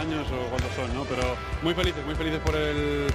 años 0.00 0.26
o 0.32 0.48
cuántos 0.48 0.72
son, 0.74 0.92
¿no? 0.94 1.04
Pero 1.04 1.36
muy 1.62 1.74
felices, 1.74 2.04
muy 2.06 2.14
felices 2.14 2.40
por 2.40 2.56
el 2.56 3.06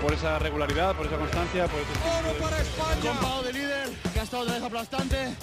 por 0.00 0.12
esa 0.12 0.38
regularidad, 0.38 0.94
por 0.94 1.06
esa 1.06 1.16
constancia, 1.16 1.66
por 1.66 1.80
ese 1.80 1.90
Oro 2.06 2.38
para 2.38 2.58
España. 2.60 3.42
de 3.42 3.52
líder, 3.52 3.88
que 4.12 4.20
ha 4.20 4.22
estado 4.22 4.44
de 4.44 4.52
vez 4.52 4.62
aplastante 4.62 5.34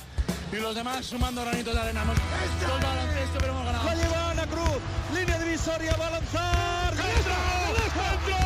y 0.51 0.55
los 0.57 0.73
demás 0.73 1.05
sumando 1.05 1.41
granitos 1.41 1.73
de 1.73 1.81
arena. 1.81 2.03
Hemos 2.03 2.81
baloncesto, 2.81 3.37
pero 3.39 3.51
hemos 3.51 3.65
ganado. 3.65 3.85
La 3.85 3.95
lleva 3.95 4.31
Ana 4.31 4.47
Cruz, 4.47 4.79
línea 5.13 5.39
divisoria, 5.39 5.95
va 5.99 6.07
a 6.07 6.11
lanzar. 6.11 6.95
¡Dentro! 6.95 7.35
¡Dentro! 7.75 8.37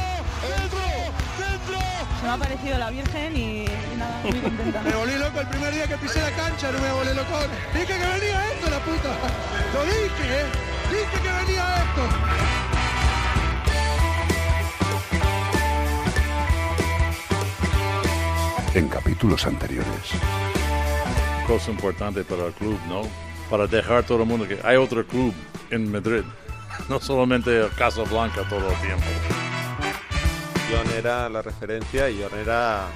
¡Dentro! 0.50 0.80
¡Dentro! 1.38 1.80
Se 2.20 2.26
me 2.26 2.32
ha 2.32 2.38
parecido 2.38 2.78
la 2.80 2.90
Virgen 2.90 3.38
y, 3.38 3.66
y 3.66 3.96
nada, 3.98 4.22
muy 4.24 4.40
contenta. 4.48 4.82
Me 4.82 4.96
volví 4.96 5.18
loco 5.18 5.40
el 5.42 5.48
primer 5.48 5.74
día 5.74 5.88
que 5.88 5.98
pisé 5.98 6.22
la 6.22 6.32
cancha, 6.32 6.72
no 6.72 6.80
me 6.80 6.92
volví 6.92 7.14
loco. 7.14 7.38
Dije 7.74 7.86
que 7.86 7.94
venía 7.94 8.52
esto, 8.54 8.70
la 8.72 8.80
puta. 8.80 9.10
Lo 9.74 9.84
dije, 9.86 10.42
¿eh? 10.42 10.79
Dije 11.00 11.18
que 11.24 11.32
venía 11.32 11.66
esto. 11.84 12.04
En 18.78 18.88
capítulos 18.90 19.46
anteriores. 19.46 20.12
cosa 21.48 21.72
importante 21.72 22.24
para 22.24 22.48
el 22.48 22.54
club, 22.54 22.80
¿no? 22.88 23.02
Para 23.50 23.66
dejar 23.66 24.04
todo 24.04 24.22
el 24.22 24.28
mundo 24.28 24.48
que 24.48 24.60
hay 24.64 24.78
otro 24.78 25.06
club 25.08 25.34
en 25.72 25.92
Madrid, 25.92 26.24
no 26.90 27.00
solamente 27.00 27.62
el 27.62 27.72
Casablanca 27.72 28.44
todo 28.50 28.70
el 28.70 28.76
tiempo. 28.82 29.06
John 30.70 30.88
era 30.96 31.30
la 31.30 31.42
referencia 31.42 32.10
y 32.10 32.22
John 32.22 32.38
era, 32.40 32.88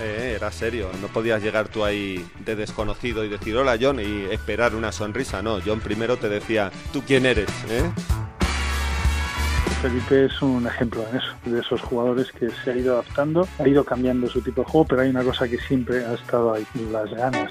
eh, 0.00 0.34
era 0.36 0.50
serio. 0.50 0.90
No 1.00 1.08
podías 1.08 1.42
llegar 1.42 1.68
tú 1.68 1.84
ahí 1.84 2.24
de 2.44 2.56
desconocido 2.56 3.24
y 3.24 3.28
decir 3.28 3.56
hola 3.56 3.78
John 3.80 4.00
y 4.00 4.32
esperar 4.32 4.74
una 4.74 4.92
sonrisa. 4.92 5.42
No, 5.42 5.58
John 5.64 5.80
primero 5.80 6.16
te 6.16 6.28
decía, 6.28 6.70
¿tú 6.92 7.02
quién 7.06 7.26
eres? 7.26 7.48
¿Eh? 7.68 7.90
Felipe 9.82 10.26
es 10.26 10.42
un 10.42 10.66
ejemplo 10.66 11.02
en 11.10 11.16
eso, 11.16 11.28
de 11.46 11.60
esos 11.60 11.80
jugadores 11.80 12.30
que 12.32 12.50
se 12.50 12.70
ha 12.70 12.76
ido 12.76 12.94
adaptando, 12.94 13.48
ha 13.58 13.66
ido 13.66 13.82
cambiando 13.82 14.28
su 14.28 14.42
tipo 14.42 14.60
de 14.60 14.70
juego, 14.70 14.86
pero 14.86 15.00
hay 15.00 15.08
una 15.08 15.24
cosa 15.24 15.48
que 15.48 15.56
siempre 15.56 16.04
ha 16.04 16.12
estado 16.12 16.52
ahí, 16.52 16.66
las 16.92 17.10
ganas. 17.10 17.50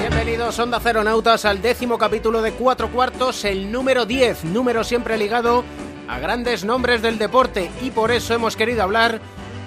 Bienvenidos 0.00 0.58
Onda 0.58 0.80
Nautas 1.04 1.44
al 1.44 1.62
décimo 1.62 1.98
capítulo 1.98 2.42
de 2.42 2.50
Cuatro 2.50 2.88
Cuartos, 2.88 3.44
el 3.44 3.70
número 3.70 4.06
10, 4.06 4.46
número 4.46 4.82
siempre 4.82 5.16
ligado 5.16 5.62
a 6.08 6.18
grandes 6.18 6.64
nombres 6.64 7.00
del 7.00 7.16
deporte 7.18 7.70
y 7.80 7.92
por 7.92 8.10
eso 8.10 8.34
hemos 8.34 8.56
querido 8.56 8.82
hablar 8.82 9.20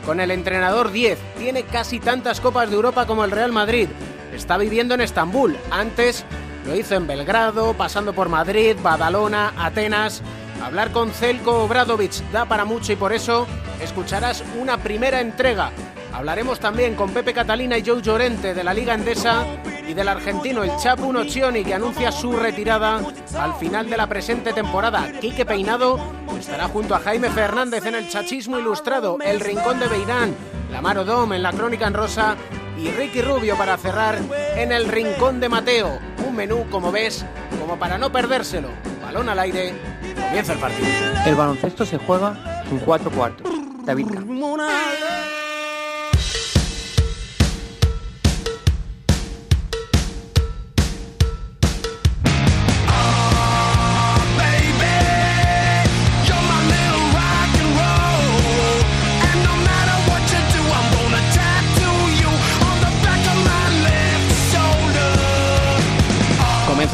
con 0.06 0.20
el 0.20 0.32
entrenador 0.32 0.92
10. 0.92 1.18
Tiene 1.38 1.64
casi 1.64 2.00
tantas 2.00 2.42
copas 2.42 2.70
de 2.70 2.76
Europa 2.76 3.06
como 3.06 3.24
el 3.24 3.32
Real 3.32 3.52
Madrid. 3.52 3.88
Está 4.34 4.58
viviendo 4.58 4.94
en 4.94 5.02
Estambul. 5.02 5.58
Antes 5.70 6.26
lo 6.66 6.76
hizo 6.76 6.96
en 6.96 7.08
Belgrado, 7.08 7.74
pasando 7.74 8.14
por 8.14 8.30
Madrid, 8.30 8.76
Badalona, 8.82 9.54
Atenas. 9.58 10.22
Hablar 10.64 10.92
con 10.92 11.12
Zelko 11.12 11.64
Obradovic 11.64 12.14
da 12.32 12.46
para 12.46 12.66
mucho 12.66 12.94
y 12.94 12.96
por 12.96 13.14
eso 13.14 13.48
escucharás 13.82 14.44
una 14.60 14.78
primera 14.78 15.20
entrega. 15.20 15.72
Hablaremos 16.14 16.60
también 16.60 16.96
con 16.96 17.12
Pepe 17.12 17.34
Catalina 17.34 17.78
y 17.78 17.84
Joe 17.86 18.02
Llorente 18.02 18.54
de 18.54 18.64
la 18.64 18.74
Liga 18.74 18.94
Endesa 18.94 19.46
y 19.88 19.94
del 19.94 20.08
argentino 20.08 20.64
el 20.64 20.76
Chapu 20.78 21.12
Nocioni 21.12 21.64
que 21.64 21.74
anuncia 21.74 22.12
su 22.12 22.34
retirada 22.34 23.02
al 23.40 23.54
final 23.56 23.90
de 23.90 23.98
la 23.98 24.08
presente 24.08 24.54
temporada. 24.54 25.12
Quique 25.20 25.46
Peinado 25.46 26.00
estará 26.40 26.68
junto 26.68 26.96
a 26.96 27.00
Jaime 27.00 27.30
Fernández 27.30 27.86
en 27.86 27.96
el 27.96 28.10
Chachismo 28.10 28.58
Ilustrado, 28.58 29.18
El 29.22 29.40
Rincón 29.40 29.80
de 29.80 29.88
Beirán, 29.88 30.36
la 30.72 30.82
Maro 30.82 31.06
Dom 31.06 31.34
en 31.34 31.44
la 31.44 31.52
Crónica 31.52 31.88
en 31.88 31.94
Rosa 31.94 32.36
y 32.78 32.90
Ricky 32.90 33.22
Rubio 33.22 33.56
para 33.56 33.78
cerrar 33.78 34.18
en 34.56 34.72
el 34.72 34.88
Rincón 34.88 35.40
de 35.40 35.50
Mateo. 35.50 36.00
Un 36.28 36.36
menú, 36.36 36.66
como 36.72 36.92
ves, 36.92 37.26
como 37.60 37.78
para 37.78 37.98
no 37.98 38.12
perdérselo. 38.12 38.70
Balón 39.04 39.30
al 39.30 39.40
aire, 39.40 39.74
comienza 40.16 40.54
el 40.54 40.60
partido. 40.60 40.88
El 41.26 41.36
baloncesto 41.36 41.86
se 41.86 41.98
juega 41.98 42.64
en 42.70 42.80
cuatro 42.80 43.12
cuartos. 43.12 43.48
David. 43.86 44.08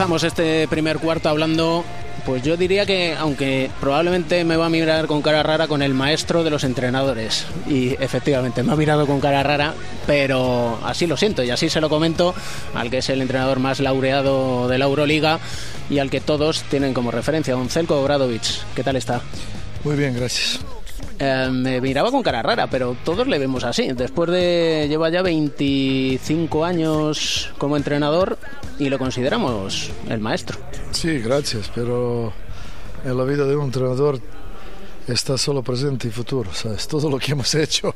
Comenzamos 0.07 0.23
este 0.23 0.69
primer 0.69 0.99
cuarto 0.99 1.27
hablando, 1.27 1.83
pues 2.25 2.41
yo 2.41 2.55
diría 2.55 2.85
que, 2.85 3.13
aunque 3.19 3.69
probablemente 3.81 4.45
me 4.45 4.55
va 4.55 4.67
a 4.67 4.69
mirar 4.69 5.05
con 5.05 5.21
cara 5.21 5.43
rara 5.43 5.67
con 5.67 5.81
el 5.81 5.93
maestro 5.93 6.45
de 6.45 6.49
los 6.49 6.63
entrenadores. 6.63 7.45
Y 7.67 7.89
efectivamente 8.01 8.63
me 8.63 8.71
ha 8.71 8.77
mirado 8.77 9.05
con 9.05 9.19
cara 9.19 9.43
rara, 9.43 9.73
pero 10.05 10.79
así 10.85 11.07
lo 11.07 11.17
siento 11.17 11.43
y 11.43 11.49
así 11.49 11.69
se 11.69 11.81
lo 11.81 11.89
comento 11.89 12.33
al 12.73 12.89
que 12.89 12.99
es 12.99 13.09
el 13.09 13.21
entrenador 13.21 13.59
más 13.59 13.81
laureado 13.81 14.69
de 14.69 14.77
la 14.77 14.85
Euroliga 14.85 15.41
y 15.89 15.99
al 15.99 16.09
que 16.09 16.21
todos 16.21 16.63
tienen 16.69 16.93
como 16.93 17.11
referencia, 17.11 17.55
don 17.55 17.67
Zelko 17.67 17.99
Obradovic. 17.99 18.45
¿Qué 18.77 18.85
tal 18.85 18.95
está? 18.95 19.19
Muy 19.83 19.97
bien, 19.97 20.15
gracias. 20.15 20.61
Eh, 21.19 21.49
me 21.51 21.81
miraba 21.81 22.11
con 22.11 22.21
cara 22.21 22.43
rara, 22.43 22.67
pero 22.67 22.95
todos 23.03 23.27
le 23.27 23.39
vemos 23.39 23.63
así. 23.63 23.91
Después 23.93 24.29
de 24.29 24.85
lleva 24.87 25.09
ya 25.09 25.21
25 25.21 26.63
años 26.63 27.51
como 27.57 27.75
entrenador 27.75 28.37
y 28.77 28.89
lo 28.89 28.99
consideramos 28.99 29.89
el 30.09 30.19
maestro. 30.19 30.57
Sí, 30.91 31.19
gracias, 31.19 31.71
pero 31.73 32.33
en 33.03 33.17
la 33.17 33.23
vida 33.23 33.45
de 33.45 33.55
un 33.55 33.65
entrenador 33.65 34.19
está 35.07 35.37
solo 35.37 35.63
presente 35.63 36.07
y 36.07 36.11
futuro, 36.11 36.53
¿sabes? 36.53 36.87
Todo 36.89 37.09
lo 37.09 37.17
que 37.17 37.31
hemos 37.31 37.53
hecho, 37.55 37.93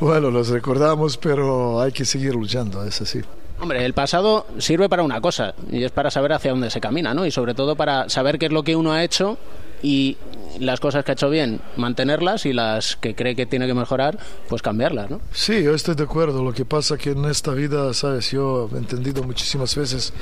bueno, 0.00 0.30
los 0.30 0.48
recordamos, 0.48 1.16
pero 1.16 1.80
hay 1.80 1.90
que 1.90 2.04
seguir 2.04 2.34
luchando, 2.34 2.84
es 2.84 3.00
así. 3.00 3.20
Hombre, 3.60 3.84
el 3.84 3.94
pasado 3.94 4.46
sirve 4.58 4.88
para 4.88 5.02
una 5.02 5.20
cosa 5.20 5.54
y 5.70 5.84
es 5.84 5.92
para 5.92 6.10
saber 6.10 6.32
hacia 6.32 6.50
dónde 6.50 6.70
se 6.70 6.80
camina, 6.80 7.14
¿no? 7.14 7.24
Y 7.24 7.30
sobre 7.30 7.54
todo 7.54 7.76
para 7.76 8.08
saber 8.08 8.38
qué 8.38 8.46
es 8.46 8.52
lo 8.52 8.62
que 8.62 8.76
uno 8.76 8.92
ha 8.92 9.02
hecho 9.04 9.38
y 9.84 10.16
las 10.60 10.80
cosas 10.80 11.04
que 11.04 11.12
ha 11.12 11.14
hecho 11.14 11.28
bien, 11.28 11.60
mantenerlas 11.76 12.46
y 12.46 12.54
las 12.54 12.96
que 12.96 13.14
cree 13.14 13.36
que 13.36 13.44
tiene 13.44 13.66
que 13.66 13.74
mejorar, 13.74 14.18
pues 14.48 14.62
cambiarlas, 14.62 15.10
¿no? 15.10 15.20
Sí, 15.30 15.62
yo 15.62 15.74
estoy 15.74 15.94
de 15.94 16.04
acuerdo. 16.04 16.42
Lo 16.42 16.54
que 16.54 16.64
pasa 16.64 16.96
que 16.96 17.10
en 17.10 17.26
esta 17.26 17.52
vida, 17.52 17.92
sabes, 17.92 18.30
yo 18.30 18.70
he 18.72 18.78
entendido 18.78 19.22
muchísimas 19.22 19.76
veces 19.76 20.14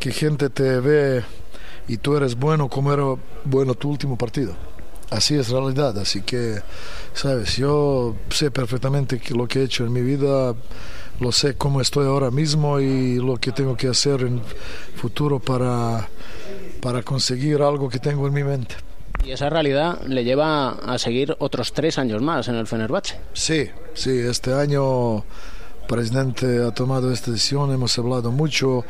que 0.00 0.10
gente 0.10 0.50
te 0.50 0.80
ve 0.80 1.22
y 1.86 1.98
tú 1.98 2.16
eres 2.16 2.34
bueno 2.34 2.68
como 2.68 2.92
era 2.92 3.04
bueno 3.44 3.74
tu 3.74 3.88
último 3.88 4.18
partido. 4.18 4.56
Así 5.10 5.36
es 5.36 5.50
realidad, 5.50 5.96
así 5.96 6.22
que, 6.22 6.60
sabes, 7.14 7.56
yo 7.56 8.16
sé 8.30 8.50
perfectamente 8.50 9.20
que 9.20 9.34
lo 9.34 9.46
que 9.46 9.60
he 9.60 9.64
hecho 9.64 9.84
en 9.84 9.92
mi 9.92 10.02
vida, 10.02 10.54
lo 11.20 11.30
sé 11.30 11.54
cómo 11.54 11.80
estoy 11.80 12.06
ahora 12.06 12.32
mismo 12.32 12.80
y 12.80 13.16
lo 13.16 13.36
que 13.36 13.52
tengo 13.52 13.76
que 13.76 13.86
hacer 13.86 14.22
en 14.22 14.40
futuro 14.96 15.38
para, 15.38 16.08
para 16.80 17.02
conseguir 17.02 17.62
algo 17.62 17.88
que 17.88 17.98
tengo 17.98 18.26
en 18.26 18.34
mi 18.34 18.44
mente. 18.44 18.74
Y 19.24 19.32
esa 19.32 19.50
realidad 19.50 20.00
le 20.06 20.24
lleva 20.24 20.70
a 20.70 20.98
seguir 20.98 21.36
otros 21.38 21.72
tres 21.72 21.98
años 21.98 22.22
más 22.22 22.48
en 22.48 22.54
el 22.54 22.66
Fenerbahce. 22.66 23.18
Sí, 23.34 23.68
sí, 23.94 24.18
este 24.18 24.52
año 24.54 25.16
el 25.16 25.24
presidente 25.86 26.62
ha 26.64 26.70
tomado 26.72 27.12
esta 27.12 27.30
decisión, 27.30 27.72
hemos 27.72 27.98
hablado 27.98 28.30
mucho, 28.30 28.84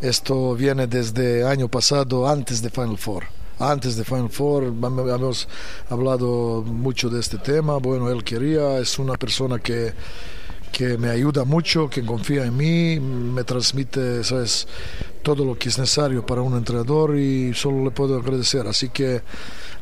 esto 0.00 0.54
viene 0.54 0.86
desde 0.86 1.44
año 1.44 1.68
pasado, 1.68 2.28
antes 2.28 2.62
de 2.62 2.70
Final 2.70 2.98
Four. 2.98 3.24
Antes 3.58 3.96
de 3.96 4.04
Final 4.04 4.30
Four 4.30 4.64
hemos 4.64 5.48
hablado 5.88 6.62
mucho 6.62 7.08
de 7.08 7.20
este 7.20 7.38
tema, 7.38 7.76
bueno, 7.78 8.10
él 8.10 8.22
quería, 8.22 8.78
es 8.78 8.98
una 8.98 9.14
persona 9.14 9.58
que 9.58 9.92
que 10.72 10.96
me 10.98 11.10
ayuda 11.10 11.44
mucho, 11.44 11.88
que 11.88 12.04
confía 12.04 12.44
en 12.46 12.56
mí, 12.56 12.98
me 12.98 13.44
transmite 13.44 14.24
¿sabes? 14.24 14.66
todo 15.22 15.44
lo 15.44 15.56
que 15.56 15.68
es 15.68 15.78
necesario 15.78 16.24
para 16.24 16.42
un 16.42 16.56
entrenador 16.56 17.16
y 17.16 17.54
solo 17.54 17.84
le 17.84 17.90
puedo 17.90 18.16
agradecer. 18.16 18.66
Así 18.66 18.88
que 18.88 19.16
he 19.16 19.22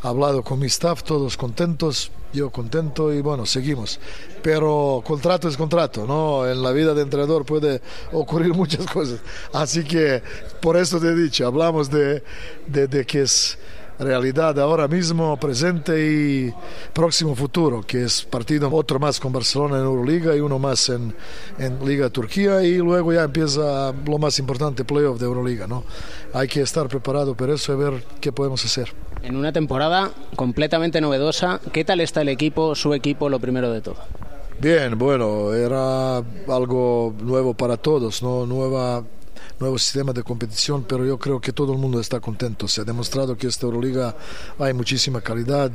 hablado 0.02 0.42
con 0.42 0.58
mi 0.58 0.66
staff, 0.66 1.02
todos 1.02 1.36
contentos, 1.36 2.10
yo 2.32 2.50
contento 2.50 3.12
y 3.12 3.22
bueno, 3.22 3.46
seguimos. 3.46 4.00
Pero 4.42 5.02
contrato 5.06 5.48
es 5.48 5.56
contrato, 5.56 6.06
¿no? 6.06 6.46
En 6.46 6.62
la 6.62 6.72
vida 6.72 6.92
de 6.92 7.02
entrenador 7.02 7.44
puede 7.44 7.80
ocurrir 8.12 8.52
muchas 8.54 8.86
cosas. 8.86 9.20
Así 9.52 9.84
que 9.84 10.22
por 10.60 10.76
eso 10.76 11.00
te 11.00 11.08
he 11.08 11.14
dicho, 11.14 11.46
hablamos 11.46 11.90
de, 11.90 12.22
de, 12.66 12.88
de 12.88 13.06
que 13.06 13.22
es 13.22 13.58
realidad 14.00 14.58
ahora 14.58 14.88
mismo, 14.88 15.36
presente 15.38 15.92
y 16.00 16.54
próximo 16.92 17.34
futuro, 17.34 17.82
que 17.86 18.04
es 18.04 18.24
partido 18.24 18.70
otro 18.72 18.98
más 18.98 19.20
con 19.20 19.32
Barcelona 19.32 19.76
en 19.76 19.84
Euroliga 19.84 20.34
y 20.34 20.40
uno 20.40 20.58
más 20.58 20.88
en, 20.88 21.14
en 21.58 21.84
Liga 21.86 22.08
Turquía 22.08 22.62
y 22.62 22.78
luego 22.78 23.12
ya 23.12 23.24
empieza 23.24 23.92
lo 24.06 24.18
más 24.18 24.38
importante, 24.38 24.84
playoff 24.84 25.18
de 25.18 25.26
Euroliga, 25.26 25.66
¿no? 25.66 25.84
Hay 26.32 26.48
que 26.48 26.62
estar 26.62 26.88
preparado 26.88 27.34
para 27.34 27.54
eso 27.54 27.72
y 27.74 27.76
ver 27.76 28.04
qué 28.20 28.32
podemos 28.32 28.64
hacer. 28.64 28.92
En 29.22 29.36
una 29.36 29.52
temporada 29.52 30.10
completamente 30.34 31.00
novedosa, 31.00 31.60
¿qué 31.72 31.84
tal 31.84 32.00
está 32.00 32.22
el 32.22 32.30
equipo, 32.30 32.74
su 32.74 32.94
equipo, 32.94 33.28
lo 33.28 33.38
primero 33.38 33.70
de 33.70 33.82
todo? 33.82 33.96
Bien, 34.60 34.98
bueno, 34.98 35.52
era 35.54 36.18
algo 36.48 37.14
nuevo 37.22 37.54
para 37.54 37.76
todos, 37.76 38.22
¿no? 38.22 38.46
Nueva 38.46 39.02
nuevo 39.60 39.78
sistema 39.78 40.12
de 40.12 40.22
competición, 40.22 40.84
pero 40.84 41.04
yo 41.04 41.18
creo 41.18 41.40
que 41.40 41.52
todo 41.52 41.72
el 41.74 41.78
mundo 41.78 42.00
está 42.00 42.18
contento. 42.18 42.66
Se 42.66 42.80
ha 42.80 42.84
demostrado 42.84 43.36
que 43.36 43.46
esta 43.46 43.66
Euroliga 43.66 44.16
hay 44.58 44.72
muchísima 44.72 45.20
calidad, 45.20 45.70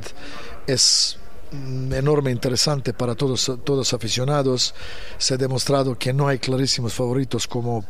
es 0.66 1.18
mm, 1.52 1.92
enorme 1.92 2.32
interesante 2.32 2.92
para 2.92 3.14
todos 3.14 3.52
todos 3.64 3.94
aficionados 3.94 4.74
se 5.16 5.34
ha 5.34 5.36
demostrado 5.36 5.96
que 5.96 6.12
no 6.12 6.26
hay 6.26 6.40
clarísimos 6.40 6.92
favoritos 6.92 7.46
como 7.46 7.78
uh, 7.78 7.84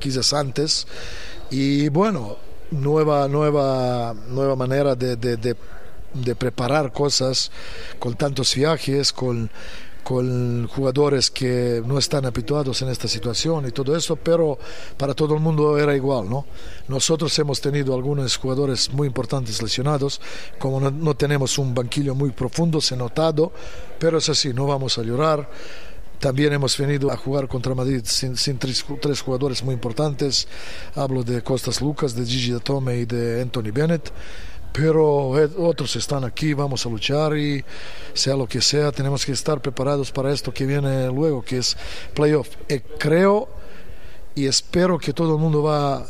quizás 0.00 0.32
antes 0.32 0.86
y 1.50 1.88
bueno 1.88 2.36
nueva 2.72 3.28
nueva 3.28 4.14
nueva 4.28 4.56
manera 4.56 4.96
de, 4.96 5.14
de, 5.14 5.36
de, 5.36 5.56
de 6.14 6.34
preparar 6.34 6.92
cosas 6.92 7.52
con 8.00 8.14
tantos 8.14 8.54
viajes 8.56 9.12
con 9.12 9.48
con 10.02 10.66
jugadores 10.68 11.30
que 11.30 11.82
no 11.84 11.98
están 11.98 12.26
habituados 12.26 12.82
en 12.82 12.88
esta 12.88 13.08
situación 13.08 13.66
y 13.66 13.70
todo 13.70 13.96
eso, 13.96 14.16
pero 14.16 14.58
para 14.96 15.14
todo 15.14 15.34
el 15.34 15.40
mundo 15.40 15.78
era 15.78 15.94
igual, 15.94 16.28
¿no? 16.28 16.46
Nosotros 16.88 17.38
hemos 17.38 17.60
tenido 17.60 17.94
algunos 17.94 18.36
jugadores 18.36 18.92
muy 18.92 19.06
importantes 19.06 19.62
lesionados, 19.62 20.20
como 20.58 20.80
no, 20.80 20.90
no 20.90 21.14
tenemos 21.14 21.58
un 21.58 21.74
banquillo 21.74 22.14
muy 22.14 22.30
profundo, 22.30 22.80
se 22.80 22.94
ha 22.94 22.98
notado, 22.98 23.52
pero 23.98 24.18
es 24.18 24.28
así, 24.28 24.52
no 24.52 24.66
vamos 24.66 24.98
a 24.98 25.02
llorar. 25.02 25.48
También 26.18 26.52
hemos 26.52 26.76
venido 26.76 27.10
a 27.10 27.16
jugar 27.16 27.48
contra 27.48 27.74
Madrid 27.74 28.02
sin, 28.04 28.36
sin 28.36 28.58
tres, 28.58 28.84
tres, 29.00 29.22
jugadores 29.22 29.64
muy 29.64 29.72
importantes. 29.72 30.46
Hablo 30.94 31.24
de 31.24 31.42
Costas 31.42 31.80
Lucas, 31.80 32.14
de 32.14 32.26
Gigi 32.26 32.52
Datome 32.52 32.98
y 32.98 33.04
de 33.06 33.40
Anthony 33.40 33.72
Bennett 33.72 34.12
pero 34.72 35.30
otros 35.58 35.96
están 35.96 36.24
aquí, 36.24 36.54
vamos 36.54 36.86
a 36.86 36.88
luchar 36.88 37.36
y 37.36 37.64
sea 38.12 38.36
lo 38.36 38.46
que 38.46 38.60
sea, 38.60 38.92
tenemos 38.92 39.24
que 39.24 39.32
estar 39.32 39.60
preparados 39.60 40.12
para 40.12 40.32
esto 40.32 40.52
que 40.52 40.66
viene 40.66 41.06
luego, 41.08 41.42
que 41.42 41.58
es 41.58 41.76
playoff. 42.14 42.48
Y 42.68 42.78
creo 42.98 43.48
y 44.34 44.46
espero 44.46 44.98
que 44.98 45.12
todo 45.12 45.34
el 45.34 45.40
mundo 45.40 45.62
va 45.62 46.06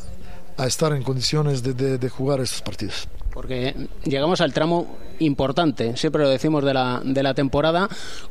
a 0.57 0.67
estar 0.67 0.93
en 0.93 1.03
condiciones 1.03 1.63
de, 1.63 1.73
de, 1.73 1.99
de 1.99 2.09
jugar 2.09 2.41
estos 2.41 2.63
partidos. 2.63 3.09
Porque 3.33 3.75
llegamos 4.05 4.41
al 4.41 4.53
tramo 4.53 4.99
importante, 5.21 5.97
siempre 5.97 6.23
lo 6.23 6.29
decimos 6.29 6.65
de 6.65 6.75
la, 6.75 7.01
de 7.05 7.23
la 7.23 7.33
temporada. 7.35 7.89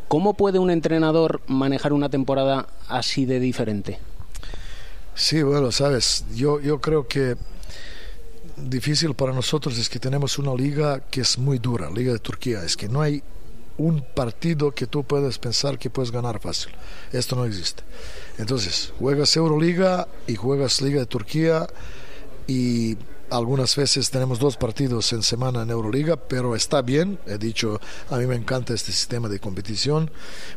¿Cómo 0.07 0.33
puede 0.33 0.59
un 0.59 0.69
entrenador 0.69 1.41
manejar 1.47 1.93
una 1.93 2.09
temporada 2.09 2.67
así 2.87 3.25
de 3.25 3.39
diferente? 3.39 3.99
Sí, 5.15 5.41
bueno, 5.41 5.71
sabes, 5.71 6.25
yo, 6.35 6.59
yo 6.59 6.79
creo 6.79 7.07
que 7.07 7.35
difícil 8.63 9.13
para 9.13 9.33
nosotros 9.33 9.77
es 9.77 9.89
que 9.89 9.99
tenemos 9.99 10.37
una 10.37 10.53
liga 10.53 11.01
que 11.09 11.21
es 11.21 11.37
muy 11.37 11.59
dura, 11.59 11.89
Liga 11.89 12.13
de 12.13 12.19
Turquía, 12.19 12.63
es 12.63 12.75
que 12.75 12.89
no 12.89 13.01
hay 13.01 13.23
un 13.77 14.01
partido 14.01 14.71
que 14.71 14.87
tú 14.87 15.03
puedas 15.03 15.39
pensar 15.39 15.79
que 15.79 15.89
puedes 15.89 16.11
ganar 16.11 16.39
fácil. 16.39 16.71
Esto 17.13 17.35
no 17.35 17.45
existe. 17.45 17.83
Entonces, 18.37 18.93
juegas 18.99 19.35
Euroliga 19.37 20.07
y 20.27 20.35
juegas 20.35 20.81
Liga 20.81 20.99
de 20.99 21.05
Turquía 21.05 21.65
y 22.45 22.97
algunas 23.29 23.75
veces 23.75 24.09
tenemos 24.09 24.39
dos 24.39 24.57
partidos 24.57 25.11
en 25.13 25.23
semana 25.23 25.63
en 25.63 25.69
Euroliga, 25.69 26.15
pero 26.15 26.55
está 26.55 26.81
bien. 26.81 27.19
He 27.25 27.37
dicho, 27.37 27.79
a 28.09 28.17
mí 28.17 28.25
me 28.25 28.35
encanta 28.35 28.73
este 28.73 28.91
sistema 28.91 29.29
de 29.29 29.39
competición 29.39 30.09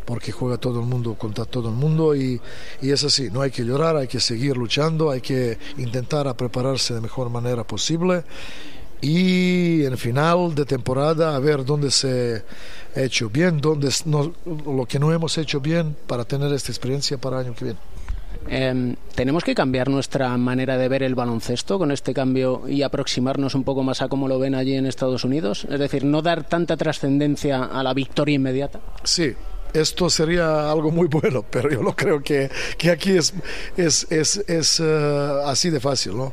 porque 0.05 0.33
juega 0.33 0.59
todo 0.59 0.81
el 0.81 0.87
mundo 0.87 1.15
contra 1.15 1.45
todo 1.45 1.69
el 1.69 1.75
mundo 1.75 2.15
y, 2.15 2.41
y 2.81 2.91
es 2.91 3.05
así. 3.05 3.31
No 3.31 3.43
hay 3.43 3.51
que 3.51 3.65
llorar, 3.65 3.97
hay 3.97 4.09
que 4.09 4.21
seguir 4.21 4.57
luchando, 4.57 5.11
hay 5.11 5.21
que 5.21 5.59
intentar 5.77 6.35
prepararse 6.37 6.95
de 6.95 7.01
mejor 7.01 7.31
manera 7.31 7.65
posible 7.65 8.25
y 9.03 9.85
en 9.85 9.99
final 9.99 10.55
de 10.55 10.65
temporada 10.65 11.35
a 11.35 11.39
ver 11.41 11.65
dónde 11.65 11.91
se 11.91 12.45
ha 12.95 13.01
hecho 13.01 13.29
bien, 13.29 13.61
dónde 13.61 13.91
no, 14.05 14.33
lo 14.47 14.87
que 14.87 15.01
no 15.01 15.13
hemos 15.13 15.37
hecho 15.39 15.61
bien 15.61 15.97
para 16.07 16.25
tener 16.25 16.53
esta 16.53 16.71
experiencia 16.71 17.19
para 17.19 17.41
el 17.41 17.47
año 17.47 17.55
que 17.57 17.65
viene. 17.65 17.81
Eh, 18.49 18.95
¿Tenemos 19.15 19.45
que 19.45 19.55
cambiar 19.55 19.89
nuestra 19.89 20.37
manera 20.37 20.77
de 20.77 20.89
ver 20.89 21.03
el 21.03 21.15
baloncesto 21.15 21.79
con 21.79 21.93
este 21.93 22.15
cambio 22.15 22.63
y 22.69 22.83
aproximarnos 22.83 23.55
un 23.55 23.65
poco 23.65 23.83
más 23.83 24.03
a 24.03 24.09
cómo 24.09 24.29
lo 24.29 24.39
ven 24.39 24.55
allí 24.55 24.75
en 24.75 24.87
Estados 24.87 25.25
Unidos? 25.25 25.67
Es 25.71 25.79
decir, 25.79 26.05
no 26.05 26.23
dar 26.23 26.45
tanta 26.45 26.77
trascendencia 26.77 27.65
a 27.65 27.83
la 27.83 27.95
victoria 27.95 28.37
inmediata. 28.37 28.81
Sí, 29.05 29.35
esto 29.73 30.11
sería 30.11 30.71
algo 30.71 30.91
muy 30.91 31.09
bueno, 31.09 31.45
pero 31.51 31.71
yo 31.71 31.83
no 31.83 31.95
creo 31.95 32.23
que, 32.23 32.51
que 32.79 32.91
aquí 32.91 33.17
es, 33.17 33.35
es, 33.77 34.07
es, 34.11 34.37
es 34.49 34.81
uh, 34.81 35.47
así 35.47 35.71
de 35.71 35.81
fácil. 35.81 36.17
¿no? 36.17 36.33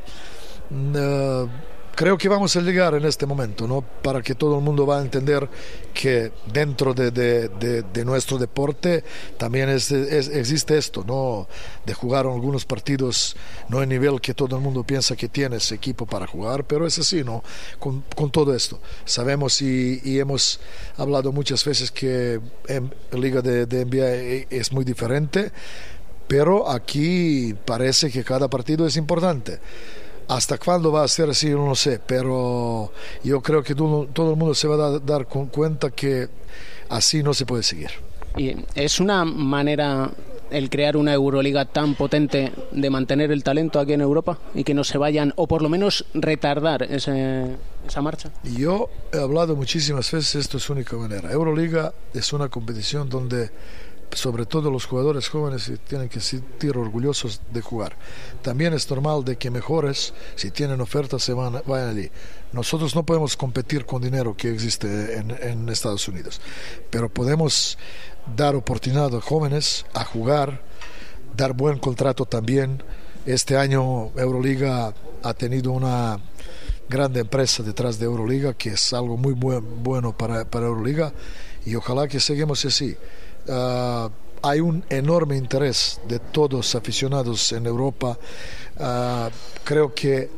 Uh, 0.70 1.48
creo 1.94 2.16
que 2.16 2.28
vamos 2.28 2.56
a 2.56 2.60
llegar 2.60 2.94
en 2.94 3.04
este 3.04 3.26
momento, 3.26 3.66
¿no? 3.66 3.82
Para 3.82 4.22
que 4.22 4.34
todo 4.34 4.58
el 4.58 4.64
mundo 4.64 4.86
va 4.86 4.98
a 4.98 5.02
entender 5.02 5.48
que 5.92 6.32
dentro 6.52 6.94
de, 6.94 7.84
nuestro 8.04 8.38
deporte 8.38 9.04
también 9.36 9.68
es, 9.68 9.90
existe 9.92 10.78
esto, 10.78 11.04
¿no? 11.06 11.48
De 11.84 11.94
jugar 11.94 12.26
algunos 12.26 12.64
partidos 12.64 13.36
no 13.68 13.82
en 13.82 13.88
nivel 13.88 14.20
que 14.20 14.34
todo 14.34 14.56
el 14.56 14.62
mundo 14.62 14.84
piensa 14.84 15.16
que 15.16 15.28
tiene 15.28 15.56
ese 15.56 15.74
equipo 15.74 16.06
para 16.06 16.26
jugar, 16.26 16.64
pero 16.64 16.86
es 16.86 16.98
así, 16.98 17.22
¿no? 17.24 17.42
Con, 17.78 18.02
todo 18.30 18.54
esto. 18.54 18.80
Sabemos 19.04 19.60
y, 19.60 20.00
y, 20.04 20.20
hemos 20.20 20.60
hablado 20.96 21.32
muchas 21.32 21.64
veces 21.64 21.90
que 21.90 22.40
en 22.68 22.94
Liga 23.12 23.42
de, 23.42 23.66
de 23.66 23.84
NBA 23.84 24.56
es 24.56 24.72
muy 24.72 24.84
diferente, 24.84 25.50
pero 26.28 26.70
aquí 26.70 27.54
parece 27.64 28.10
que 28.10 28.22
cada 28.22 28.48
partido 28.48 28.86
es 28.86 28.96
importante. 28.96 29.58
Hasta 30.30 30.58
cuándo 30.58 30.92
va 30.92 31.02
a 31.02 31.08
ser 31.08 31.28
así, 31.28 31.50
no 31.50 31.66
lo 31.66 31.74
sé, 31.74 31.98
pero 31.98 32.92
yo 33.24 33.42
creo 33.42 33.64
que 33.64 33.74
todo, 33.74 34.06
todo 34.06 34.30
el 34.30 34.36
mundo 34.36 34.54
se 34.54 34.68
va 34.68 34.76
a 34.76 34.90
dar, 34.90 35.04
dar 35.04 35.26
cuenta 35.26 35.90
que 35.90 36.28
así 36.88 37.20
no 37.20 37.34
se 37.34 37.46
puede 37.46 37.64
seguir. 37.64 37.90
Y 38.36 38.54
es 38.76 39.00
una 39.00 39.24
manera 39.24 40.08
el 40.52 40.70
crear 40.70 40.96
una 40.96 41.12
Euroliga 41.12 41.64
tan 41.64 41.96
potente 41.96 42.52
de 42.70 42.90
mantener 42.90 43.32
el 43.32 43.42
talento 43.42 43.80
aquí 43.80 43.92
en 43.92 44.02
Europa 44.02 44.38
y 44.54 44.62
que 44.62 44.72
no 44.72 44.84
se 44.84 44.98
vayan, 44.98 45.32
o 45.34 45.48
por 45.48 45.62
lo 45.62 45.68
menos 45.68 46.04
retardar 46.14 46.84
ese, 46.84 47.56
esa 47.86 48.00
marcha? 48.00 48.30
Yo 48.44 48.88
he 49.12 49.18
hablado 49.18 49.56
muchísimas 49.56 50.12
veces, 50.12 50.36
esto 50.36 50.58
es 50.58 50.70
única 50.70 50.96
manera. 50.96 51.32
Euroliga 51.32 51.92
es 52.14 52.32
una 52.32 52.48
competición 52.48 53.08
donde 53.08 53.50
sobre 54.12 54.46
todo 54.46 54.70
los 54.70 54.86
jugadores 54.86 55.28
jóvenes 55.28 55.70
tienen 55.86 56.08
que 56.08 56.20
sentir 56.20 56.76
orgullosos 56.76 57.40
de 57.52 57.60
jugar. 57.60 57.96
También 58.42 58.74
es 58.74 58.88
normal 58.90 59.24
de 59.24 59.36
que 59.36 59.50
mejores, 59.50 60.12
si 60.34 60.50
tienen 60.50 60.80
ofertas, 60.80 61.22
se 61.22 61.32
van, 61.32 61.62
vayan 61.66 61.90
allí. 61.90 62.10
Nosotros 62.52 62.94
no 62.94 63.04
podemos 63.04 63.36
competir 63.36 63.86
con 63.86 64.02
dinero 64.02 64.36
que 64.36 64.50
existe 64.50 65.16
en, 65.16 65.68
Estados 65.68 66.08
Unidos, 66.08 66.40
pero 66.90 67.08
podemos 67.08 67.78
dar 68.36 68.56
oportunidad 68.56 69.14
a 69.14 69.20
jóvenes 69.20 69.86
a 69.94 70.04
jugar, 70.04 70.62
dar 71.36 71.52
buen 71.52 71.78
contrato 71.78 72.24
también. 72.26 72.82
Este 73.24 73.56
año 73.56 74.10
Euroliga 74.16 74.92
ha 75.22 75.34
tenido 75.34 75.70
una 75.70 76.18
grande 76.88 77.20
empresa 77.20 77.62
detrás 77.62 78.00
de 78.00 78.06
Euroliga, 78.06 78.54
que 78.54 78.70
es 78.70 78.92
algo 78.92 79.16
muy 79.16 79.32
buen, 79.32 79.84
bueno 79.84 80.16
para, 80.16 80.44
para 80.44 80.66
Euroliga, 80.66 81.12
y 81.64 81.76
ojalá 81.76 82.08
que 82.08 82.18
seguimos 82.18 82.64
así. 82.64 82.96
Uh, 83.46 84.10
hay 84.42 84.60
un 84.60 84.84
enorme 84.88 85.36
interés 85.36 86.00
de 86.08 86.18
todos 86.18 86.74
aficionados 86.74 87.52
en 87.52 87.66
Europa. 87.66 88.18
Uh, 88.78 89.28
creo 89.64 89.94
que 89.94 90.30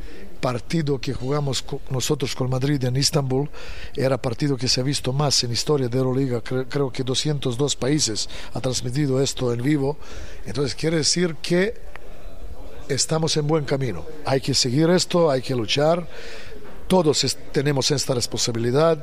partido 0.42 1.00
que 1.00 1.14
jugamos 1.14 1.64
nosotros 1.88 2.34
con 2.34 2.50
Madrid 2.50 2.82
en 2.82 2.96
Istambul 2.96 3.48
era 3.94 4.18
partido 4.18 4.56
que 4.56 4.66
se 4.66 4.80
ha 4.80 4.84
visto 4.84 5.12
más 5.12 5.44
en 5.44 5.52
historia 5.52 5.88
de 5.88 5.96
Euroliga. 5.96 6.40
Creo, 6.40 6.90
que 6.90 7.04
202 7.04 7.76
países 7.76 8.28
ha 8.52 8.60
transmitido 8.60 9.22
esto 9.22 9.52
en 9.52 9.62
vivo. 9.62 9.96
Entonces 10.44 10.74
quiere 10.74 10.96
decir 10.96 11.36
que 11.36 11.74
estamos 12.88 13.36
en 13.36 13.46
buen 13.46 13.64
camino. 13.64 14.04
Hay 14.26 14.40
que 14.40 14.52
seguir 14.52 14.90
esto, 14.90 15.30
hay 15.30 15.42
que 15.42 15.54
luchar. 15.54 16.08
Todos 16.88 17.24
tenemos 17.52 17.92
esta 17.92 18.12
responsabilidad 18.12 18.98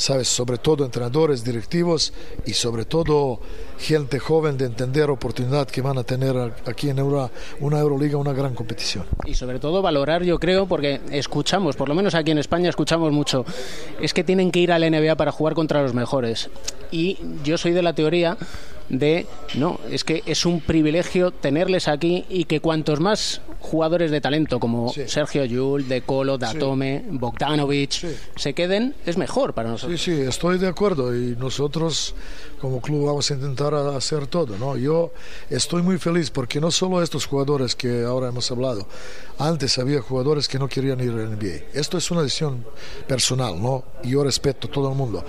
sabes, 0.00 0.28
sobre 0.28 0.56
todo 0.56 0.86
entrenadores, 0.86 1.44
directivos 1.44 2.14
y 2.46 2.54
sobre 2.54 2.86
todo 2.86 3.38
gente 3.78 4.18
joven 4.18 4.56
de 4.56 4.64
entender 4.64 5.10
oportunidad 5.10 5.68
que 5.68 5.82
van 5.82 5.98
a 5.98 6.04
tener 6.04 6.54
aquí 6.66 6.88
en 6.88 6.98
Euro, 6.98 7.30
una 7.60 7.78
Euroliga, 7.80 8.16
una 8.16 8.32
gran 8.32 8.54
competición. 8.54 9.04
Y 9.26 9.34
sobre 9.34 9.58
todo 9.58 9.82
valorar, 9.82 10.22
yo 10.22 10.38
creo, 10.38 10.66
porque 10.66 11.00
escuchamos, 11.10 11.76
por 11.76 11.90
lo 11.90 11.94
menos 11.94 12.14
aquí 12.14 12.30
en 12.30 12.38
España 12.38 12.70
escuchamos 12.70 13.12
mucho, 13.12 13.44
es 14.00 14.14
que 14.14 14.24
tienen 14.24 14.50
que 14.50 14.60
ir 14.60 14.72
al 14.72 14.90
NBA 14.90 15.16
para 15.16 15.32
jugar 15.32 15.52
contra 15.52 15.82
los 15.82 15.92
mejores. 15.92 16.48
Y 16.90 17.18
yo 17.44 17.58
soy 17.58 17.72
de 17.72 17.82
la 17.82 17.92
teoría 17.92 18.38
de 18.90 19.26
no, 19.54 19.78
es 19.90 20.04
que 20.04 20.22
es 20.26 20.44
un 20.44 20.60
privilegio 20.60 21.30
tenerles 21.30 21.88
aquí 21.88 22.26
y 22.28 22.44
que 22.44 22.60
cuantos 22.60 23.00
más 23.00 23.40
jugadores 23.60 24.10
de 24.10 24.20
talento 24.20 24.58
como 24.58 24.92
sí. 24.92 25.02
Sergio 25.06 25.44
Yul, 25.44 25.88
De 25.88 26.02
Colo, 26.02 26.36
Datome, 26.38 27.04
sí. 27.04 27.16
Bogdanovic 27.16 27.90
sí. 27.92 28.16
se 28.36 28.52
queden, 28.52 28.94
es 29.06 29.16
mejor 29.16 29.54
para 29.54 29.70
nosotros. 29.70 30.00
Sí, 30.00 30.16
sí, 30.16 30.20
estoy 30.22 30.58
de 30.58 30.66
acuerdo 30.66 31.14
y 31.14 31.36
nosotros 31.36 32.14
como 32.60 32.80
club 32.80 33.06
vamos 33.06 33.30
a 33.30 33.34
intentar 33.34 33.74
hacer 33.74 34.26
todo, 34.26 34.58
¿no? 34.58 34.76
Yo 34.76 35.12
estoy 35.48 35.82
muy 35.82 35.98
feliz 35.98 36.30
porque 36.30 36.60
no 36.60 36.70
solo 36.70 37.02
estos 37.02 37.26
jugadores 37.26 37.76
que 37.76 38.02
ahora 38.04 38.28
hemos 38.28 38.50
hablado, 38.50 38.86
antes 39.38 39.78
había 39.78 40.02
jugadores 40.02 40.48
que 40.48 40.58
no 40.58 40.68
querían 40.68 41.00
ir 41.00 41.10
al 41.10 41.30
NBA. 41.36 41.78
Esto 41.78 41.96
es 41.96 42.10
una 42.10 42.22
decisión 42.22 42.64
personal, 43.06 43.60
¿no? 43.60 43.84
Yo 44.02 44.24
respeto 44.24 44.66
a 44.66 44.70
todo 44.70 44.90
el 44.90 44.96
mundo, 44.96 45.24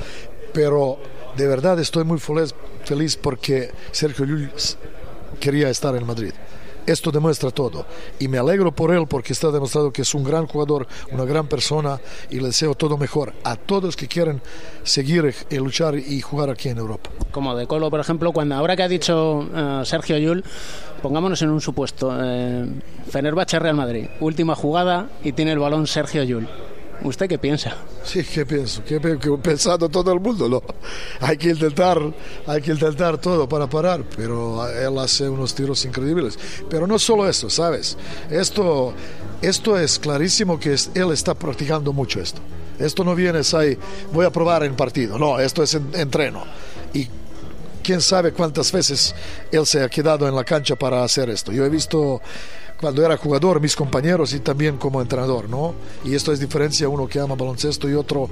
pero 0.52 0.98
de 1.38 1.48
verdad 1.48 1.80
estoy 1.80 2.04
muy 2.04 2.20
feliz, 2.20 3.18
porque 3.18 3.72
Sergio 3.92 4.26
Llull 4.26 4.52
quería 5.40 5.70
estar 5.70 5.96
en 5.96 6.06
Madrid. 6.06 6.34
esto 6.88 7.12
demuestra 7.12 7.52
todo. 7.52 7.86
Y 8.20 8.28
me 8.28 8.38
alegro 8.38 8.72
por 8.72 8.92
él 8.94 9.06
porque 9.08 9.34
está 9.34 9.52
demostrado 9.52 9.92
que 9.92 10.02
es 10.02 10.14
un 10.14 10.24
gran 10.24 10.48
jugador, 10.48 10.88
una 11.12 11.26
gran 11.26 11.48
persona 11.48 12.00
y 12.30 12.40
le 12.40 12.48
deseo 12.48 12.76
todo 12.76 12.98
mejor 12.98 13.34
a 13.44 13.56
todos 13.56 13.96
que 13.96 14.08
quieren 14.08 14.42
seguir 14.84 15.34
y 15.50 15.56
luchar 15.58 15.96
y 15.96 16.22
jugar 16.22 16.50
aquí 16.50 16.70
en 16.70 16.80
Europa. 16.80 17.10
Como 17.32 17.56
de 17.56 17.68
Colo, 17.68 17.90
por 17.90 18.00
ejemplo, 18.00 18.32
cuando 18.32 18.56
ahora 18.56 18.76
que 18.76 18.84
ha 18.84 18.88
dicho 18.88 19.48
eh, 19.56 19.82
Sergio 19.86 20.18
Yul, 20.18 20.44
pongámonos 21.02 21.42
en 21.42 21.50
un 21.50 21.62
supuesto. 21.62 22.12
Eh, 22.20 22.66
Fenerbahce 23.10 23.60
Real 23.60 23.76
Madrid, 23.76 24.08
última 24.20 24.56
jugada 24.56 25.10
y 25.24 25.34
tiene 25.34 25.52
el 25.52 25.60
balón 25.60 25.88
Sergio 25.88 26.24
Yul. 26.24 26.48
¿Usted 27.04 27.28
qué 27.28 27.38
piensa? 27.40 27.76
Sí, 28.04 28.24
¿qué 28.24 28.46
pienso? 28.46 28.84
¿Qué, 28.84 29.00
qué 29.00 29.30
he 29.34 29.38
pensado 29.40 29.90
todo 29.90 30.14
el 30.14 30.20
mundo? 30.20 30.48
¿no? 30.48 30.62
Hay 31.20 31.36
que 31.38 31.50
intentar, 31.50 32.00
hay 32.46 32.62
que 32.62 32.72
intentar 32.72 33.18
todo 33.18 33.50
para 33.50 33.68
parar, 33.68 34.04
pero 34.16 34.68
él 34.70 34.98
hace 35.00 35.28
unos 35.28 35.56
tiros 35.56 35.84
increíbles. 35.86 36.38
Pero 36.70 36.86
no 36.86 37.00
solo 37.00 37.28
eso, 37.28 37.50
¿sabes? 37.50 37.98
Esto, 38.30 38.94
esto 39.42 39.78
es 39.80 39.98
clarísimo 39.98 40.60
que 40.60 40.74
es- 40.74 40.92
él 40.94 41.12
está 41.12 41.34
practicando 41.34 41.92
mucho 41.92 42.22
esto. 42.22 42.40
Esto 42.78 43.04
no 43.04 43.16
viene, 43.16 43.42
ahí, 43.54 43.78
voy 44.14 44.26
a 44.26 44.30
probar 44.32 44.64
en 44.64 44.76
partido. 44.76 45.18
No, 45.18 45.40
esto 45.40 45.64
es 45.64 45.74
en- 45.74 45.90
entreno. 45.96 46.44
Y 46.94 47.08
quién 47.84 48.00
sabe 48.02 48.32
cuántas 48.32 48.72
veces 48.72 49.16
él 49.52 49.66
se 49.66 49.82
ha 49.84 49.90
quedado 49.90 50.28
en 50.28 50.36
la 50.36 50.44
cancha 50.44 50.76
para 50.76 51.04
hacer 51.04 51.32
esto. 51.32 51.52
Yo 51.52 51.66
he 51.66 51.70
visto 51.70 52.22
cuando 52.82 53.06
era 53.06 53.16
jugador 53.16 53.62
mis 53.62 53.76
compañeros 53.76 54.34
y 54.34 54.40
también 54.40 54.78
como 54.78 55.02
entrenador, 55.02 55.48
¿no? 55.48 55.76
Y 56.04 56.16
esto 56.16 56.34
es 56.34 56.40
diferencia 56.40 56.90
uno 56.90 57.08
que 57.08 57.20
ama 57.20 57.36
baloncesto 57.36 57.88
y 57.88 57.94
otro 57.94 58.28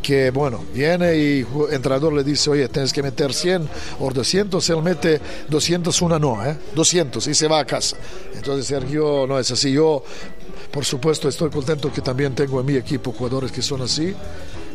que, 0.00 0.30
bueno, 0.30 0.64
viene 0.72 1.16
y 1.16 1.40
el 1.40 1.74
entrenador 1.74 2.12
le 2.12 2.22
dice, 2.22 2.48
oye, 2.48 2.68
tienes 2.68 2.92
que 2.92 3.02
meter 3.02 3.34
100 3.34 3.68
o 3.98 4.10
200, 4.10 4.70
él 4.70 4.82
mete 4.82 5.20
201 5.48 6.18
no, 6.20 6.46
¿eh? 6.46 6.56
200 6.74 7.26
y 7.26 7.34
se 7.34 7.48
va 7.48 7.58
a 7.58 7.64
casa. 7.64 7.96
Entonces 8.34 8.66
Sergio 8.66 9.26
no 9.26 9.38
es 9.38 9.50
así. 9.50 9.72
Yo, 9.72 10.04
por 10.70 10.84
supuesto, 10.84 11.28
estoy 11.28 11.50
contento 11.50 11.92
que 11.92 12.00
también 12.00 12.36
tengo 12.36 12.60
en 12.60 12.66
mi 12.66 12.76
equipo 12.76 13.12
jugadores 13.12 13.50
que 13.50 13.62
son 13.62 13.82
así. 13.82 14.14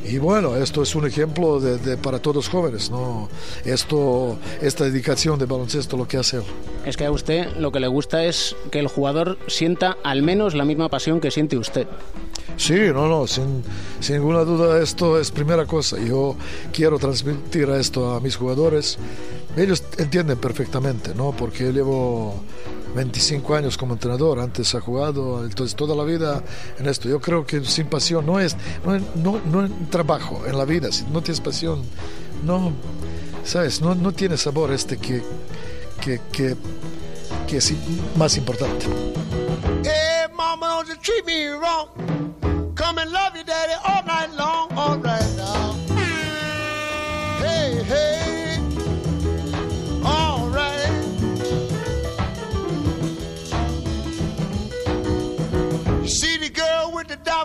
Y 0.06 0.18
bueno, 0.18 0.56
esto 0.58 0.82
es 0.84 0.96
un 0.96 1.06
ejemplo 1.08 1.60
de, 1.60 1.78
de- 1.78 1.98
para 1.98 2.20
todos 2.20 2.50
jóvenes, 2.50 2.92
¿no? 2.92 3.30
Esto, 3.64 4.38
esta 4.62 4.84
dedicación 4.84 5.40
de 5.40 5.46
baloncesto, 5.46 5.96
lo 5.98 6.08
que 6.08 6.18
hace 6.18 6.38
él. 6.38 6.44
Es 6.86 6.98
que 6.98 7.06
a 7.06 7.12
usted 7.12 7.56
lo 7.58 7.72
que 7.72 7.80
le 7.80 7.88
gusta 7.88 8.26
es 8.26 8.56
que 8.70 8.80
el 8.80 8.88
jugador 8.88 9.38
sienta 9.48 9.98
al 10.04 10.22
menos 10.22 10.56
la 10.56 10.66
misma 10.66 10.90
pasión 10.90 11.22
que 11.22 11.32
siente 11.32 11.58
usted. 11.58 11.88
Sí, 12.58 12.76
no, 12.94 13.08
no, 13.08 13.26
sin, 13.28 13.64
sin 14.02 14.18
ninguna 14.18 14.44
duda 14.44 14.82
esto 14.82 15.18
es 15.20 15.32
primera 15.32 15.66
cosa. 15.66 15.98
Yo 16.00 16.36
quiero 16.74 17.00
transmitir 17.00 17.70
esto 17.70 18.12
a 18.14 18.20
mis 18.20 18.36
jugadores. 18.36 18.98
Ellos 19.56 19.84
entienden 19.98 20.38
perfectamente, 20.38 21.16
¿no? 21.16 21.32
Porque 21.32 21.72
llevo 21.72 22.36
25 22.96 23.56
años 23.56 23.78
como 23.78 23.94
entrenador, 23.94 24.40
antes 24.40 24.74
ha 24.76 24.82
jugado, 24.82 25.44
entonces 25.44 25.76
toda 25.76 25.96
la 25.96 26.04
vida 26.04 26.44
en 26.80 26.88
esto. 26.88 27.10
Yo 27.10 27.20
creo 27.20 27.46
que 27.46 27.64
sin 27.66 27.88
pasión 27.88 28.26
no 28.26 28.40
es, 28.40 28.56
no, 28.86 29.00
no, 29.16 29.42
no 29.46 29.70
trabajo, 29.90 30.44
en 30.46 30.58
la 30.58 30.66
vida, 30.66 30.92
si 30.92 31.04
no 31.06 31.22
tienes 31.22 31.42
pasión, 31.42 31.84
no, 32.44 32.72
¿sabes? 33.44 33.82
No, 33.82 33.96
no 33.96 34.12
tiene 34.12 34.38
sabor 34.38 34.72
este 34.72 34.98
que, 34.98 35.24
que, 36.02 36.22
que, 36.32 36.56
que 37.48 37.58
es 37.58 37.74
más 38.16 38.38
importante. 38.38 38.86
Hey, 39.84 40.28
mama, 40.36 40.84
don't 40.88 41.02
treat 41.02 41.26
me 41.26 41.50
wrong. 41.50 41.88
Come 42.76 43.00
and 43.00 43.12
love 43.12 43.36
you, 43.36 43.44
daddy, 43.44 43.74
all 43.86 44.03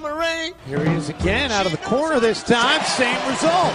with 0.02 0.12
the 0.12 0.18
diamond 0.18 0.18
ring? 0.18 0.54
Here 0.66 0.84
he 0.84 0.96
is 0.96 1.08
again, 1.08 1.50
out 1.50 1.66
of 1.66 1.72
the 1.72 1.78
corner 1.78 2.20
this 2.20 2.42
time, 2.42 2.80
same 2.82 3.28
result. 3.28 3.74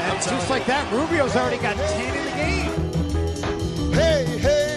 And 0.00 0.22
just 0.22 0.50
like 0.50 0.66
that, 0.66 0.92
Rubio's 0.92 1.36
already 1.36 1.58
got 1.58 1.76
10 1.76 2.16
in 2.16 2.24
the 2.24 2.30
game. 2.30 2.70
Hey, 3.92 4.24
hey. 4.38 4.76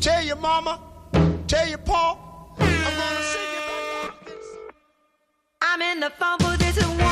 Tell 0.00 0.22
your 0.24 0.36
mama, 0.36 0.80
tell 1.46 1.68
your 1.68 1.78
pa, 1.78 2.16
I'm 2.58 2.66
gonna 2.66 3.22
sing 3.22 3.52
you 3.54 3.60
back. 3.68 4.14
I'm 5.60 5.82
in 5.82 6.00
the 6.00 6.10
phone 6.10 6.38
booth, 6.38 6.58
there's 6.58 6.78
a 6.78 6.86
one 7.02 7.11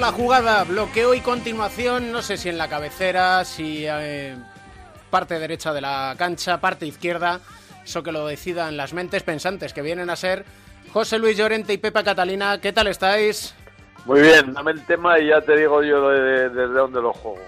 la 0.00 0.12
jugada, 0.12 0.64
bloqueo 0.64 1.14
y 1.14 1.20
continuación, 1.20 2.10
no 2.12 2.22
sé 2.22 2.36
si 2.36 2.48
en 2.48 2.56
la 2.58 2.68
cabecera, 2.68 3.44
si 3.44 3.84
eh, 3.86 4.34
parte 5.10 5.38
derecha 5.38 5.72
de 5.72 5.80
la 5.82 6.14
cancha, 6.16 6.58
parte 6.60 6.86
izquierda, 6.86 7.40
eso 7.84 8.02
que 8.02 8.12
lo 8.12 8.26
decidan 8.26 8.76
las 8.76 8.92
mentes 8.94 9.22
pensantes 9.22 9.72
que 9.72 9.82
vienen 9.82 10.08
a 10.10 10.16
ser 10.16 10.44
José 10.92 11.18
Luis 11.18 11.36
Llorente 11.36 11.72
y 11.74 11.78
Pepa 11.78 12.02
Catalina. 12.02 12.58
¿Qué 12.60 12.72
tal 12.72 12.86
estáis? 12.86 13.54
Muy 14.06 14.20
bien, 14.22 14.54
dame 14.54 14.72
el 14.72 14.84
tema 14.86 15.18
y 15.18 15.28
ya 15.28 15.40
te 15.42 15.56
digo 15.56 15.82
yo 15.82 16.08
de- 16.10 16.20
de- 16.20 16.48
desde 16.48 16.72
dónde 16.74 17.02
lo 17.02 17.12
juego. 17.12 17.42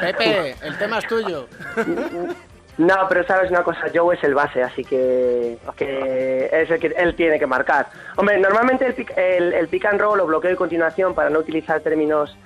Pepe, 0.00 0.54
el 0.62 0.78
tema 0.78 0.98
es 0.98 1.06
tuyo. 1.08 1.48
No, 2.78 2.94
pero 3.08 3.26
sabes 3.26 3.50
una 3.50 3.62
cosa, 3.62 3.86
Joe 3.94 4.16
es 4.16 4.24
el 4.24 4.34
base, 4.34 4.62
así 4.62 4.84
que, 4.84 5.58
que 5.76 6.50
es 6.52 6.70
el 6.70 6.78
que 6.78 6.88
él 6.88 7.14
tiene 7.14 7.38
que 7.38 7.46
marcar. 7.46 7.86
Hombre, 8.16 8.38
normalmente 8.38 8.86
el 8.86 8.94
pick, 8.94 9.16
el, 9.16 9.54
el 9.54 9.68
pick 9.68 9.86
and 9.86 9.98
roll 9.98 10.20
o 10.20 10.26
bloqueo 10.26 10.52
y 10.52 10.56
continuación, 10.56 11.14
para 11.14 11.30
no 11.30 11.38
utilizar 11.38 11.80
términos 11.80 12.36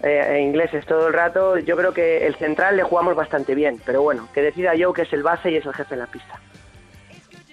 eh, 0.00 0.40
ingleses 0.40 0.86
todo 0.86 1.08
el 1.08 1.12
rato, 1.12 1.58
yo 1.58 1.76
creo 1.76 1.92
que 1.92 2.26
el 2.26 2.36
central 2.36 2.76
le 2.76 2.84
jugamos 2.84 3.16
bastante 3.16 3.54
bien, 3.54 3.80
pero 3.84 4.02
bueno, 4.02 4.28
que 4.32 4.42
decida 4.42 4.72
Joe 4.78 4.94
que 4.94 5.02
es 5.02 5.12
el 5.12 5.22
base 5.22 5.50
y 5.50 5.56
es 5.56 5.66
el 5.66 5.74
jefe 5.74 5.94
en 5.94 6.00
la 6.00 6.06
pista. 6.06 6.40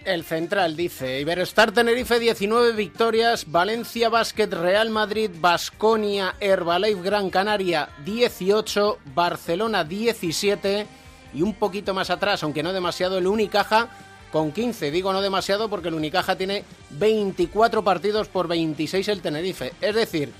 El 0.06 0.24
central 0.24 0.76
dice, 0.76 1.20
Iberostar 1.20 1.72
Tenerife 1.72 2.20
19 2.20 2.74
victorias, 2.74 3.50
Valencia 3.50 4.10
Basket 4.10 4.48
Real 4.48 4.90
Madrid, 4.90 5.30
Basconia 5.36 6.34
Herbalife 6.40 7.02
Gran 7.04 7.30
Canaria 7.30 7.90
18, 8.04 8.98
Barcelona 9.14 9.84
17 9.84 11.01
y 11.34 11.42
un 11.42 11.54
poquito 11.54 11.94
más 11.94 12.10
atrás, 12.10 12.44
aunque 12.44 12.64
no 12.64 12.74
demasiado, 12.74 13.18
el 13.18 13.28
Unicaja 13.28 13.90
con 14.32 14.52
15. 14.52 14.92
Digo 14.92 15.14
no 15.14 15.22
demasiado 15.22 15.70
porque 15.70 15.90
el 15.90 15.94
Unicaja 15.94 16.36
tiene 16.36 16.64
24 16.92 17.84
partidos 17.84 18.28
por 18.28 18.48
26 18.48 19.08
el 19.10 19.22
Tenerife. 19.22 19.74
Es 19.82 19.96
decir, 19.96 20.32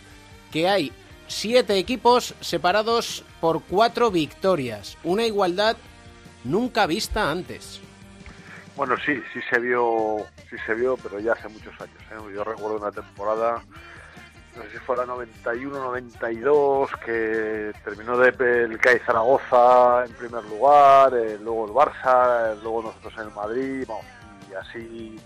que 0.52 0.68
hay 0.68 0.92
7 1.28 1.78
equipos 1.78 2.36
separados 2.42 3.24
por 3.40 3.62
4 3.64 4.12
victorias. 4.12 4.98
Una 5.04 5.26
igualdad 5.26 5.78
nunca 6.44 6.88
vista 6.88 7.32
antes. 7.32 7.82
Bueno, 8.76 8.96
sí, 9.06 9.14
sí 9.34 9.40
se 9.50 9.60
vio, 9.60 10.26
sí 10.50 10.56
se 10.66 10.74
vio, 10.74 10.98
pero 10.98 11.20
ya 11.20 11.34
hace 11.34 11.50
muchos 11.50 11.74
años. 11.80 11.98
¿eh? 12.12 12.34
Yo 12.34 12.44
recuerdo 12.44 12.78
una 12.78 12.92
temporada, 12.92 13.62
no 14.56 14.64
sé 14.64 14.72
si 14.72 14.78
fuera 14.80 15.06
91-92, 15.06 16.90
que 17.06 17.72
terminó 17.84 18.18
de 18.18 18.30
el 18.64 18.78
CAI 18.80 19.00
Zaragoza 19.00 20.06
en 20.06 20.14
primer 20.14 20.44
lugar, 20.46 21.14
eh, 21.16 21.38
luego 21.42 21.66
el 21.66 21.72
Barça, 21.72 22.54
eh, 22.54 22.60
luego 22.62 22.84
nosotros 22.84 23.14
en 23.18 23.22
el 23.24 23.32
Madrid, 23.34 23.86
vamos, 23.88 24.06
y 24.50 24.54
así 24.56 25.20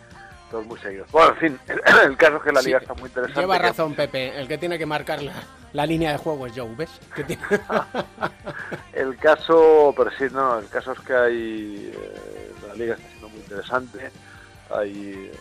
todos 0.52 0.66
muy 0.68 0.78
seguidos. 0.80 1.10
Bueno, 1.12 1.30
en 1.32 1.38
fin, 1.38 1.60
el, 1.68 1.82
el 2.12 2.18
caso 2.18 2.38
es 2.38 2.44
que 2.44 2.52
la 2.52 2.62
liga 2.62 2.80
Sí, 2.80 2.84
está 2.84 2.94
muy 2.94 3.08
interesante. 3.10 3.40
Lleva 3.42 3.58
que- 3.58 3.64
razón, 3.68 3.96
Pepe. 3.96 4.40
El 4.40 4.48
que 4.48 4.58
tiene 4.60 4.78
que 4.78 4.86
marcar 4.86 5.22
la, 5.24 5.34
la 5.74 5.86
línea 5.86 6.12
de 6.12 6.18
juego 6.18 6.46
es 6.46 6.54
Joe, 6.56 6.76
¿ves? 6.76 6.92
Tiene- 7.16 7.40
El 8.94 9.18
caso, 9.18 9.94
pero 9.98 10.10
sí, 10.18 10.26
no, 10.32 10.60
el 10.60 10.70
caso 10.70 10.92
es 10.94 11.00
que 11.02 11.14
hay, 11.14 11.92
eh, 11.94 12.52
la 12.68 12.74
liga 12.76 12.94
está 12.96 13.08
siendo 13.10 13.30
muy 13.30 13.40
interesante, 13.40 14.12
hay 14.70 15.32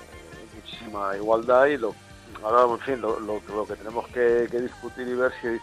muchísima 0.57 1.17
igualdad 1.17 1.67
y 1.67 1.77
lo, 1.77 1.95
ahora, 2.43 2.73
en 2.73 2.81
fin, 2.81 3.01
lo, 3.01 3.19
lo- 3.21 3.43
lo 3.49 3.67
que 3.67 3.77
tenemos 3.77 4.07
que, 4.09 4.49
que 4.51 4.61
discutir 4.61 5.07
y 5.09 5.15
ver 5.15 5.33
si, 5.41 5.59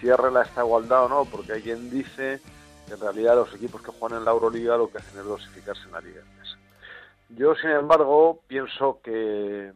si 0.00 0.10
arregla 0.10 0.42
esta 0.42 0.62
igualdad 0.62 1.04
o 1.04 1.08
no, 1.08 1.24
porque 1.24 1.52
hay 1.54 1.62
quien 1.62 1.90
dice 1.90 2.40
que 2.86 2.94
en 2.94 3.00
realidad 3.00 3.34
los 3.36 3.54
equipos 3.54 3.82
que 3.82 3.92
juegan 3.92 4.18
en 4.18 4.24
la 4.24 4.30
Euroliga 4.32 4.76
lo 4.76 4.90
que 4.90 4.98
hacen 4.98 5.18
es 5.18 5.24
dosificarse 5.24 5.82
en 5.84 5.92
la 5.92 6.00
liga. 6.00 6.22
Yo, 7.30 7.54
sin 7.54 7.70
embargo, 7.70 8.40
pienso 8.46 9.00
que, 9.02 9.72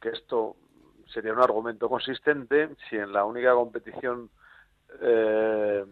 que 0.00 0.08
esto 0.10 0.56
sería 1.12 1.32
un 1.32 1.40
argumento 1.40 1.88
consistente 1.88 2.70
si 2.88 2.96
en 2.96 3.12
la 3.12 3.24
única 3.24 3.52
competición 3.54 4.30
eh, 5.00 5.84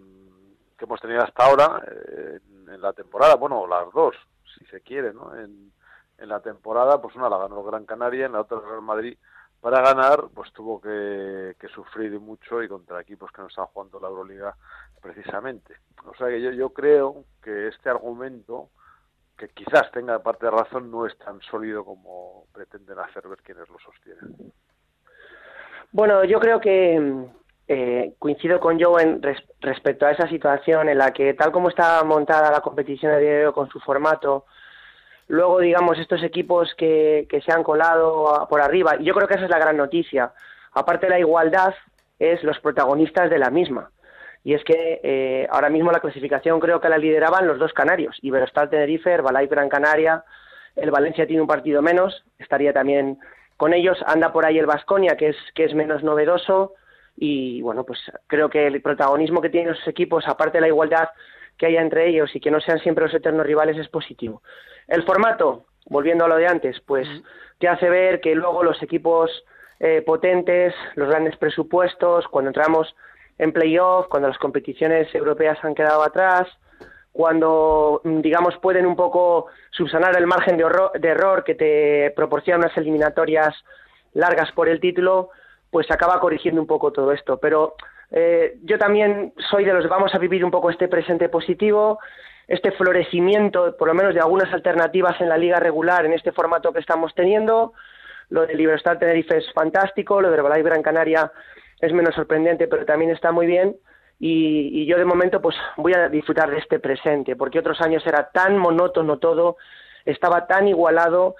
que 0.78 0.84
hemos 0.84 1.00
tenido 1.00 1.22
hasta 1.22 1.44
ahora 1.44 1.82
eh, 1.90 2.38
en, 2.68 2.80
la 2.80 2.92
temporada, 2.92 3.34
bueno, 3.36 3.66
las 3.66 3.90
dos, 3.92 4.14
si 4.56 4.64
se 4.66 4.80
quiere, 4.82 5.12
¿no? 5.12 5.34
En, 5.34 5.72
en 6.18 6.28
la 6.28 6.40
temporada, 6.40 7.00
pues 7.00 7.14
una 7.16 7.28
la 7.28 7.38
ganó 7.38 7.62
Gran 7.62 7.84
Canaria, 7.84 8.26
en 8.26 8.32
la 8.32 8.40
otra 8.42 8.60
Real 8.60 8.82
Madrid 8.82 9.16
para 9.60 9.80
ganar, 9.80 10.24
pues 10.34 10.52
tuvo 10.52 10.80
que, 10.80 11.54
sufrir 11.74 12.18
mucho 12.20 12.62
y 12.62 12.68
contra 12.68 13.00
equipos 13.00 13.30
que 13.32 13.42
no 13.42 13.48
están 13.48 13.66
jugando 13.66 13.98
la 14.00 14.08
Euroliga 14.08 14.56
precisamente. 15.02 15.74
O 16.04 16.14
sea 16.14 16.28
que 16.28 16.40
yo, 16.54 16.70
creo 16.70 17.24
que 17.42 17.68
este 17.68 17.90
argumento, 17.90 18.70
que 19.36 19.48
quizás 19.48 19.90
tenga 19.90 20.18
parte 20.20 20.46
de 20.46 20.52
razón, 20.52 20.90
no 20.90 21.06
es 21.06 21.16
tan 21.18 21.40
sólido 21.42 21.84
como 21.84 22.46
pretenden 22.52 22.98
hacer 22.98 23.26
ver 23.28 23.38
quienes 23.42 23.68
lo 23.68 23.78
sostienen. 23.78 24.52
Bueno, 25.92 26.24
yo 26.24 26.38
creo 26.40 26.60
que 26.60 27.26
eh, 27.68 28.14
coincido 28.18 28.60
con 28.60 28.80
Joe 28.80 29.02
en 29.02 29.22
res- 29.22 29.44
respecto 29.60 30.06
a 30.06 30.12
esa 30.12 30.28
situación 30.28 30.88
en 30.88 30.98
la 30.98 31.12
que 31.12 31.34
tal 31.34 31.50
como 31.50 31.68
está 31.68 32.02
montada 32.04 32.50
la 32.50 32.60
competición 32.60 33.12
a 33.12 33.16
hoy 33.16 33.52
con 33.52 33.68
su 33.68 33.80
formato, 33.80 34.46
luego 35.28 35.60
digamos 35.60 35.98
estos 35.98 36.22
equipos 36.22 36.74
que, 36.76 37.26
que 37.28 37.40
se 37.40 37.52
han 37.52 37.62
colado 37.62 38.46
por 38.48 38.60
arriba, 38.60 38.96
y 38.98 39.04
yo 39.04 39.14
creo 39.14 39.28
que 39.28 39.34
esa 39.34 39.44
es 39.44 39.50
la 39.50 39.58
gran 39.58 39.76
noticia, 39.76 40.32
aparte 40.72 41.06
de 41.06 41.10
la 41.10 41.18
igualdad, 41.18 41.74
es 42.18 42.42
los 42.42 42.58
protagonistas 42.60 43.30
de 43.30 43.38
la 43.38 43.50
misma. 43.50 43.90
Y 44.44 44.54
es 44.54 44.62
que 44.62 45.00
eh, 45.02 45.48
ahora 45.50 45.68
mismo 45.68 45.90
la 45.90 46.00
clasificación 46.00 46.60
creo 46.60 46.80
que 46.80 46.88
la 46.88 46.98
lideraban 46.98 47.48
los 47.48 47.58
dos 47.58 47.72
canarios, 47.72 48.16
Iberostar 48.22 48.70
Tenerife, 48.70 49.10
Herbalife 49.10 49.54
Gran 49.54 49.68
Canaria, 49.68 50.24
el 50.76 50.90
Valencia 50.90 51.26
tiene 51.26 51.42
un 51.42 51.48
partido 51.48 51.82
menos, 51.82 52.24
estaría 52.38 52.72
también 52.72 53.18
con 53.56 53.72
ellos, 53.72 53.98
anda 54.06 54.32
por 54.32 54.46
ahí 54.46 54.58
el 54.58 54.66
Vasconia, 54.66 55.16
que 55.16 55.30
es, 55.30 55.36
que 55.54 55.64
es 55.64 55.74
menos 55.74 56.02
novedoso, 56.04 56.74
y 57.16 57.62
bueno, 57.62 57.84
pues 57.84 57.98
creo 58.26 58.50
que 58.50 58.66
el 58.66 58.82
protagonismo 58.82 59.40
que 59.40 59.48
tienen 59.48 59.70
los 59.70 59.88
equipos, 59.88 60.28
aparte 60.28 60.58
de 60.58 60.62
la 60.62 60.68
igualdad 60.68 61.08
que 61.56 61.66
haya 61.66 61.80
entre 61.80 62.08
ellos 62.08 62.30
y 62.36 62.40
que 62.40 62.50
no 62.50 62.60
sean 62.60 62.78
siempre 62.80 63.04
los 63.04 63.14
eternos 63.14 63.46
rivales, 63.46 63.78
es 63.78 63.88
positivo. 63.88 64.42
El 64.88 65.02
formato, 65.04 65.64
volviendo 65.86 66.24
a 66.24 66.28
lo 66.28 66.36
de 66.36 66.46
antes, 66.46 66.80
pues 66.80 67.08
te 67.58 67.68
hace 67.68 67.88
ver 67.88 68.20
que 68.20 68.34
luego 68.34 68.62
los 68.62 68.82
equipos 68.82 69.30
eh, 69.80 70.02
potentes, 70.02 70.74
los 70.94 71.08
grandes 71.08 71.36
presupuestos, 71.36 72.26
cuando 72.28 72.50
entramos 72.50 72.94
en 73.38 73.52
playoff, 73.52 74.06
cuando 74.08 74.28
las 74.28 74.38
competiciones 74.38 75.14
europeas 75.14 75.58
han 75.62 75.74
quedado 75.74 76.02
atrás, 76.02 76.48
cuando, 77.12 78.00
mm, 78.04 78.20
digamos, 78.20 78.56
pueden 78.58 78.86
un 78.86 78.96
poco 78.96 79.46
subsanar 79.70 80.16
el 80.16 80.26
margen 80.26 80.56
de, 80.56 80.64
horror- 80.64 80.92
de 80.98 81.08
error 81.08 81.44
que 81.44 81.54
te 81.54 82.12
proporcionan 82.14 82.60
unas 82.64 82.76
eliminatorias 82.76 83.54
largas 84.12 84.52
por 84.52 84.68
el 84.68 84.80
título, 84.80 85.30
pues 85.70 85.90
acaba 85.90 86.20
corrigiendo 86.20 86.60
un 86.60 86.66
poco 86.66 86.92
todo 86.92 87.12
esto. 87.12 87.38
Pero 87.38 87.74
eh, 88.10 88.56
yo 88.62 88.78
también 88.78 89.32
soy 89.50 89.64
de 89.64 89.72
los 89.72 89.82
que 89.84 89.88
vamos 89.90 90.14
a 90.14 90.18
vivir 90.18 90.44
un 90.44 90.50
poco 90.50 90.70
este 90.70 90.88
presente 90.88 91.28
positivo, 91.28 91.98
este 92.48 92.70
florecimiento, 92.72 93.76
por 93.76 93.88
lo 93.88 93.94
menos 93.94 94.14
de 94.14 94.20
algunas 94.20 94.52
alternativas 94.52 95.20
en 95.20 95.28
la 95.28 95.36
liga 95.36 95.58
regular, 95.58 96.04
en 96.06 96.12
este 96.12 96.32
formato 96.32 96.72
que 96.72 96.80
estamos 96.80 97.14
teniendo. 97.14 97.72
Lo 98.28 98.46
de 98.46 98.54
Libertad 98.54 98.98
Tenerife 98.98 99.38
es 99.38 99.52
fantástico, 99.52 100.20
lo 100.20 100.30
de 100.30 100.36
Herbalife 100.36 100.68
Gran 100.68 100.82
Canaria 100.82 101.32
es 101.80 101.92
menos 101.92 102.14
sorprendente, 102.14 102.68
pero 102.68 102.84
también 102.84 103.10
está 103.10 103.32
muy 103.32 103.46
bien. 103.46 103.76
Y, 104.18 104.82
y 104.82 104.86
yo 104.86 104.96
de 104.96 105.04
momento 105.04 105.42
pues 105.42 105.56
voy 105.76 105.92
a 105.92 106.08
disfrutar 106.08 106.50
de 106.50 106.58
este 106.58 106.78
presente, 106.78 107.36
porque 107.36 107.58
otros 107.58 107.80
años 107.80 108.06
era 108.06 108.30
tan 108.30 108.56
monótono 108.56 109.18
todo, 109.18 109.56
estaba 110.04 110.46
tan 110.46 110.68
igualado, 110.68 111.36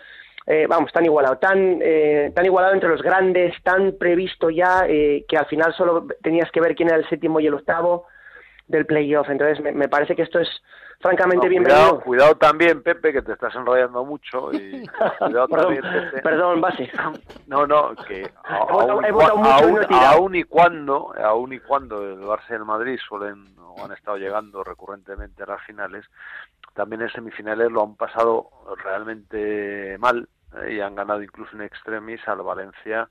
eh, 0.46 0.66
vamos, 0.68 0.92
tan 0.92 1.04
igualado, 1.04 1.38
tan, 1.38 1.80
eh, 1.80 2.32
tan 2.34 2.44
igualado 2.44 2.75
entre 2.75 2.90
los 2.90 3.02
grandes, 3.02 3.54
tan 3.62 3.92
previsto 3.92 4.50
ya, 4.50 4.84
eh, 4.86 5.25
que 5.26 5.36
al 5.36 5.46
final 5.46 5.72
solo 5.75 6.06
tenías 6.22 6.50
que 6.50 6.60
ver 6.60 6.75
quién 6.75 6.88
era 6.88 6.98
el 6.98 7.08
séptimo 7.08 7.40
y 7.40 7.46
el 7.46 7.54
octavo 7.54 8.06
del 8.68 8.86
playoff. 8.86 9.30
Entonces 9.30 9.60
me 9.75 9.88
parece 9.88 10.14
que 10.14 10.22
esto 10.22 10.38
es 10.38 10.48
francamente 11.00 11.47
No, 11.47 11.50
bienvenido. 11.50 11.81
cuidado, 11.81 12.00
cuidado 12.05 12.35
también, 12.37 12.83
Pepe, 12.83 13.12
que 13.12 13.23
te 13.23 13.33
estás 13.33 13.55
enrollando 13.55 14.05
mucho. 14.05 14.53
Y 14.53 14.87
cuidado 15.19 15.49
Perdón, 15.49 15.75
también, 15.76 15.83
Pepe. 15.83 16.23
perdón, 16.23 16.61
base. 16.61 16.91
No, 17.47 17.65
no, 17.67 17.95
que 18.09 18.28
aún 20.04 20.35
y 20.35 20.43
cuando, 20.45 21.15
aún 21.23 21.52
y 21.52 21.61
cuando 21.61 22.02
el 22.02 22.21
Barça 22.23 22.50
y 22.50 22.54
el 22.54 22.65
Madrid 22.65 22.99
suelen 23.09 23.45
o 23.59 23.85
han 23.85 23.93
estado 23.93 24.17
llegando 24.17 24.65
recurrentemente 24.65 25.43
a 25.45 25.47
las 25.47 25.63
finales, 25.63 26.04
también 26.75 27.02
en 27.02 27.11
semifinales 27.11 27.71
lo 27.71 27.82
han 27.85 27.95
pasado 27.95 28.50
realmente 28.82 29.97
mal 29.99 30.28
eh, 30.56 30.73
y 30.75 30.80
han 30.80 30.95
ganado 30.97 31.23
incluso 31.23 31.54
en 31.54 31.63
extremis 31.63 32.26
al 32.26 32.43
Valencia 32.43 33.09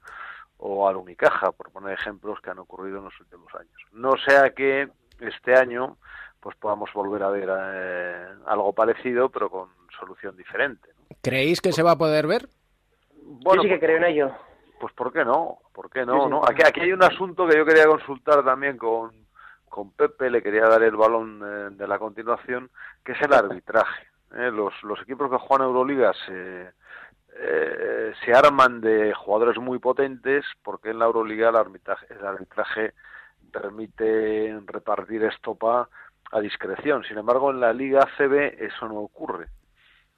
o 0.58 0.88
al 0.88 0.98
Unicaja, 0.98 1.52
por 1.52 1.72
poner 1.72 1.94
ejemplos 1.94 2.40
que 2.42 2.50
han 2.50 2.60
ocurrido 2.60 2.98
en 3.00 3.06
los 3.06 3.20
últimos 3.20 3.54
años. 3.56 3.74
No 3.94 4.12
sea 4.18 4.50
que 4.52 4.90
este 5.20 5.56
año 5.56 5.98
pues 6.46 6.56
podamos 6.58 6.94
volver 6.94 7.24
a 7.24 7.30
ver 7.32 7.50
eh, 7.52 8.28
algo 8.46 8.72
parecido, 8.72 9.30
pero 9.30 9.50
con 9.50 9.68
solución 10.00 10.38
diferente. 10.38 10.90
¿Creéis 11.24 11.60
que 11.60 11.72
se 11.72 11.82
va 11.82 11.94
a 11.94 11.98
poder 11.98 12.28
ver? 12.28 12.48
Bueno, 13.24 13.64
yo 13.64 13.68
sí 13.68 13.70
que 13.70 13.80
pues- 13.80 13.88
creo 13.88 13.98
en 13.98 14.04
ello. 14.04 14.32
Pues 14.80 14.94
¿por 14.94 15.12
qué 15.12 15.26
no? 15.26 15.58
¿Por 15.74 15.90
qué 15.90 16.02
Sí, 16.02 16.06
no? 16.06 16.26
sí. 16.26 16.30
no? 16.30 16.42
Aquí, 16.48 16.62
aquí 16.64 16.82
hay 16.82 16.92
un 16.94 17.02
asunto 17.02 17.48
que 17.48 17.58
yo 17.58 17.66
quería 17.66 17.88
consultar 17.88 18.46
también 18.46 18.78
con, 18.78 19.10
con 19.68 19.90
Pepe, 19.94 20.30
le 20.30 20.44
quería 20.44 20.68
dar 20.68 20.84
el 20.84 20.96
balón 20.96 21.42
eh, 21.44 21.70
de 21.76 21.88
la 21.88 21.98
continuación, 21.98 22.70
que 23.04 23.14
es 23.14 23.22
el 23.24 23.34
arbitraje. 23.34 24.06
¿eh? 24.36 24.52
Los, 24.52 24.72
los 24.84 25.02
equipos 25.02 25.32
que 25.32 25.38
juegan 25.40 25.66
Euroliga 25.66 26.14
se, 26.28 26.70
eh, 27.40 28.14
se 28.24 28.34
arman 28.36 28.82
de 28.82 29.16
jugadores 29.16 29.58
muy 29.58 29.80
potentes 29.80 30.46
porque 30.62 30.92
en 30.92 31.00
la 31.00 31.06
Euroliga 31.06 31.50
el 31.50 31.56
arbitraje, 31.56 32.06
el 32.14 32.24
arbitraje 32.24 32.94
permite 33.52 34.60
repartir 34.68 35.24
estopa 35.24 35.90
a 36.32 36.40
discreción. 36.40 37.04
Sin 37.04 37.18
embargo, 37.18 37.52
en 37.52 37.60
la 37.60 37.74
Liga 37.74 38.02
CB 38.18 38.64
eso 38.64 38.88
no 38.88 38.96
ocurre. 38.96 39.48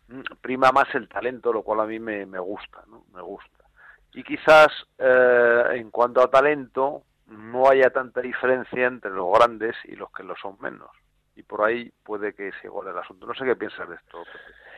Mm, 0.08 0.22
Prima 0.42 0.72
más 0.72 0.94
el 0.96 1.08
talento, 1.08 1.52
lo 1.52 1.64
cual 1.64 1.82
a 1.82 1.86
mí 1.86 2.00
me, 2.00 2.26
me 2.26 2.40
gusta, 2.40 2.84
¿no? 2.88 3.04
Me 3.14 3.22
gusta. 3.22 3.66
Y 4.14 4.24
quizás 4.24 4.68
eh, 4.98 5.64
en 5.74 5.92
cuanto 5.92 6.22
a 6.22 6.30
talento 6.30 7.04
no 7.28 7.70
haya 7.70 7.90
tanta 7.90 8.22
diferencia 8.22 8.88
entre 8.88 9.12
los 9.12 9.32
grandes 9.32 9.76
y 9.86 9.96
los 9.96 10.12
que 10.12 10.24
lo 10.24 10.36
son 10.38 10.58
menos. 10.62 10.90
Y 11.36 11.44
por 11.44 11.64
ahí 11.64 11.92
puede 12.04 12.34
que 12.34 12.52
se 12.54 12.68
iguale 12.68 12.92
el 12.92 12.98
asunto. 12.98 13.28
No 13.28 13.34
sé 13.36 13.46
qué 13.46 13.56
piensas 13.56 13.88
de 13.88 13.96
esto. 13.96 14.24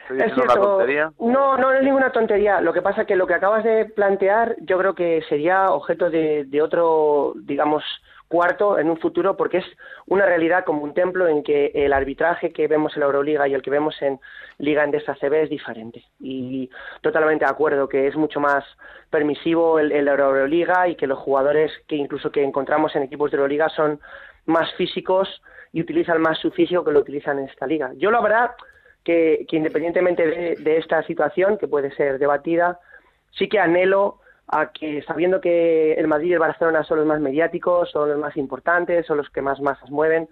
¿Estoy 0.01 0.17
Es 0.17 0.25
diciendo 0.25 0.43
una 0.43 0.61
tontería? 0.61 1.11
No, 1.19 1.55
no, 1.55 1.57
no 1.57 1.73
es 1.73 1.83
ninguna 1.83 2.11
tontería. 2.11 2.59
Lo 2.59 2.73
que 2.73 2.81
pasa 2.81 3.05
que 3.05 3.15
lo 3.15 3.27
que 3.27 3.35
acabas 3.35 3.63
de 3.63 3.85
plantear 3.85 4.55
yo 4.61 4.77
creo 4.79 4.95
que 4.95 5.21
sería 5.29 5.71
objeto 5.71 6.09
de, 6.09 6.45
de 6.45 6.61
otro, 6.61 7.33
digamos, 7.37 7.83
cuarto 8.29 8.77
en 8.77 8.89
un 8.89 8.97
futuro, 8.97 9.35
porque 9.35 9.57
es 9.57 9.65
una 10.05 10.25
realidad 10.25 10.63
como 10.63 10.83
un 10.83 10.93
templo 10.93 11.27
en 11.27 11.43
que 11.43 11.71
el 11.73 11.91
arbitraje 11.91 12.53
que 12.53 12.67
vemos 12.67 12.93
en 12.93 13.01
la 13.01 13.07
Euroliga 13.07 13.47
y 13.47 13.55
el 13.55 13.63
que 13.63 13.71
vemos 13.71 13.99
en 14.01 14.19
Liga 14.59 14.83
Endesa 14.83 15.15
CB 15.15 15.43
es 15.43 15.49
diferente. 15.49 16.05
Y 16.19 16.69
totalmente 17.01 17.43
de 17.43 17.51
acuerdo 17.51 17.89
que 17.89 18.07
es 18.07 18.15
mucho 18.15 18.39
más 18.39 18.63
permisivo 19.09 19.79
el, 19.79 19.91
Euroliga 19.91 20.87
y 20.87 20.95
que 20.95 21.07
los 21.07 21.17
jugadores 21.17 21.71
que 21.87 21.95
incluso 21.95 22.31
que 22.31 22.43
encontramos 22.43 22.95
en 22.95 23.03
equipos 23.03 23.31
de 23.31 23.37
Euroliga 23.37 23.67
son 23.69 23.99
más 24.45 24.71
físicos 24.75 25.41
y 25.73 25.81
utilizan 25.81 26.21
más 26.21 26.37
su 26.37 26.51
físico 26.51 26.83
que 26.83 26.91
lo 26.91 26.99
utilizan 26.99 27.39
en 27.39 27.49
esta 27.49 27.65
liga. 27.65 27.91
Yo 27.97 28.11
la 28.11 28.21
verdad 28.21 28.51
que, 29.03 29.45
que 29.49 29.57
independientemente 29.57 30.27
de, 30.27 30.55
de 30.55 30.77
esta 30.77 31.01
situación, 31.03 31.57
que 31.57 31.67
puede 31.67 31.91
ser 31.95 32.19
debatida, 32.19 32.79
sí 33.31 33.49
que 33.49 33.59
anhelo 33.59 34.19
a 34.51 34.71
que, 34.71 35.03
sabiendo 35.03 35.39
que 35.39 35.93
el 35.93 36.07
Madrid 36.07 36.29
y 36.29 36.33
el 36.33 36.39
Barcelona 36.39 36.83
son 36.83 36.97
los 36.97 37.07
más 37.07 37.19
mediáticos, 37.19 37.91
son 37.91 38.09
los 38.09 38.17
más 38.17 38.35
importantes, 38.35 39.05
son 39.05 39.17
los 39.17 39.29
que 39.29 39.41
más 39.41 39.59
masas 39.61 39.89
mueven, 39.91 40.27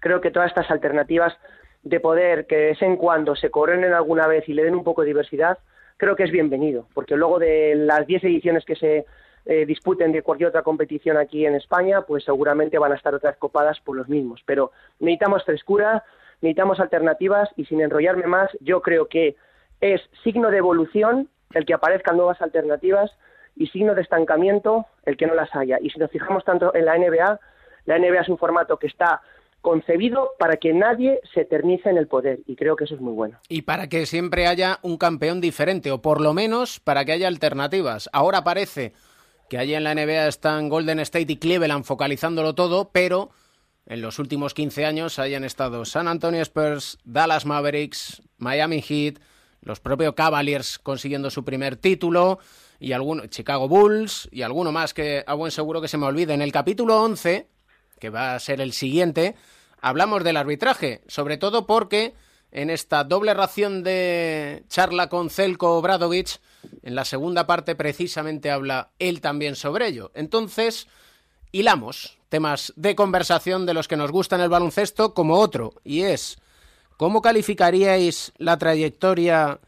creo 0.00 0.20
que 0.20 0.30
todas 0.30 0.48
estas 0.48 0.70
alternativas 0.70 1.36
de 1.82 2.00
poder 2.00 2.46
que 2.46 2.56
de 2.56 2.66
vez 2.66 2.82
en 2.82 2.96
cuando 2.96 3.36
se 3.36 3.50
coronen 3.50 3.92
alguna 3.92 4.26
vez 4.26 4.48
y 4.48 4.54
le 4.54 4.64
den 4.64 4.74
un 4.74 4.84
poco 4.84 5.02
de 5.02 5.08
diversidad, 5.08 5.58
creo 5.96 6.16
que 6.16 6.24
es 6.24 6.30
bienvenido, 6.30 6.88
porque 6.94 7.16
luego 7.16 7.38
de 7.38 7.74
las 7.76 8.06
10 8.06 8.24
ediciones 8.24 8.64
que 8.64 8.74
se 8.74 9.06
eh, 9.46 9.66
disputen 9.66 10.12
de 10.12 10.22
cualquier 10.22 10.48
otra 10.48 10.62
competición 10.62 11.16
aquí 11.16 11.46
en 11.46 11.54
España, 11.54 12.02
pues 12.02 12.24
seguramente 12.24 12.78
van 12.78 12.92
a 12.92 12.96
estar 12.96 13.14
otras 13.14 13.36
copadas 13.36 13.78
por 13.80 13.96
los 13.96 14.08
mismos. 14.08 14.42
Pero 14.44 14.72
necesitamos 14.98 15.44
frescura, 15.44 16.04
necesitamos 16.40 16.80
alternativas 16.80 17.48
y 17.56 17.64
sin 17.66 17.80
enrollarme 17.80 18.26
más, 18.26 18.50
yo 18.60 18.82
creo 18.82 19.06
que 19.06 19.36
es 19.80 20.02
signo 20.24 20.50
de 20.50 20.58
evolución 20.58 21.28
el 21.54 21.64
que 21.64 21.74
aparezcan 21.74 22.16
nuevas 22.16 22.42
alternativas 22.42 23.10
y 23.60 23.66
signo 23.66 23.94
de 23.94 24.00
estancamiento 24.00 24.86
el 25.04 25.18
que 25.18 25.26
no 25.26 25.34
las 25.34 25.54
haya. 25.54 25.78
Y 25.82 25.90
si 25.90 25.98
nos 25.98 26.10
fijamos 26.10 26.44
tanto 26.44 26.74
en 26.74 26.86
la 26.86 26.96
NBA, 26.96 27.38
la 27.84 27.98
NBA 27.98 28.22
es 28.22 28.28
un 28.30 28.38
formato 28.38 28.78
que 28.78 28.86
está 28.86 29.20
concebido 29.60 30.30
para 30.38 30.56
que 30.56 30.72
nadie 30.72 31.20
se 31.34 31.42
eternice 31.42 31.90
en 31.90 31.98
el 31.98 32.08
poder 32.08 32.40
y 32.46 32.56
creo 32.56 32.74
que 32.74 32.84
eso 32.84 32.94
es 32.94 33.02
muy 33.02 33.12
bueno. 33.12 33.38
Y 33.50 33.62
para 33.62 33.88
que 33.90 34.06
siempre 34.06 34.46
haya 34.46 34.78
un 34.80 34.96
campeón 34.96 35.42
diferente, 35.42 35.92
o 35.92 36.00
por 36.00 36.22
lo 36.22 36.32
menos 36.32 36.80
para 36.80 37.04
que 37.04 37.12
haya 37.12 37.28
alternativas. 37.28 38.08
Ahora 38.14 38.42
parece 38.42 38.94
que 39.50 39.58
allí 39.58 39.74
en 39.74 39.84
la 39.84 39.94
NBA 39.94 40.28
están 40.28 40.70
Golden 40.70 41.00
State 41.00 41.30
y 41.30 41.36
Cleveland 41.36 41.84
focalizándolo 41.84 42.54
todo, 42.54 42.90
pero 42.90 43.28
en 43.84 44.00
los 44.00 44.18
últimos 44.18 44.54
15 44.54 44.86
años 44.86 45.18
hayan 45.18 45.44
estado 45.44 45.84
San 45.84 46.08
Antonio 46.08 46.40
Spurs, 46.40 46.98
Dallas 47.04 47.44
Mavericks, 47.44 48.22
Miami 48.38 48.80
Heat, 48.80 49.18
los 49.60 49.80
propios 49.80 50.14
Cavaliers 50.14 50.78
consiguiendo 50.78 51.28
su 51.28 51.44
primer 51.44 51.76
título, 51.76 52.38
y 52.80 52.92
alguno, 52.92 53.26
Chicago 53.26 53.68
Bulls, 53.68 54.28
y 54.32 54.42
alguno 54.42 54.72
más 54.72 54.94
que 54.94 55.22
a 55.26 55.34
buen 55.34 55.52
seguro 55.52 55.80
que 55.80 55.88
se 55.88 55.98
me 55.98 56.06
olvide. 56.06 56.32
En 56.32 56.42
el 56.42 56.50
capítulo 56.50 57.00
11, 57.02 57.46
que 58.00 58.10
va 58.10 58.34
a 58.34 58.40
ser 58.40 58.60
el 58.62 58.72
siguiente, 58.72 59.36
hablamos 59.80 60.24
del 60.24 60.38
arbitraje, 60.38 61.02
sobre 61.06 61.36
todo 61.36 61.66
porque 61.66 62.14
en 62.52 62.70
esta 62.70 63.04
doble 63.04 63.34
ración 63.34 63.82
de 63.82 64.64
charla 64.68 65.08
con 65.08 65.30
Celko 65.30 65.76
Obradovic. 65.76 66.40
En 66.82 66.94
la 66.94 67.04
segunda 67.04 67.46
parte 67.46 67.74
precisamente 67.74 68.50
habla 68.50 68.90
él 68.98 69.20
también 69.20 69.56
sobre 69.56 69.86
ello. 69.86 70.10
Entonces, 70.14 70.88
hilamos 71.52 72.18
temas 72.28 72.72
de 72.76 72.94
conversación 72.94 73.66
de 73.66 73.74
los 73.74 73.88
que 73.88 73.96
nos 73.96 74.10
gustan 74.10 74.40
el 74.40 74.48
baloncesto 74.48 75.14
como 75.14 75.38
otro, 75.38 75.74
y 75.84 76.02
es, 76.02 76.38
¿cómo 76.96 77.22
calificaríais 77.22 78.32
la 78.38 78.56
trayectoria 78.56 79.60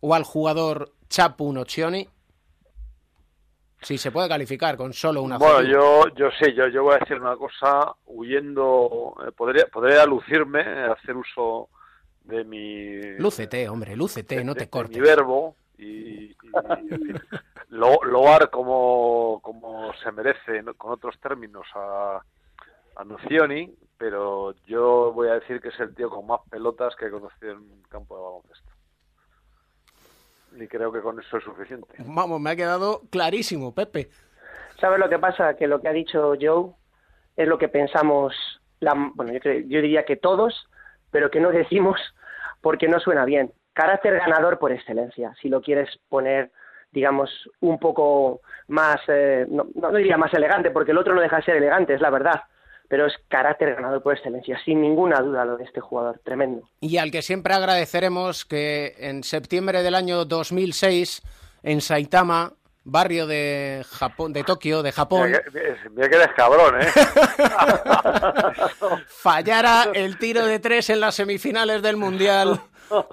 o 0.00 0.14
al 0.14 0.24
jugador 0.24 0.94
Chapu 1.08 1.52
Nocioni? 1.52 2.08
Si 3.80 3.96
se 3.96 4.10
puede 4.10 4.28
calificar 4.28 4.76
con 4.76 4.92
solo 4.92 5.22
una 5.22 5.38
Bueno, 5.38 5.62
yo, 5.62 6.08
yo 6.16 6.30
sí, 6.40 6.52
yo, 6.52 6.66
yo 6.68 6.82
voy 6.82 6.96
a 6.96 6.98
decir 6.98 7.20
una 7.20 7.36
cosa, 7.36 7.94
huyendo, 8.06 9.14
eh, 9.26 9.32
podría, 9.32 9.66
podría 9.66 10.04
lucirme, 10.04 10.60
eh, 10.60 10.84
hacer 10.92 11.16
uso 11.16 11.68
de 12.24 12.44
mi, 12.44 13.00
Lúcete, 13.18 13.68
hombre, 13.68 13.96
lúcete, 13.96 14.42
no 14.44 14.54
te 14.54 14.64
mi 14.64 14.70
cortes. 14.70 15.00
verbo 15.00 15.54
y, 15.78 16.30
y, 16.30 16.36
en 16.90 17.00
fin, 17.02 17.20
lo, 17.68 18.02
loar 18.04 18.50
como, 18.50 19.40
como 19.42 19.92
se 20.02 20.10
merece, 20.12 20.62
¿no? 20.62 20.74
con 20.74 20.92
otros 20.92 21.18
términos, 21.20 21.66
a, 21.74 22.20
a 22.96 23.04
Nocioni, 23.04 23.72
pero 23.96 24.54
yo 24.66 25.12
voy 25.12 25.28
a 25.28 25.34
decir 25.34 25.60
que 25.60 25.68
es 25.68 25.80
el 25.80 25.94
tío 25.94 26.10
con 26.10 26.26
más 26.26 26.40
pelotas 26.50 26.94
que 26.96 27.06
he 27.06 27.10
conocido 27.10 27.52
en 27.52 27.58
un 27.58 27.82
campo 27.88 28.16
de 28.16 28.22
baloncesto. 28.22 28.72
Y 30.56 30.66
creo 30.66 30.92
que 30.92 31.00
con 31.00 31.18
eso 31.20 31.36
es 31.38 31.44
suficiente. 31.44 31.88
Vamos, 32.06 32.40
me 32.40 32.50
ha 32.50 32.56
quedado 32.56 33.02
clarísimo, 33.10 33.74
Pepe. 33.74 34.08
¿Sabes 34.80 34.98
lo 34.98 35.08
que 35.08 35.18
pasa? 35.18 35.54
Que 35.54 35.66
lo 35.66 35.80
que 35.80 35.88
ha 35.88 35.92
dicho 35.92 36.34
Joe 36.40 36.70
es 37.36 37.46
lo 37.48 37.58
que 37.58 37.68
pensamos, 37.68 38.34
la, 38.80 38.94
bueno, 39.14 39.32
yo, 39.32 39.40
creo- 39.40 39.60
yo 39.66 39.80
diría 39.82 40.04
que 40.04 40.16
todos, 40.16 40.68
pero 41.10 41.30
que 41.30 41.40
no 41.40 41.50
decimos 41.50 42.00
porque 42.60 42.88
no 42.88 42.98
suena 43.00 43.24
bien. 43.24 43.52
Carácter 43.72 44.14
ganador 44.18 44.58
por 44.58 44.72
excelencia, 44.72 45.34
si 45.40 45.48
lo 45.48 45.60
quieres 45.60 45.88
poner, 46.08 46.50
digamos, 46.90 47.30
un 47.60 47.78
poco 47.78 48.40
más, 48.66 49.00
eh, 49.08 49.46
no, 49.48 49.68
no 49.74 49.92
diría 49.92 50.16
más 50.16 50.32
elegante, 50.34 50.70
porque 50.72 50.90
el 50.90 50.98
otro 50.98 51.14
no 51.14 51.20
deja 51.20 51.36
de 51.36 51.42
ser 51.44 51.56
elegante, 51.56 51.94
es 51.94 52.00
la 52.00 52.10
verdad, 52.10 52.42
pero 52.88 53.06
es 53.06 53.14
carácter 53.28 53.74
ganador 53.74 54.02
por 54.02 54.14
excelencia, 54.14 54.58
sin 54.64 54.80
ninguna 54.80 55.20
duda 55.20 55.44
lo 55.44 55.56
de 55.56 55.64
este 55.64 55.80
jugador, 55.80 56.20
tremendo. 56.24 56.62
Y 56.80 56.96
al 56.96 57.10
que 57.10 57.22
siempre 57.22 57.54
agradeceremos 57.54 58.44
que 58.44 58.94
en 58.98 59.22
septiembre 59.22 59.82
del 59.82 59.94
año 59.94 60.24
2006, 60.24 61.22
en 61.62 61.80
Saitama, 61.82 62.54
barrio 62.84 63.26
de 63.26 63.84
Japón, 63.86 64.32
de 64.32 64.42
Tokio, 64.42 64.82
de 64.82 64.92
Japón, 64.92 65.26
Mira 65.26 65.42
que, 65.42 65.76
mira 65.90 66.08
que 66.08 66.16
eres 66.16 66.30
cabrón, 66.34 66.80
¿eh? 66.80 66.86
fallara 69.08 69.90
el 69.92 70.18
tiro 70.18 70.46
de 70.46 70.58
tres 70.58 70.88
en 70.88 71.00
las 71.00 71.14
semifinales 71.14 71.82
del 71.82 71.98
Mundial 71.98 72.58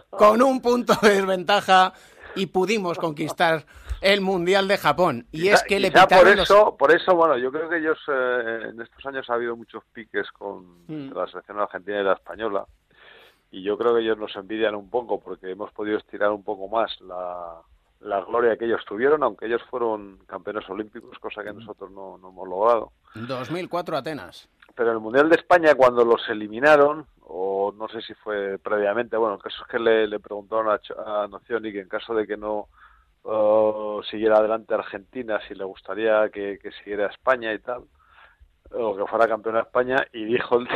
con 0.09 0.41
un 0.41 0.61
punto 0.61 0.93
de 1.01 1.15
desventaja 1.15 1.91
y 2.35 2.45
pudimos 2.45 2.97
conquistar 2.97 3.65
el 4.05 4.21
Mundial 4.21 4.67
de 4.67 4.77
Japón. 4.77 5.25
Y 5.31 5.47
es 5.49 5.63
que 5.63 5.79
le 5.79 5.91
por 5.91 6.25
los... 6.35 6.49
eso, 6.49 6.75
por 6.77 6.91
eso, 6.95 7.15
bueno, 7.15 7.37
yo 7.37 7.51
creo 7.51 7.67
que 7.67 7.77
ellos 7.77 7.97
eh, 8.07 8.69
en 8.69 8.79
estos 8.79 9.03
años 9.05 9.27
ha 9.29 9.33
habido 9.33 9.55
muchos 9.55 9.83
piques 9.93 10.31
con 10.31 10.85
Mm. 10.87 11.13
la 11.15 11.25
selección 11.27 11.59
argentina 11.59 11.99
y 11.99 12.03
la 12.03 12.13
española. 12.13 12.65
Y 13.51 13.63
yo 13.63 13.77
creo 13.77 13.95
que 13.95 14.01
ellos 14.01 14.17
nos 14.17 14.35
envidian 14.35 14.75
un 14.75 14.89
poco 14.89 15.19
porque 15.19 15.49
hemos 15.49 15.71
podido 15.71 15.97
estirar 15.97 16.29
un 16.31 16.43
poco 16.43 16.67
más 16.67 16.99
la, 17.01 17.55
la 18.01 18.21
gloria 18.21 18.55
que 18.57 18.65
ellos 18.65 18.81
tuvieron, 18.87 19.23
aunque 19.23 19.47
ellos 19.47 19.61
fueron 19.69 20.19
campeones 20.27 20.69
olímpicos, 20.69 21.17
cosa 21.19 21.43
que 21.43 21.53
nosotros 21.53 21.89
no, 21.91 22.17
no 22.19 22.29
hemos 22.29 22.47
logrado. 22.47 22.91
2004 23.15 23.97
Atenas. 23.97 24.47
Pero 24.75 24.89
en 24.89 24.95
el 24.97 25.01
Mundial 25.01 25.29
de 25.29 25.37
España, 25.37 25.73
cuando 25.73 26.03
los 26.03 26.27
eliminaron, 26.29 27.07
o 27.21 27.73
no 27.75 27.87
sé 27.87 28.01
si 28.01 28.13
fue 28.13 28.59
previamente, 28.59 29.17
bueno, 29.17 29.35
el 29.35 29.41
caso 29.41 29.63
es 29.63 29.67
que 29.71 29.79
le, 29.79 30.05
le 30.05 30.19
preguntaron 30.19 30.67
a, 30.69 31.23
a 31.23 31.27
Nocioni 31.27 31.71
que 31.71 31.79
en 31.79 31.87
caso 31.89 32.13
de 32.13 32.27
que 32.27 32.37
no 32.37 32.67
eh, 33.25 33.99
siguiera 34.09 34.37
adelante 34.37 34.73
Argentina, 34.73 35.39
si 35.47 35.55
le 35.55 35.63
gustaría 35.63 36.29
que, 36.29 36.59
que 36.61 36.71
siguiera 36.71 37.07
España 37.07 37.53
y 37.53 37.59
tal, 37.59 37.83
o 38.71 38.95
que 38.95 39.05
fuera 39.05 39.27
campeón 39.27 39.55
de 39.55 39.61
España, 39.61 39.97
y 40.13 40.25
dijo 40.25 40.59
el 40.59 40.67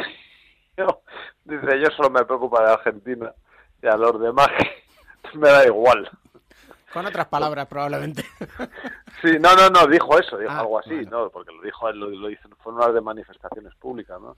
tío, 0.76 1.02
dice, 1.44 1.80
yo 1.80 1.90
solo 1.92 2.10
me 2.10 2.26
preocupa 2.26 2.64
de 2.64 2.74
Argentina, 2.74 3.34
y 3.82 3.88
a 3.88 3.98
los 3.98 4.20
demás 4.20 4.50
me 5.34 5.50
da 5.50 5.66
igual. 5.66 6.10
Con 6.92 7.06
otras 7.06 7.28
palabras, 7.28 7.68
probablemente. 7.68 8.24
Sí, 9.22 9.38
no, 9.38 9.54
no, 9.54 9.70
no, 9.70 9.86
dijo 9.86 10.18
eso, 10.18 10.38
dijo 10.38 10.50
Ah, 10.50 10.62
algo 10.62 10.80
así, 10.80 10.96
¿no? 11.12 11.30
Porque 11.30 11.52
lo 11.52 11.62
dijo 11.62 11.90
él, 11.90 12.00
lo, 12.00 12.10
lo 12.10 12.30
hizo, 12.30 12.48
fue 12.64 12.72
una 12.72 12.88
de 12.88 13.02
manifestaciones 13.02 13.76
públicas, 13.76 14.18
¿no? 14.22 14.38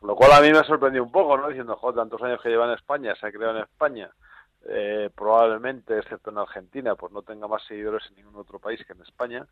Lo 0.00 0.16
cual 0.16 0.32
a 0.32 0.40
mí 0.40 0.50
me 0.50 0.64
sorprendió 0.64 1.04
un 1.04 1.12
poco, 1.12 1.36
¿no? 1.36 1.48
Diciendo, 1.48 1.76
joder, 1.76 1.96
tantos 1.96 2.22
años 2.22 2.40
que 2.40 2.48
lleva 2.48 2.64
en 2.64 2.72
España, 2.72 3.14
se 3.14 3.26
ha 3.26 3.30
creado 3.30 3.58
en 3.58 3.64
España, 3.64 4.10
eh, 4.68 5.10
probablemente, 5.14 5.98
excepto 5.98 6.30
en 6.30 6.38
Argentina, 6.38 6.94
pues 6.94 7.12
no 7.12 7.22
tenga 7.22 7.48
más 7.48 7.62
seguidores 7.66 8.02
en 8.08 8.16
ningún 8.16 8.36
otro 8.36 8.58
país 8.58 8.80
que 8.86 8.92
en 8.92 9.02
España, 9.02 9.46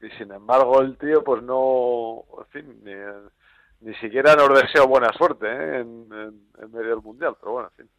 y 0.00 0.08
sin 0.18 0.32
embargo 0.32 0.80
el 0.80 0.96
tío, 0.98 1.22
pues 1.24 1.42
no, 1.42 2.24
en 2.38 2.46
fin, 2.46 2.80
ni, 2.84 3.88
ni 3.88 3.94
siquiera 3.96 4.34
nos 4.36 4.48
deseo 4.60 4.86
buena 4.86 5.12
suerte, 5.12 5.46
¿eh? 5.46 5.80
En, 5.80 6.08
en- 6.12 6.42
en 6.62 6.72
medio 6.72 6.90
del 6.90 7.02
Mundial, 7.02 7.34
pero 7.40 7.52
bueno, 7.52 7.70
en 7.78 7.86
fin. 7.86 7.90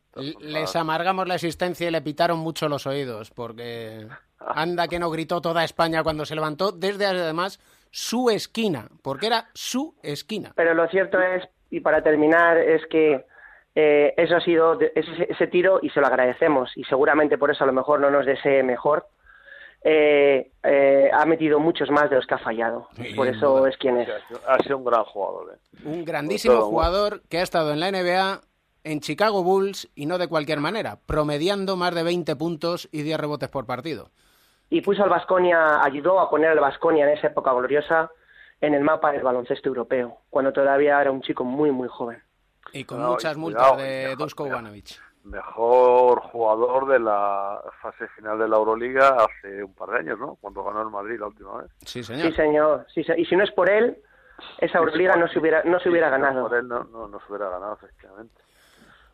Les 0.41 0.75
amargamos 0.75 1.27
la 1.27 1.35
existencia 1.35 1.87
y 1.87 1.91
le 1.91 2.01
pitaron 2.01 2.37
mucho 2.39 2.69
los 2.69 2.85
oídos, 2.85 3.31
porque 3.31 4.07
anda 4.39 4.87
que 4.87 4.99
no 4.99 5.09
gritó 5.09 5.41
toda 5.41 5.63
España 5.63 6.03
cuando 6.03 6.25
se 6.25 6.35
levantó, 6.35 6.71
desde 6.71 7.05
además 7.07 7.59
su 7.91 8.29
esquina, 8.29 8.87
porque 9.01 9.27
era 9.27 9.49
su 9.53 9.95
esquina. 10.03 10.53
Pero 10.55 10.73
lo 10.73 10.87
cierto 10.87 11.19
es, 11.19 11.43
y 11.71 11.79
para 11.79 12.01
terminar, 12.03 12.57
es 12.57 12.85
que 12.87 13.25
eh, 13.75 14.13
eso 14.17 14.35
ha 14.35 14.41
sido 14.41 14.79
ese, 14.79 15.27
ese 15.29 15.47
tiro 15.47 15.79
y 15.81 15.89
se 15.89 15.99
lo 15.99 16.07
agradecemos 16.07 16.71
y 16.75 16.83
seguramente 16.83 17.37
por 17.37 17.51
eso 17.51 17.63
a 17.63 17.67
lo 17.67 17.73
mejor 17.73 17.99
no 17.99 18.09
nos 18.11 18.25
desee 18.25 18.63
mejor. 18.63 19.07
eh, 19.83 20.51
eh, 20.63 21.09
ha 21.11 21.25
metido 21.25 21.59
muchos 21.59 21.89
más 21.89 22.09
de 22.09 22.15
los 22.15 22.25
que 22.25 22.35
ha 22.35 22.37
fallado. 22.37 22.87
por 23.15 23.27
eso 23.27 23.67
es 23.67 23.75
quien 23.77 23.97
es. 23.97 24.09
Ha 24.47 24.57
sido 24.63 24.77
un 24.77 24.85
gran 24.85 25.03
jugador, 25.03 25.55
¿eh? 25.55 25.79
Un 25.85 26.05
grandísimo 26.05 26.55
Todo, 26.55 26.65
jugador 26.67 27.21
que 27.29 27.39
ha 27.39 27.41
estado 27.41 27.73
en 27.73 27.79
la 27.81 27.91
NBA, 27.91 28.41
en 28.85 28.99
Chicago 29.01 29.43
Bulls 29.43 29.89
y 29.95 30.05
no 30.05 30.17
de 30.17 30.27
cualquier 30.27 30.59
manera, 30.59 30.99
promediando 31.05 31.75
más 31.75 31.93
de 31.95 32.03
20 32.03 32.35
puntos 32.37 32.87
y 32.91 33.01
10 33.01 33.19
rebotes 33.19 33.49
por 33.49 33.65
partido. 33.65 34.09
Y 34.69 34.81
puso 34.81 35.03
al 35.03 35.09
Vasconia, 35.09 35.83
ayudó 35.83 36.19
a 36.19 36.29
poner 36.29 36.51
al 36.51 36.59
Vasconia 36.59 37.05
en 37.05 37.17
esa 37.17 37.27
época 37.27 37.51
gloriosa 37.51 38.09
en 38.61 38.73
el 38.73 38.81
mapa 38.81 39.11
del 39.11 39.23
baloncesto 39.23 39.67
europeo, 39.67 40.19
cuando 40.29 40.53
todavía 40.53 41.01
era 41.01 41.11
un 41.11 41.21
chico 41.21 41.43
muy, 41.43 41.71
muy 41.71 41.89
joven. 41.89 42.23
Y 42.73 42.83
con 42.85 42.99
No, 43.01 43.11
muchas 43.11 43.35
y 43.35 43.39
multas 43.39 43.71
cuidado, 43.71 43.81
de 43.89 44.03
mejor, 44.03 44.17
Dusko. 44.17 44.47
Ivanovic. 44.47 44.99
Mejor 45.23 46.19
jugador 46.19 46.87
de 46.89 46.99
la 46.99 47.61
fase 47.81 48.07
final 48.09 48.37
de 48.39 48.47
la 48.49 48.57
Euroliga 48.57 49.15
hace 49.23 49.63
un 49.63 49.73
par 49.73 49.89
de 49.91 49.99
años, 49.99 50.19
¿no? 50.19 50.35
Cuando 50.41 50.63
ganó 50.63 50.81
el 50.81 50.89
Madrid 50.89 51.17
la 51.19 51.27
última 51.27 51.57
vez. 51.61 51.71
Sí, 51.85 52.03
Sí, 52.03 52.31
señor. 52.33 52.85
Sí, 52.93 53.03
se- 53.03 53.19
y 53.19 53.25
si 53.25 53.35
no 53.37 53.43
es 53.43 53.51
por 53.51 53.69
él, 53.69 53.97
esa 54.57 54.79
Euroliga 54.79 55.15
no 55.15 55.27
se 55.29 55.39
hubiera, 55.39 55.63
no 55.63 55.79
se 55.79 55.89
hubiera 55.89 56.09
ganado. 56.09 56.47
Por 56.49 56.57
él 56.57 56.67
no, 56.67 56.83
no, 56.85 57.07
no 57.07 57.19
se 57.19 57.25
hubiera 57.31 57.49
ganado, 57.49 57.75
efectivamente. 57.75 58.41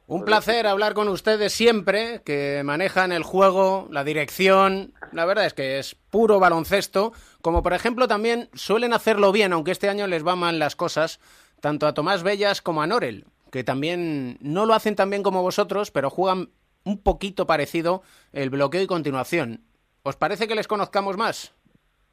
Un 0.07 0.25
placer 0.25 0.65
hablar 0.65 0.95
con 0.95 1.07
ustedes 1.07 1.53
siempre, 1.53 2.23
que 2.25 2.63
manejan 2.65 3.11
el 3.11 3.21
juego, 3.21 3.87
la 3.91 4.03
dirección. 4.03 4.93
La 5.11 5.25
verdad 5.25 5.45
es 5.45 5.53
que 5.53 5.77
es 5.77 5.93
puro 5.93 6.39
baloncesto. 6.39 7.13
Como 7.43 7.61
por 7.61 7.73
ejemplo 7.73 8.07
también 8.07 8.49
suelen 8.55 8.93
hacerlo 8.93 9.31
bien, 9.31 9.53
aunque 9.53 9.69
este 9.69 9.87
año 9.87 10.07
les 10.07 10.25
va 10.25 10.35
mal 10.35 10.57
las 10.57 10.75
cosas, 10.75 11.19
tanto 11.61 11.85
a 11.85 11.93
Tomás 11.93 12.23
Bellas 12.23 12.63
como 12.63 12.81
a 12.81 12.87
Norel, 12.87 13.25
que 13.51 13.63
también 13.63 14.37
no 14.41 14.65
lo 14.65 14.73
hacen 14.73 14.95
tan 14.95 15.09
bien 15.09 15.23
como 15.23 15.41
vosotros, 15.41 15.91
pero 15.91 16.09
juegan 16.09 16.49
un 16.83 17.01
poquito 17.01 17.47
parecido 17.47 18.03
el 18.31 18.49
bloqueo 18.49 18.81
y 18.81 18.87
continuación. 18.87 19.63
¿Os 20.03 20.15
parece 20.15 20.47
que 20.47 20.55
les 20.55 20.67
conozcamos 20.67 21.17
más? 21.17 21.53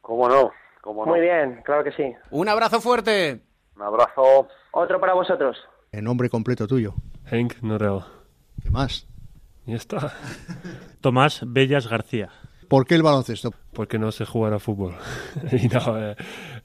¿Cómo 0.00 0.28
no? 0.28 0.50
¿Cómo 0.80 1.04
no? 1.04 1.12
Muy 1.12 1.20
bien, 1.20 1.62
claro 1.64 1.84
que 1.84 1.92
sí. 1.92 2.14
Un 2.30 2.48
abrazo 2.48 2.80
fuerte. 2.80 3.40
Un 3.76 3.82
abrazo. 3.82 4.48
Otro 4.72 5.00
para 5.00 5.14
vosotros. 5.14 5.56
El 5.92 6.04
nombre 6.04 6.28
completo 6.28 6.66
tuyo. 6.66 6.94
Henk 7.30 7.62
Norel. 7.62 8.00
¿Qué 8.62 8.70
más? 8.70 9.06
Y 9.66 9.74
está. 9.74 10.12
Tomás 11.00 11.40
Bellas 11.46 11.88
García. 11.88 12.30
¿Por 12.68 12.86
qué 12.86 12.94
el 12.94 13.02
baloncesto? 13.02 13.52
Porque 13.72 13.98
no 13.98 14.10
sé 14.12 14.24
jugar 14.24 14.52
a 14.52 14.58
fútbol. 14.58 14.94
y 15.52 15.68
no, 15.68 15.98
eh, 15.98 16.16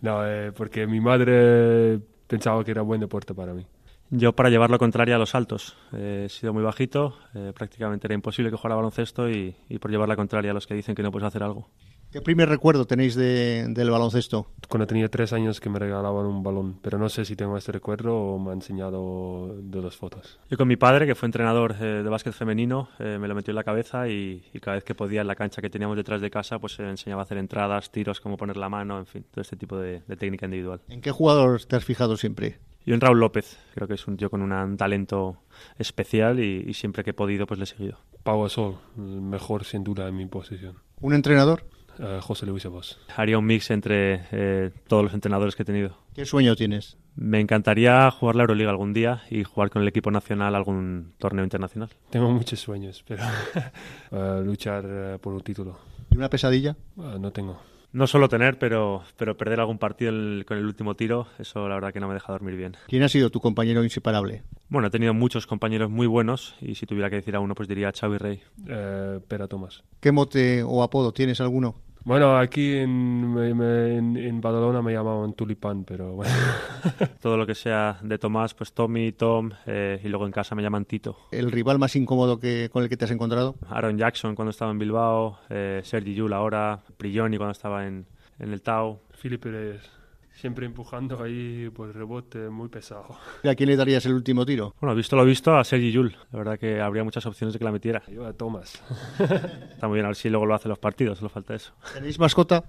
no 0.02 0.28
eh, 0.28 0.52
porque 0.52 0.88
mi 0.88 1.00
madre 1.00 2.00
pensaba 2.28 2.64
que 2.64 2.72
era 2.72 2.82
buen 2.82 3.02
deporte 3.02 3.34
para 3.34 3.54
mí. 3.54 3.66
Yo 4.14 4.34
para 4.36 4.50
llevar 4.50 4.70
lo 4.70 4.78
contrario 4.78 5.16
a 5.16 5.18
los 5.18 5.36
altos. 5.36 5.78
Eh, 5.94 6.24
he 6.26 6.30
sido 6.30 6.54
muy 6.54 6.64
bajito, 6.64 7.16
eh, 7.34 7.54
prácticamente 7.56 8.08
era 8.08 8.14
imposible 8.14 8.52
que 8.52 8.58
jugara 8.58 8.76
baloncesto 8.76 9.30
y, 9.30 9.56
y 9.70 9.80
por 9.80 9.90
llevar 9.90 10.10
la 10.10 10.18
contraria 10.18 10.52
a 10.52 10.54
los 10.54 10.68
que 10.68 10.74
dicen 10.76 10.96
que 10.96 11.02
no 11.04 11.12
puedes 11.12 11.26
hacer 11.28 11.44
algo. 11.44 11.70
¿Qué 12.12 12.20
primer 12.22 12.50
recuerdo 12.50 12.84
tenéis 12.86 13.16
de- 13.16 13.68
del 13.70 13.90
baloncesto? 13.90 14.48
Cuando 14.68 14.86
tenía 14.86 15.08
tres 15.08 15.32
años 15.32 15.62
que 15.62 15.70
me 15.70 15.80
regalaban 15.80 16.26
un 16.26 16.44
balón, 16.44 16.78
pero 16.82 16.98
no 16.98 17.08
sé 17.08 17.24
si 17.24 17.38
tengo 17.38 17.56
este 17.56 17.72
recuerdo 17.72 18.14
o 18.14 18.38
me 18.38 18.50
ha 18.50 18.54
enseñado 18.54 19.56
de 19.62 19.82
las 19.82 19.96
fotos. 19.96 20.38
Yo 20.50 20.58
con 20.58 20.68
mi 20.68 20.76
padre, 20.76 21.06
que 21.08 21.16
fue 21.16 21.28
entrenador 21.28 21.74
eh, 21.80 22.04
de 22.04 22.10
básquet 22.10 22.34
femenino, 22.34 22.90
eh, 23.00 23.18
me 23.18 23.30
lo 23.30 23.34
metió 23.36 23.52
en 23.52 23.56
la 23.56 23.64
cabeza 23.64 24.10
y, 24.10 24.44
y 24.54 24.60
cada 24.60 24.76
vez 24.76 24.84
que 24.84 24.94
podía 24.94 25.22
en 25.22 25.28
la 25.28 25.36
cancha 25.36 25.62
que 25.62 25.70
teníamos 25.70 25.96
detrás 25.96 26.20
de 26.20 26.30
casa, 26.30 26.60
pues 26.60 26.78
eh, 26.82 26.90
enseñaba 26.90 27.22
a 27.22 27.24
hacer 27.24 27.38
entradas, 27.38 27.90
tiros, 27.94 28.20
cómo 28.20 28.36
poner 28.36 28.58
la 28.58 28.68
mano, 28.68 28.98
en 29.00 29.06
fin, 29.06 29.24
todo 29.32 29.42
este 29.42 29.56
tipo 29.56 29.78
de, 29.78 30.02
de 30.06 30.16
técnica 30.18 30.48
individual. 30.48 30.82
¿En 30.90 31.00
qué 31.00 31.12
jugador 31.12 31.64
te 31.64 31.78
has 31.78 31.86
fijado 31.86 32.18
siempre? 32.18 32.60
Y 32.86 32.94
en 32.94 33.02
Raúl 33.02 33.20
López, 33.20 33.60
creo 33.76 33.88
que 33.88 33.94
es 33.94 34.08
un 34.08 34.18
tío 34.18 34.30
con 34.30 34.42
una- 34.42 34.64
un 34.64 34.78
talento 34.78 35.38
especial 35.78 36.40
y, 36.40 36.64
y 36.68 36.74
siempre 36.74 37.04
que 37.04 37.12
he 37.12 37.14
podido 37.14 37.46
pues 37.46 37.58
le 37.60 37.64
he 37.64 37.68
seguido. 37.68 37.98
Pau 38.24 38.44
Gasol, 38.44 38.76
mejor 38.96 39.64
sin 39.66 39.84
duda 39.84 40.08
en 40.08 40.16
mi 40.16 40.26
posición. 40.26 40.76
¿Un 41.00 41.14
entrenador? 41.14 41.64
Eh, 42.00 42.20
José 42.22 42.46
Luis 42.46 42.66
Abos. 42.66 43.00
Haría 43.16 43.38
un 43.38 43.46
mix 43.46 43.70
entre 43.70 44.22
eh, 44.32 44.72
todos 44.88 45.04
los 45.04 45.14
entrenadores 45.14 45.56
que 45.56 45.64
he 45.64 45.66
tenido. 45.66 45.98
¿Qué 46.16 46.26
sueño 46.26 46.56
tienes? 46.56 46.98
Me 47.16 47.40
encantaría 47.42 48.10
jugar 48.10 48.36
la 48.36 48.44
Euroliga 48.44 48.70
algún 48.70 48.94
día 48.94 49.22
y 49.30 49.44
jugar 49.44 49.70
con 49.70 49.82
el 49.82 49.88
equipo 49.88 50.10
nacional 50.12 50.56
algún 50.56 51.14
torneo 51.18 51.44
internacional. 51.44 51.90
Tengo 52.10 52.32
muchos 52.32 52.60
sueños, 52.60 53.04
pero 53.08 53.24
eh, 54.12 54.42
luchar 54.46 54.86
eh, 54.88 55.18
por 55.22 55.34
un 55.34 55.42
título. 55.42 55.78
¿Y 56.10 56.18
una 56.18 56.30
pesadilla? 56.30 56.76
No 56.96 57.32
tengo. 57.32 57.60
No 57.94 58.08
solo 58.08 58.30
tener, 58.30 58.58
pero, 58.58 59.04
pero 59.18 59.36
perder 59.36 59.60
algún 59.60 59.78
partido 59.78 60.12
el- 60.12 60.46
con 60.48 60.58
el 60.58 60.66
último 60.66 60.96
tiro, 60.96 61.28
eso 61.40 61.68
la 61.68 61.76
verdad 61.76 61.92
que 61.92 62.00
no 62.00 62.08
me 62.08 62.14
deja 62.14 62.32
dormir 62.32 62.56
bien. 62.56 62.78
¿Quién 62.88 63.04
ha 63.04 63.10
sido 63.10 63.30
tu 63.30 63.42
compañero 63.42 63.84
inseparable? 63.84 64.44
Bueno, 64.70 64.88
he 64.88 64.92
tenido 64.92 65.14
muchos 65.14 65.46
compañeros 65.46 65.90
muy 65.90 66.08
buenos 66.08 66.56
y 66.62 66.76
si 66.76 66.86
tuviera 66.86 67.10
que 67.10 67.18
decir 67.18 67.36
a 67.36 67.42
uno, 67.42 67.54
pues 67.54 67.68
diría 67.68 67.92
Xavi 67.92 68.18
Rey. 68.18 68.42
Eh, 68.68 69.20
Pera 69.28 69.48
Tomás. 69.50 69.84
¿Qué 70.00 70.14
mote 70.14 70.64
o 70.64 70.84
apodo 70.84 71.12
tienes 71.12 71.42
alguno? 71.42 71.76
Bueno, 72.04 72.36
aquí 72.36 72.78
en, 72.78 73.36
en, 73.38 74.18
en 74.18 74.42
Badalona 74.42 74.82
me 74.82 74.92
llamaban 74.92 75.34
Tulipán, 75.34 75.84
pero 75.86 76.14
bueno. 76.16 76.34
Todo 77.22 77.38
lo 77.38 77.46
que 77.46 77.54
sea 77.54 78.00
de 78.02 78.18
Tomás, 78.18 78.56
pues 78.56 78.74
Tommy, 78.74 79.12
Tom, 79.12 79.52
eh, 79.68 80.02
y 80.04 80.08
luego 80.08 80.26
en 80.26 80.32
casa 80.32 80.56
me 80.56 80.64
llaman 80.64 80.86
Tito. 80.86 81.16
¿El 81.32 81.52
rival 81.52 81.78
más 81.78 81.96
incómodo 81.96 82.40
que, 82.40 82.70
con 82.72 82.82
el 82.84 82.90
que 82.90 82.98
te 82.98 83.06
has 83.06 83.12
encontrado? 83.12 83.56
Aaron 83.70 83.98
Jackson 83.98 84.34
cuando 84.36 84.50
estaba 84.50 84.72
en 84.72 84.80
Bilbao, 84.80 85.40
eh, 85.50 85.82
Sergi 85.84 86.16
Yul 86.16 86.34
ahora, 86.34 86.82
Prigioni 86.98 87.38
cuando 87.38 87.52
estaba 87.52 87.86
en, 87.86 88.08
en 88.40 88.52
el 88.52 88.62
Tau. 88.64 89.00
Felipe 89.12 89.52
Reyes. 89.52 90.01
Siempre 90.42 90.66
empujando 90.66 91.22
ahí 91.22 91.70
por 91.70 91.90
el 91.90 91.94
rebote, 91.94 92.50
muy 92.50 92.68
pesado. 92.68 93.16
¿Y 93.44 93.48
¿A 93.48 93.54
quién 93.54 93.70
le 93.70 93.76
darías 93.76 94.04
el 94.08 94.14
último 94.14 94.44
tiro? 94.44 94.74
Bueno, 94.82 94.96
visto 94.96 95.16
lo 95.16 95.24
visto, 95.24 95.56
a 95.56 95.64
Sergi 95.64 95.92
Yul. 95.92 96.16
La 96.32 96.40
verdad 96.40 96.58
que 96.58 96.82
habría 96.82 97.04
muchas 97.04 97.24
opciones 97.28 97.54
de 97.54 97.60
que 97.60 97.66
la 97.66 97.72
metiera. 97.72 98.02
Yo 98.08 98.26
a 98.26 98.34
Tomás. 98.34 98.82
Está 99.20 99.88
muy 99.88 99.98
bien, 99.98 100.06
a 100.06 100.10
ver 100.10 100.16
si 100.16 100.32
luego 100.32 100.48
lo 100.48 100.56
hace 100.56 100.68
en 100.68 100.72
los 100.72 100.80
partidos, 100.80 101.20
solo 101.20 101.30
falta 101.30 101.54
eso. 101.54 101.74
¿Tenéis 101.94 102.18
mascota? 102.18 102.64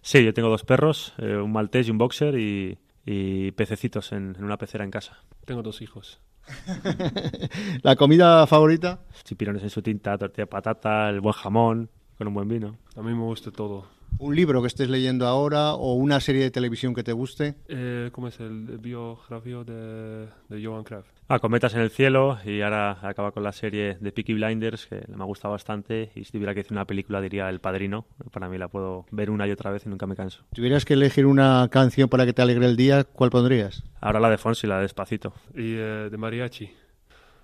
Sí, 0.00 0.24
yo 0.24 0.34
tengo 0.34 0.48
dos 0.48 0.64
perros, 0.64 1.14
eh, 1.18 1.36
un 1.36 1.52
maltés 1.52 1.86
y 1.86 1.92
un 1.92 1.98
boxer 1.98 2.36
y, 2.36 2.76
y 3.06 3.52
pececitos 3.52 4.10
en, 4.10 4.34
en 4.36 4.42
una 4.42 4.58
pecera 4.58 4.82
en 4.82 4.90
casa. 4.90 5.18
Tengo 5.44 5.62
dos 5.62 5.80
hijos. 5.80 6.20
¿La 7.82 7.94
comida 7.94 8.44
favorita? 8.48 8.98
Chipirones 9.22 9.62
en 9.62 9.70
su 9.70 9.80
tinta, 9.80 10.18
tortilla 10.18 10.42
de 10.42 10.46
patata, 10.48 11.08
el 11.08 11.20
buen 11.20 11.34
jamón, 11.34 11.88
con 12.18 12.26
un 12.26 12.34
buen 12.34 12.48
vino. 12.48 12.78
A 12.96 13.00
mí 13.02 13.12
me 13.14 13.22
gusta 13.22 13.52
todo. 13.52 13.86
¿Un 14.18 14.36
libro 14.36 14.60
que 14.62 14.68
estés 14.68 14.88
leyendo 14.88 15.26
ahora 15.26 15.74
o 15.74 15.94
una 15.94 16.20
serie 16.20 16.42
de 16.42 16.50
televisión 16.50 16.94
que 16.94 17.02
te 17.02 17.12
guste? 17.12 17.54
Eh, 17.68 18.10
¿Cómo 18.12 18.28
es 18.28 18.38
el 18.38 18.78
biografía 18.78 19.64
de, 19.64 20.28
de 20.48 20.64
Johan 20.64 20.84
Kraft? 20.84 21.08
Ah, 21.28 21.38
Cometas 21.40 21.74
en 21.74 21.80
el 21.80 21.90
cielo 21.90 22.38
y 22.44 22.60
ahora 22.60 22.98
acaba 23.02 23.32
con 23.32 23.42
la 23.42 23.52
serie 23.52 23.96
de 24.00 24.12
Peaky 24.12 24.34
Blinders, 24.34 24.86
que 24.86 25.02
me 25.08 25.22
ha 25.22 25.26
gustado 25.26 25.52
bastante 25.52 26.12
y 26.14 26.24
si 26.24 26.32
tuviera 26.32 26.54
que 26.54 26.60
decir 26.60 26.72
una 26.72 26.84
película 26.84 27.20
diría 27.20 27.48
El 27.48 27.58
Padrino. 27.60 28.06
Para 28.32 28.48
mí 28.48 28.58
la 28.58 28.68
puedo 28.68 29.06
ver 29.10 29.30
una 29.30 29.46
y 29.48 29.50
otra 29.50 29.70
vez 29.70 29.86
y 29.86 29.88
nunca 29.88 30.06
me 30.06 30.14
canso. 30.14 30.44
Si 30.50 30.56
tuvieras 30.56 30.84
que 30.84 30.94
elegir 30.94 31.26
una 31.26 31.68
canción 31.70 32.08
para 32.08 32.24
que 32.26 32.32
te 32.32 32.42
alegre 32.42 32.66
el 32.66 32.76
día, 32.76 33.04
¿cuál 33.04 33.30
pondrías? 33.30 33.82
Ahora 34.00 34.20
la 34.20 34.30
de 34.30 34.38
Fonsi, 34.38 34.66
la 34.66 34.76
de 34.76 34.82
Despacito. 34.82 35.32
Y 35.54 35.74
eh, 35.74 36.08
de 36.10 36.16
mariachi. 36.16 36.70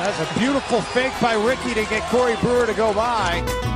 That's 0.00 0.18
a 0.18 0.38
beautiful 0.38 0.80
fake 0.80 1.12
by 1.20 1.34
Ricky 1.34 1.74
to 1.74 1.84
get 1.84 2.02
Corey 2.04 2.34
Brewer 2.36 2.64
to 2.64 2.72
go 2.72 2.94
by. 2.94 3.69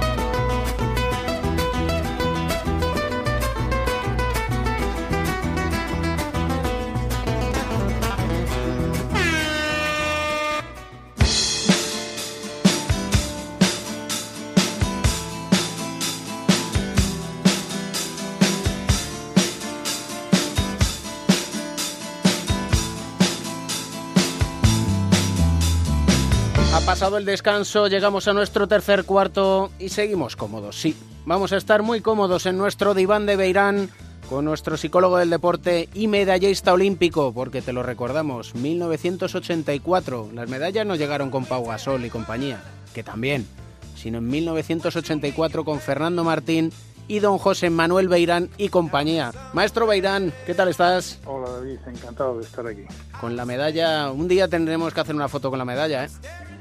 Pasado 27.04 27.18
el 27.18 27.26
descanso, 27.26 27.86
llegamos 27.86 28.28
a 28.28 28.32
nuestro 28.32 28.66
tercer 28.66 29.04
cuarto 29.04 29.70
y 29.78 29.90
seguimos 29.90 30.36
cómodos, 30.36 30.80
sí. 30.80 30.96
Vamos 31.26 31.52
a 31.52 31.58
estar 31.58 31.82
muy 31.82 32.00
cómodos 32.00 32.46
en 32.46 32.56
nuestro 32.56 32.94
diván 32.94 33.26
de 33.26 33.36
Beirán 33.36 33.90
con 34.30 34.46
nuestro 34.46 34.78
psicólogo 34.78 35.18
del 35.18 35.28
deporte 35.28 35.90
y 35.92 36.08
medallista 36.08 36.72
olímpico, 36.72 37.34
porque 37.34 37.60
te 37.60 37.74
lo 37.74 37.82
recordamos, 37.82 38.54
1984. 38.54 40.30
Las 40.32 40.48
medallas 40.48 40.86
no 40.86 40.94
llegaron 40.94 41.30
con 41.30 41.44
Pau 41.44 41.66
Gasol 41.66 42.06
y 42.06 42.08
compañía, 42.08 42.62
que 42.94 43.02
también, 43.02 43.46
sino 43.94 44.16
en 44.16 44.26
1984 44.26 45.62
con 45.62 45.80
Fernando 45.80 46.24
Martín 46.24 46.72
y 47.06 47.18
don 47.18 47.36
José 47.36 47.68
Manuel 47.68 48.08
Beirán 48.08 48.48
y 48.56 48.70
compañía. 48.70 49.30
Maestro 49.52 49.86
Beirán, 49.86 50.32
¿qué 50.46 50.54
tal 50.54 50.68
estás? 50.68 51.18
Hola 51.26 51.50
David, 51.50 51.80
encantado 51.86 52.38
de 52.38 52.44
estar 52.44 52.66
aquí. 52.66 52.84
Con 53.20 53.36
la 53.36 53.44
medalla, 53.44 54.10
un 54.10 54.26
día 54.26 54.48
tendremos 54.48 54.94
que 54.94 55.00
hacer 55.00 55.14
una 55.14 55.28
foto 55.28 55.50
con 55.50 55.58
la 55.58 55.66
medalla, 55.66 56.06
¿eh? 56.06 56.08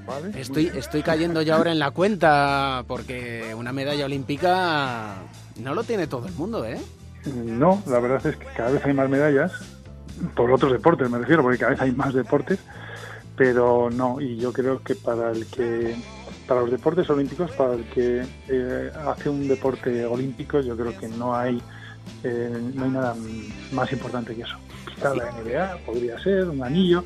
¿Vale? 0.06 0.40
Estoy, 0.40 0.72
estoy 0.76 1.02
cayendo 1.02 1.42
ya 1.42 1.56
ahora 1.56 1.72
en 1.72 1.80
la 1.80 1.92
cuenta 1.92 2.84
porque 2.88 3.56
una 3.58 3.72
medalla 3.72 4.06
olímpica 4.06 5.16
no 5.58 5.74
lo 5.74 5.84
tiene 5.84 6.08
todo 6.08 6.28
el 6.28 6.34
mundo, 6.34 6.66
¿eh? 6.66 6.80
No, 7.26 7.82
la 7.88 8.00
verdad 8.00 8.26
es 8.26 8.36
que 8.36 8.46
cada 8.48 8.72
vez 8.72 8.86
hay 8.86 8.94
más 8.94 9.10
medallas, 9.10 9.54
por 10.36 10.52
otros 10.52 10.72
deportes 10.72 11.10
me 11.10 11.20
refiero, 11.20 11.42
porque 11.42 11.58
cada 11.58 11.72
vez 11.72 11.82
hay 11.82 11.92
más 11.92 12.14
deportes, 12.14 12.60
pero 13.36 13.90
no, 13.90 14.20
y 14.20 14.38
yo 14.38 14.52
creo 14.52 14.82
que 14.84 14.96
para 14.96 15.32
el 15.32 15.46
que, 15.48 15.96
para 16.48 16.62
los 16.62 16.72
deportes 16.72 17.10
olímpicos, 17.10 17.52
para 17.52 17.74
el 17.74 17.86
que 17.86 18.26
eh, 18.50 18.92
hace 19.08 19.30
un 19.30 19.48
deporte 19.48 20.06
olímpico, 20.06 20.60
yo 20.60 20.76
creo 20.76 20.98
que 20.98 21.08
no 21.08 21.36
hay, 21.36 21.62
eh, 22.24 22.72
no 22.74 22.86
hay 22.86 22.92
nada 22.92 23.16
más 23.72 23.92
importante 23.92 24.36
que 24.36 24.42
eso. 24.42 24.58
Quizá 24.94 25.16
la 25.16 25.32
NBA 25.32 25.78
podría 25.86 26.20
ser, 26.20 26.50
un 26.50 26.62
anillo, 26.62 27.06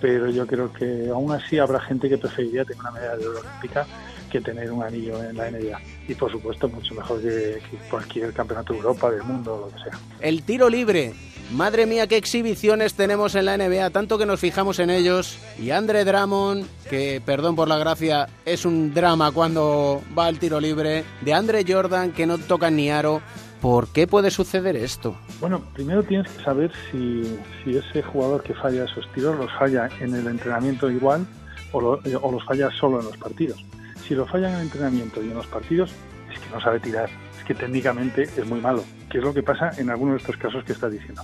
pero 0.00 0.30
yo 0.30 0.46
creo 0.46 0.72
que 0.72 1.08
aún 1.12 1.32
así 1.32 1.58
habrá 1.58 1.80
gente 1.80 2.08
que 2.08 2.18
preferiría 2.18 2.64
tener 2.64 2.80
una 2.80 2.90
medalla 2.90 3.16
de 3.16 3.26
oro 3.26 3.40
olímpica 3.40 3.86
que 4.28 4.40
tener 4.40 4.70
un 4.70 4.82
anillo 4.82 5.22
en 5.22 5.36
la 5.36 5.50
NBA. 5.50 5.80
Y 6.08 6.14
por 6.14 6.30
supuesto, 6.30 6.68
mucho 6.68 6.94
mejor 6.94 7.20
que, 7.22 7.60
cualquier 7.90 8.32
campeonato 8.32 8.72
de 8.72 8.78
Europa, 8.78 9.10
del 9.10 9.22
mundo, 9.22 9.66
lo 9.66 9.76
que 9.76 9.90
sea. 9.90 9.98
El 10.20 10.42
tiro 10.42 10.68
libre. 10.68 11.14
Madre 11.50 11.86
mía, 11.86 12.06
qué 12.06 12.18
exhibiciones 12.18 12.92
tenemos 12.92 13.34
en 13.34 13.46
la 13.46 13.56
NBA, 13.56 13.88
tanto 13.88 14.18
que 14.18 14.26
nos 14.26 14.38
fijamos 14.38 14.78
en 14.80 14.90
ellos. 14.90 15.38
Y 15.58 15.70
Andre 15.70 16.04
Drummond, 16.04 16.66
que 16.90 17.22
perdón 17.24 17.56
por 17.56 17.68
la 17.68 17.78
gracia, 17.78 18.28
es 18.44 18.66
un 18.66 18.92
drama 18.92 19.32
cuando 19.32 20.02
va 20.16 20.26
al 20.26 20.38
tiro 20.38 20.60
libre. 20.60 21.04
De 21.22 21.32
Andre 21.32 21.64
Jordan, 21.66 22.12
que 22.12 22.26
no 22.26 22.36
tocan 22.36 22.76
ni 22.76 22.90
aro. 22.90 23.22
¿Por 23.60 23.88
qué 23.88 24.06
puede 24.06 24.30
suceder 24.30 24.76
esto? 24.76 25.16
Bueno, 25.40 25.60
primero 25.74 26.02
tienes 26.02 26.30
que 26.30 26.44
saber 26.44 26.70
si, 26.90 27.38
ese 27.66 28.02
jugador 28.02 28.42
que 28.42 28.54
falla 28.54 28.84
esos 28.84 29.10
tiros 29.12 29.36
los 29.36 29.50
falla 29.58 29.88
en 30.00 30.14
el 30.14 30.26
entrenamiento 30.28 30.90
igual 30.90 31.26
o, 31.72 31.80
lo- 31.80 31.98
eh, 32.04 32.12
los 32.32 32.44
falla 32.44 32.70
solo 32.70 33.00
en 33.00 33.06
los 33.06 33.16
partidos. 33.16 33.64
Si 34.06 34.14
lo 34.14 34.26
falla 34.26 34.48
en 34.50 34.56
el 34.56 34.62
entrenamiento 34.62 35.22
y 35.22 35.28
en 35.28 35.34
los 35.34 35.46
partidos, 35.48 35.90
es 36.32 36.38
que 36.38 36.50
no 36.54 36.60
sabe 36.60 36.80
tirar. 36.80 37.10
Es 37.36 37.44
que 37.44 37.54
técnicamente 37.54 38.22
es 38.22 38.46
muy 38.46 38.60
malo. 38.60 38.84
Que 39.10 39.18
es 39.18 39.24
lo 39.24 39.34
que 39.34 39.42
pasa 39.42 39.72
en 39.76 39.90
algunos 39.90 40.14
de 40.14 40.18
estos 40.18 40.36
casos 40.36 40.62
que 40.64 40.72
estás 40.72 40.92
diciendo. 40.92 41.22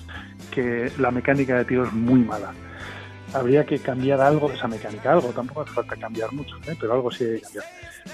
Que 0.50 0.90
la 0.98 1.10
mecánica 1.10 1.56
de 1.56 1.64
tiro 1.64 1.84
es 1.84 1.92
muy 1.92 2.20
mala. 2.20 2.52
Habría 3.34 3.66
que 3.66 3.78
cambiar 3.78 4.20
algo 4.20 4.48
de 4.48 4.54
esa 4.54 4.68
mecánica. 4.68 5.12
Algo, 5.12 5.28
tampoco 5.30 5.62
hace 5.62 5.72
falta 5.72 5.96
cambiar 5.96 6.32
mucho, 6.32 6.56
¿eh? 6.66 6.76
pero 6.80 6.92
algo 6.94 7.10
sí 7.10 7.24
hay 7.24 7.36
que 7.36 7.42
cambiar. 7.42 7.64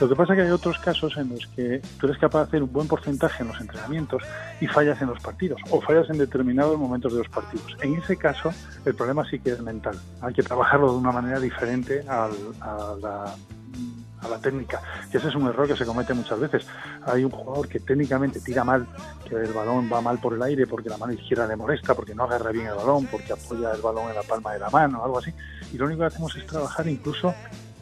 Lo 0.00 0.08
que 0.08 0.16
pasa 0.16 0.32
es 0.32 0.36
que 0.38 0.42
hay 0.46 0.50
otros 0.50 0.78
casos 0.78 1.16
en 1.16 1.28
los 1.30 1.46
que 1.48 1.82
tú 1.98 2.06
eres 2.06 2.18
capaz 2.18 2.38
de 2.40 2.44
hacer 2.46 2.62
un 2.62 2.72
buen 2.72 2.88
porcentaje 2.88 3.42
en 3.42 3.48
los 3.48 3.60
entrenamientos 3.60 4.22
y 4.60 4.66
fallas 4.66 5.00
en 5.02 5.08
los 5.08 5.20
partidos 5.20 5.60
o 5.70 5.80
fallas 5.80 6.08
en 6.10 6.18
determinados 6.18 6.78
momentos 6.78 7.12
de 7.12 7.18
los 7.18 7.28
partidos. 7.28 7.76
En 7.82 7.94
ese 7.96 8.16
caso, 8.16 8.52
el 8.84 8.94
problema 8.94 9.28
sí 9.28 9.38
que 9.40 9.50
es 9.50 9.60
mental. 9.60 9.98
Hay 10.22 10.32
que 10.32 10.42
trabajarlo 10.42 10.92
de 10.92 10.98
una 10.98 11.12
manera 11.12 11.38
diferente 11.40 12.00
al, 12.08 12.30
a 12.60 12.94
la- 13.00 13.34
a 14.22 14.28
la 14.28 14.38
técnica. 14.38 14.80
Y 15.12 15.16
ese 15.16 15.28
es 15.28 15.34
un 15.34 15.46
error 15.48 15.66
que 15.66 15.76
se 15.76 15.84
comete 15.84 16.14
muchas 16.14 16.38
veces. 16.38 16.66
Hay 17.06 17.24
un 17.24 17.30
jugador 17.30 17.68
que 17.68 17.80
técnicamente 17.80 18.40
tira 18.40 18.64
mal, 18.64 18.86
que 19.28 19.34
el 19.34 19.52
balón 19.52 19.90
va 19.92 20.00
mal 20.00 20.18
por 20.18 20.34
el 20.34 20.42
aire 20.42 20.66
porque 20.66 20.88
la 20.88 20.96
mano 20.96 21.12
izquierda 21.12 21.46
le 21.46 21.56
molesta, 21.56 21.94
porque 21.94 22.14
no 22.14 22.24
agarra 22.24 22.50
bien 22.50 22.66
el 22.66 22.74
balón, 22.74 23.06
porque 23.06 23.32
apoya 23.32 23.72
el 23.72 23.80
balón 23.80 24.08
en 24.10 24.16
la 24.16 24.22
palma 24.22 24.52
de 24.52 24.58
la 24.58 24.70
mano, 24.70 25.04
algo 25.04 25.18
así. 25.18 25.32
Y 25.72 25.78
lo 25.78 25.86
único 25.86 26.00
que 26.00 26.06
hacemos 26.06 26.34
es 26.36 26.46
trabajar 26.46 26.86
incluso 26.86 27.34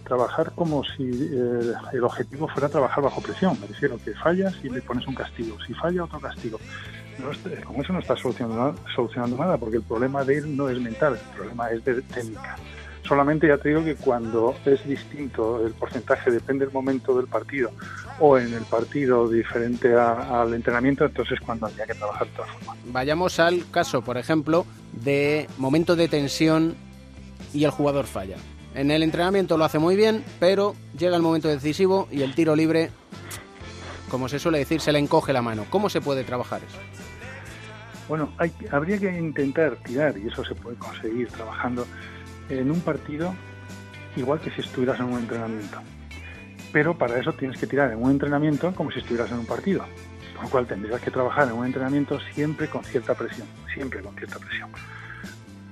trabajar 0.04 0.52
como 0.54 0.82
si 0.84 1.04
eh, 1.04 1.74
el 1.92 2.02
objetivo 2.02 2.48
fuera 2.48 2.68
trabajar 2.68 3.04
bajo 3.04 3.20
presión. 3.20 3.60
Me 3.60 3.66
refiero 3.66 3.98
que 4.02 4.14
fallas 4.14 4.54
y 4.64 4.70
le 4.70 4.80
pones 4.80 5.06
un 5.06 5.14
castigo. 5.14 5.56
Si 5.66 5.74
falla, 5.74 6.04
otro 6.04 6.18
castigo. 6.18 6.58
No 7.18 7.30
con 7.64 7.76
eso 7.76 7.92
no 7.92 7.98
estás 7.98 8.20
solucionando, 8.20 8.74
solucionando 8.94 9.36
nada, 9.36 9.58
porque 9.58 9.76
el 9.76 9.82
problema 9.82 10.24
de 10.24 10.38
él 10.38 10.56
no 10.56 10.68
es 10.68 10.80
mental, 10.80 11.14
el 11.14 11.36
problema 11.36 11.70
es 11.70 11.84
de 11.84 12.00
técnica. 12.02 12.56
Solamente 13.08 13.48
ya 13.48 13.56
te 13.56 13.70
digo 13.70 13.82
que 13.82 13.94
cuando 13.94 14.54
es 14.66 14.86
distinto 14.86 15.64
el 15.66 15.72
porcentaje, 15.72 16.30
depende 16.30 16.66
del 16.66 16.74
momento 16.74 17.16
del 17.16 17.26
partido, 17.26 17.70
o 18.20 18.36
en 18.38 18.52
el 18.52 18.64
partido 18.64 19.26
diferente 19.28 19.94
a- 19.94 20.42
al 20.42 20.52
entrenamiento, 20.52 21.06
entonces 21.06 21.40
cuando 21.40 21.66
habría 21.66 21.86
que 21.86 21.94
trabajar 21.94 22.26
de 22.28 22.34
todas 22.34 22.50
formas. 22.50 22.76
Vayamos 22.86 23.40
al 23.40 23.64
caso, 23.70 24.02
por 24.02 24.18
ejemplo, 24.18 24.66
de 24.92 25.48
momento 25.56 25.96
de 25.96 26.08
tensión 26.08 26.74
y 27.54 27.64
el 27.64 27.70
jugador 27.70 28.04
falla. 28.06 28.36
En 28.74 28.90
el 28.90 29.02
entrenamiento 29.02 29.56
lo 29.56 29.64
hace 29.64 29.78
muy 29.78 29.96
bien, 29.96 30.22
pero 30.38 30.74
llega 30.98 31.16
el 31.16 31.22
momento 31.22 31.48
decisivo 31.48 32.08
y 32.12 32.20
el 32.22 32.34
tiro 32.34 32.54
libre, 32.54 32.90
como 34.10 34.28
se 34.28 34.38
suele 34.38 34.58
decir, 34.58 34.82
se 34.82 34.92
le 34.92 34.98
encoge 34.98 35.32
la 35.32 35.40
mano. 35.40 35.64
¿Cómo 35.70 35.88
se 35.88 36.02
puede 36.02 36.24
trabajar 36.24 36.60
eso? 36.68 36.78
Bueno, 38.06 38.32
hay, 38.38 38.52
habría 38.70 38.98
que 38.98 39.18
intentar 39.18 39.76
tirar, 39.76 40.16
y 40.18 40.28
eso 40.28 40.44
se 40.44 40.54
puede 40.54 40.76
conseguir 40.76 41.28
trabajando 41.28 41.86
en 42.48 42.70
un 42.70 42.80
partido 42.80 43.34
igual 44.16 44.40
que 44.40 44.50
si 44.50 44.60
estuvieras 44.60 44.98
en 45.00 45.06
un 45.06 45.18
entrenamiento. 45.18 45.78
Pero 46.72 46.96
para 46.96 47.18
eso 47.18 47.32
tienes 47.32 47.58
que 47.58 47.66
tirar 47.66 47.92
en 47.92 48.02
un 48.02 48.10
entrenamiento 48.10 48.72
como 48.74 48.90
si 48.90 48.98
estuvieras 48.98 49.30
en 49.30 49.38
un 49.38 49.46
partido. 49.46 49.84
Con 50.34 50.44
lo 50.44 50.50
cual 50.50 50.66
tendrías 50.66 51.00
que 51.00 51.10
trabajar 51.10 51.48
en 51.48 51.54
un 51.54 51.66
entrenamiento 51.66 52.18
siempre 52.34 52.68
con 52.68 52.84
cierta 52.84 53.14
presión, 53.14 53.46
siempre 53.74 54.00
con 54.02 54.14
cierta 54.14 54.38
presión. 54.38 54.70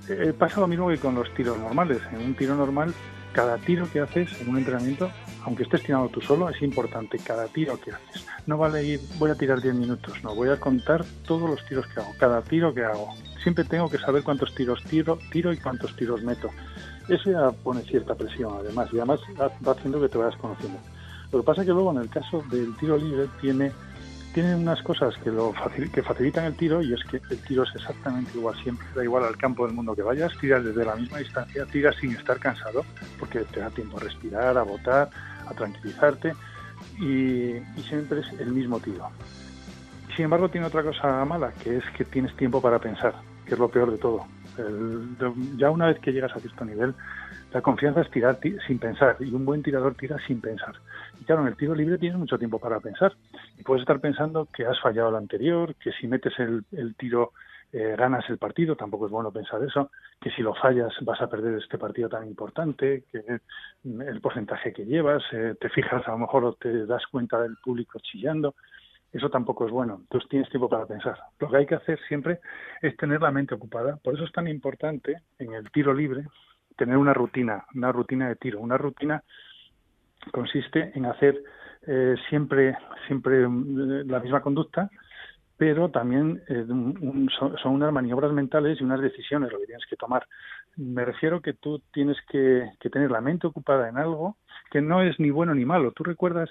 Eh, 0.08 0.32
pasa 0.36 0.60
lo 0.60 0.68
mismo 0.68 0.88
que 0.88 0.98
con 0.98 1.14
los 1.14 1.32
tiros 1.34 1.58
normales. 1.58 2.00
En 2.12 2.24
un 2.24 2.34
tiro 2.34 2.54
normal, 2.54 2.94
cada 3.32 3.58
tiro 3.58 3.86
que 3.92 4.00
haces 4.00 4.40
en 4.40 4.48
un 4.48 4.58
entrenamiento, 4.58 5.10
aunque 5.44 5.64
estés 5.64 5.82
tirando 5.82 6.08
tú 6.08 6.20
solo, 6.20 6.48
es 6.48 6.60
importante 6.62 7.18
cada 7.18 7.46
tiro 7.48 7.78
que 7.78 7.92
haces. 7.92 8.26
No 8.46 8.56
vale 8.56 8.82
ir, 8.82 9.00
voy 9.18 9.30
a 9.30 9.34
tirar 9.34 9.60
10 9.60 9.74
minutos, 9.74 10.22
no, 10.22 10.34
voy 10.34 10.48
a 10.48 10.58
contar 10.58 11.04
todos 11.26 11.50
los 11.50 11.64
tiros 11.66 11.86
que 11.88 12.00
hago, 12.00 12.14
cada 12.18 12.42
tiro 12.42 12.72
que 12.72 12.84
hago. 12.84 13.14
Siempre 13.46 13.62
tengo 13.62 13.88
que 13.88 13.98
saber 13.98 14.24
cuántos 14.24 14.52
tiros 14.56 14.82
tiro, 14.82 15.20
tiro 15.30 15.52
y 15.52 15.56
cuántos 15.56 15.94
tiros 15.94 16.20
meto. 16.20 16.50
Eso 17.08 17.30
ya 17.30 17.52
pone 17.52 17.80
cierta 17.82 18.16
presión, 18.16 18.52
además, 18.58 18.88
y 18.92 18.96
además 18.96 19.20
va 19.40 19.70
haciendo 19.70 20.00
que 20.00 20.08
te 20.08 20.18
vayas 20.18 20.34
conociendo. 20.34 20.80
Lo 21.30 21.38
que 21.38 21.46
pasa 21.46 21.60
es 21.60 21.68
que 21.68 21.72
luego 21.72 21.92
en 21.92 21.98
el 21.98 22.08
caso 22.08 22.42
del 22.50 22.76
tiro 22.76 22.96
libre 22.96 23.28
tiene 23.40 23.70
tiene 24.34 24.56
unas 24.56 24.82
cosas 24.82 25.14
que 25.18 25.30
lo 25.30 25.54
que 25.92 26.02
facilitan 26.02 26.46
el 26.46 26.56
tiro 26.56 26.82
y 26.82 26.92
es 26.92 27.04
que 27.04 27.20
el 27.30 27.38
tiro 27.42 27.62
es 27.62 27.72
exactamente 27.76 28.36
igual 28.36 28.56
siempre, 28.64 28.84
da 28.96 29.04
igual 29.04 29.22
al 29.22 29.36
campo 29.36 29.64
del 29.64 29.76
mundo 29.76 29.94
que 29.94 30.02
vayas, 30.02 30.36
tiras 30.40 30.64
desde 30.64 30.84
la 30.84 30.96
misma 30.96 31.18
distancia, 31.18 31.66
tiras 31.66 31.94
sin 32.00 32.16
estar 32.16 32.40
cansado, 32.40 32.84
porque 33.16 33.42
te 33.42 33.60
da 33.60 33.70
tiempo 33.70 33.98
a 33.98 34.00
respirar, 34.00 34.58
a 34.58 34.64
botar, 34.64 35.08
a 35.46 35.54
tranquilizarte 35.54 36.32
y 36.98 37.60
siempre 37.88 38.22
es 38.22 38.40
el 38.40 38.50
mismo 38.50 38.80
tiro. 38.80 39.08
Sin 40.16 40.24
embargo, 40.24 40.48
tiene 40.48 40.66
otra 40.66 40.82
cosa 40.82 41.24
mala, 41.24 41.52
que 41.62 41.76
es 41.76 41.84
que 41.96 42.04
tienes 42.04 42.34
tiempo 42.36 42.60
para 42.60 42.78
pensar, 42.78 43.14
que 43.46 43.54
es 43.54 43.58
lo 43.58 43.68
peor 43.70 43.90
de 43.90 43.98
todo. 43.98 44.26
Ya 45.56 45.70
una 45.70 45.86
vez 45.86 45.98
que 46.00 46.12
llegas 46.12 46.34
a 46.34 46.40
cierto 46.40 46.64
nivel, 46.64 46.94
la 47.52 47.62
confianza 47.62 48.00
es 48.00 48.10
tirar 48.10 48.36
ti- 48.36 48.56
sin 48.66 48.78
pensar 48.78 49.16
y 49.20 49.32
un 49.32 49.44
buen 49.44 49.62
tirador 49.62 49.94
tira 49.94 50.18
sin 50.26 50.40
pensar. 50.40 50.74
Y 51.20 51.24
claro, 51.24 51.42
en 51.42 51.48
el 51.48 51.56
tiro 51.56 51.74
libre 51.74 51.98
tienes 51.98 52.18
mucho 52.18 52.38
tiempo 52.38 52.58
para 52.58 52.80
pensar 52.80 53.14
y 53.56 53.62
puedes 53.62 53.82
estar 53.82 54.00
pensando 54.00 54.48
que 54.52 54.66
has 54.66 54.80
fallado 54.80 55.10
el 55.10 55.16
anterior, 55.16 55.74
que 55.76 55.92
si 55.92 56.08
metes 56.08 56.32
el, 56.38 56.64
el 56.72 56.96
tiro 56.96 57.32
eh, 57.72 57.94
ganas 57.98 58.28
el 58.30 58.38
partido, 58.38 58.76
tampoco 58.76 59.06
es 59.06 59.12
bueno 59.12 59.32
pensar 59.32 59.62
eso, 59.62 59.90
que 60.20 60.30
si 60.30 60.40
lo 60.42 60.54
fallas 60.54 60.92
vas 61.02 61.20
a 61.20 61.28
perder 61.28 61.58
este 61.58 61.78
partido 61.78 62.08
tan 62.08 62.26
importante, 62.26 63.04
que 63.10 63.40
mm, 63.82 64.00
el 64.02 64.20
porcentaje 64.20 64.72
que 64.72 64.84
llevas, 64.86 65.22
eh, 65.32 65.54
te 65.60 65.68
fijas 65.68 66.06
a 66.06 66.12
lo 66.12 66.18
mejor 66.18 66.44
o 66.44 66.52
te 66.54 66.86
das 66.86 67.02
cuenta 67.10 67.40
del 67.40 67.56
público 67.62 67.98
chillando, 68.00 68.54
eso 69.12 69.30
tampoco 69.30 69.66
es 69.66 69.72
bueno. 69.72 69.98
Entonces 70.02 70.28
tienes 70.28 70.48
tiempo 70.50 70.68
para 70.68 70.86
pensar. 70.86 71.18
Lo 71.38 71.48
que 71.50 71.56
hay 71.58 71.66
que 71.66 71.76
hacer 71.76 71.98
siempre 72.08 72.40
es 72.82 72.96
tener 72.96 73.20
la 73.22 73.30
mente 73.30 73.54
ocupada. 73.54 73.96
Por 74.02 74.14
eso 74.14 74.24
es 74.24 74.32
tan 74.32 74.48
importante 74.48 75.16
en 75.38 75.54
el 75.54 75.70
tiro 75.70 75.94
libre 75.94 76.26
tener 76.76 76.96
una 76.98 77.14
rutina, 77.14 77.64
una 77.74 77.92
rutina 77.92 78.28
de 78.28 78.36
tiro. 78.36 78.60
Una 78.60 78.76
rutina 78.76 79.22
consiste 80.32 80.92
en 80.94 81.06
hacer 81.06 81.42
eh, 81.86 82.16
siempre, 82.28 82.76
siempre 83.06 83.46
mm, 83.46 84.08
la 84.10 84.20
misma 84.20 84.40
conducta, 84.42 84.90
pero 85.56 85.90
también 85.90 86.42
eh, 86.48 86.64
un- 86.68 87.30
son, 87.38 87.56
son 87.58 87.72
unas 87.74 87.92
maniobras 87.92 88.32
mentales 88.32 88.80
y 88.80 88.84
unas 88.84 89.00
decisiones 89.00 89.52
lo 89.52 89.58
que 89.60 89.66
tienes 89.66 89.86
que 89.88 89.96
tomar. 89.96 90.26
Me 90.76 91.04
refiero 91.04 91.40
que 91.40 91.54
tú 91.54 91.82
tienes 91.92 92.16
que, 92.28 92.70
que 92.80 92.90
tener 92.90 93.10
la 93.10 93.20
mente 93.20 93.46
ocupada 93.46 93.88
en 93.88 93.98
algo 93.98 94.36
que 94.70 94.80
no 94.82 95.02
es 95.02 95.18
ni 95.18 95.30
bueno 95.30 95.54
ni 95.54 95.64
malo. 95.64 95.92
Tú 95.92 96.04
recuerdas 96.04 96.50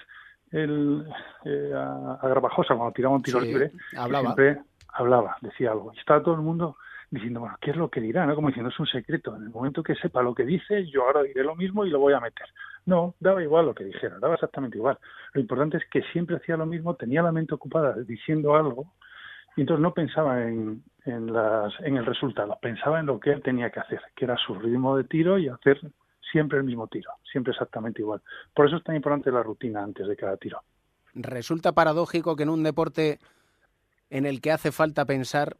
el, 0.52 1.06
eh, 1.44 1.72
a, 1.74 2.18
a 2.20 2.28
Garbajosa 2.28 2.74
cuando 2.74 2.92
tiraba 2.92 3.14
un 3.16 3.22
tiro 3.22 3.40
Sí, 3.40 3.46
libre, 3.46 3.72
hablaba. 3.96 4.34
siempre 4.34 4.62
hablaba, 4.94 5.36
decía 5.40 5.72
algo. 5.72 5.92
Y 5.94 5.98
estaba 5.98 6.22
todo 6.22 6.34
el 6.34 6.40
mundo 6.42 6.76
diciendo, 7.10 7.40
bueno, 7.40 7.56
¿qué 7.60 7.70
es 7.70 7.76
lo 7.76 7.88
que 7.88 8.00
dirá? 8.00 8.26
¿no? 8.26 8.34
Como 8.34 8.48
diciendo, 8.48 8.70
es 8.70 8.80
un 8.80 8.86
secreto. 8.86 9.36
En 9.36 9.42
el 9.44 9.50
momento 9.50 9.82
que 9.82 9.94
sepa 9.94 10.22
lo 10.22 10.34
que 10.34 10.44
dice, 10.44 10.86
yo 10.86 11.04
ahora 11.04 11.22
diré 11.22 11.44
lo 11.44 11.54
mismo 11.54 11.84
y 11.84 11.90
lo 11.90 12.00
voy 12.00 12.14
a 12.14 12.20
meter. 12.20 12.46
No, 12.86 13.14
daba 13.20 13.42
igual 13.42 13.66
lo 13.66 13.74
que 13.74 13.84
dijera, 13.84 14.18
daba 14.18 14.34
exactamente 14.34 14.76
igual. 14.78 14.98
Lo 15.32 15.40
importante 15.40 15.76
es 15.78 15.84
que 15.90 16.02
siempre 16.12 16.36
hacía 16.36 16.56
lo 16.56 16.66
mismo, 16.66 16.94
tenía 16.94 17.22
la 17.22 17.32
mente 17.32 17.54
ocupada 17.54 17.94
diciendo 18.06 18.54
algo 18.54 18.92
y 19.56 19.62
entonces 19.62 19.82
no 19.82 19.92
pensaba 19.94 20.42
en, 20.42 20.82
en, 21.04 21.32
las, 21.32 21.72
en 21.80 21.96
el 21.96 22.06
resultado, 22.06 22.58
pensaba 22.60 23.00
en 23.00 23.06
lo 23.06 23.18
que 23.18 23.30
él 23.32 23.42
tenía 23.42 23.70
que 23.70 23.80
hacer, 23.80 24.00
que 24.14 24.24
era 24.26 24.36
su 24.36 24.54
ritmo 24.54 24.96
de 24.96 25.04
tiro 25.04 25.38
y 25.38 25.48
hacer 25.48 25.80
siempre 26.30 26.58
el 26.58 26.64
mismo 26.64 26.86
tiro, 26.86 27.10
siempre 27.30 27.52
exactamente 27.52 28.02
igual. 28.02 28.22
Por 28.54 28.66
eso 28.66 28.76
es 28.76 28.84
tan 28.84 28.96
importante 28.96 29.30
la 29.30 29.42
rutina 29.42 29.82
antes 29.82 30.06
de 30.06 30.16
cada 30.16 30.36
tiro. 30.36 30.62
Resulta 31.14 31.72
paradójico 31.72 32.36
que 32.36 32.42
en 32.42 32.50
un 32.50 32.62
deporte 32.62 33.18
en 34.10 34.26
el 34.26 34.40
que 34.40 34.52
hace 34.52 34.72
falta 34.72 35.04
pensar, 35.04 35.56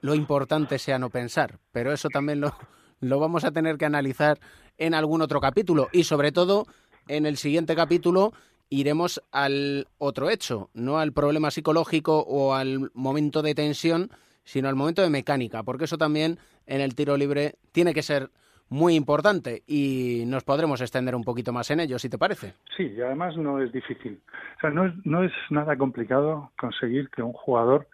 lo 0.00 0.14
importante 0.14 0.78
sea 0.78 0.98
no 0.98 1.10
pensar, 1.10 1.58
pero 1.72 1.92
eso 1.92 2.08
también 2.08 2.40
lo, 2.40 2.54
lo 3.00 3.18
vamos 3.18 3.44
a 3.44 3.52
tener 3.52 3.78
que 3.78 3.86
analizar 3.86 4.38
en 4.78 4.94
algún 4.94 5.22
otro 5.22 5.40
capítulo 5.40 5.88
y 5.92 6.04
sobre 6.04 6.32
todo 6.32 6.66
en 7.08 7.26
el 7.26 7.36
siguiente 7.36 7.74
capítulo 7.74 8.32
iremos 8.68 9.22
al 9.30 9.86
otro 9.98 10.30
hecho, 10.30 10.70
no 10.74 10.98
al 10.98 11.12
problema 11.12 11.50
psicológico 11.50 12.20
o 12.20 12.54
al 12.54 12.90
momento 12.94 13.42
de 13.42 13.54
tensión, 13.54 14.10
sino 14.44 14.68
al 14.68 14.74
momento 14.74 15.02
de 15.02 15.10
mecánica, 15.10 15.62
porque 15.62 15.84
eso 15.84 15.98
también 15.98 16.38
en 16.66 16.80
el 16.80 16.94
tiro 16.94 17.16
libre 17.16 17.56
tiene 17.72 17.94
que 17.94 18.02
ser 18.02 18.30
muy 18.68 18.94
importante 18.94 19.62
y 19.66 20.24
nos 20.26 20.44
podremos 20.44 20.80
extender 20.80 21.14
un 21.14 21.24
poquito 21.24 21.52
más 21.52 21.70
en 21.70 21.80
ello, 21.80 21.98
si 21.98 22.08
te 22.08 22.18
parece. 22.18 22.54
Sí, 22.76 22.84
y 22.96 23.00
además 23.00 23.36
no 23.36 23.60
es 23.62 23.72
difícil. 23.72 24.20
O 24.56 24.60
sea, 24.60 24.70
no 24.70 24.86
es, 24.86 24.92
no 25.04 25.22
es 25.22 25.32
nada 25.50 25.76
complicado 25.76 26.50
conseguir 26.58 27.08
que 27.10 27.22
un 27.22 27.32
jugador 27.32 27.86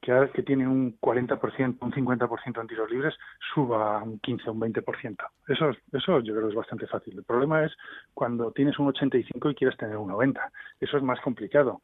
que, 0.00 0.30
que 0.34 0.42
tiene 0.42 0.66
un 0.66 0.98
40%, 1.00 1.78
un 1.80 1.92
50% 1.92 2.60
en 2.60 2.66
tiros 2.66 2.90
libres, 2.90 3.14
suba 3.54 4.00
a 4.00 4.02
un 4.02 4.18
15 4.18 4.48
o 4.50 4.52
un 4.52 4.60
20%. 4.60 5.16
Eso, 5.48 5.70
es- 5.70 5.78
eso 5.92 6.20
yo 6.20 6.32
creo 6.34 6.46
que 6.46 6.50
es 6.50 6.56
bastante 6.56 6.86
fácil. 6.88 7.16
El 7.18 7.24
problema 7.24 7.64
es 7.64 7.72
cuando 8.14 8.50
tienes 8.52 8.78
un 8.78 8.88
85 8.88 9.50
y 9.50 9.54
quieres 9.54 9.76
tener 9.78 9.96
un 9.96 10.08
90. 10.08 10.50
Eso 10.80 10.96
es 10.96 11.02
más 11.02 11.20
complicado 11.20 11.82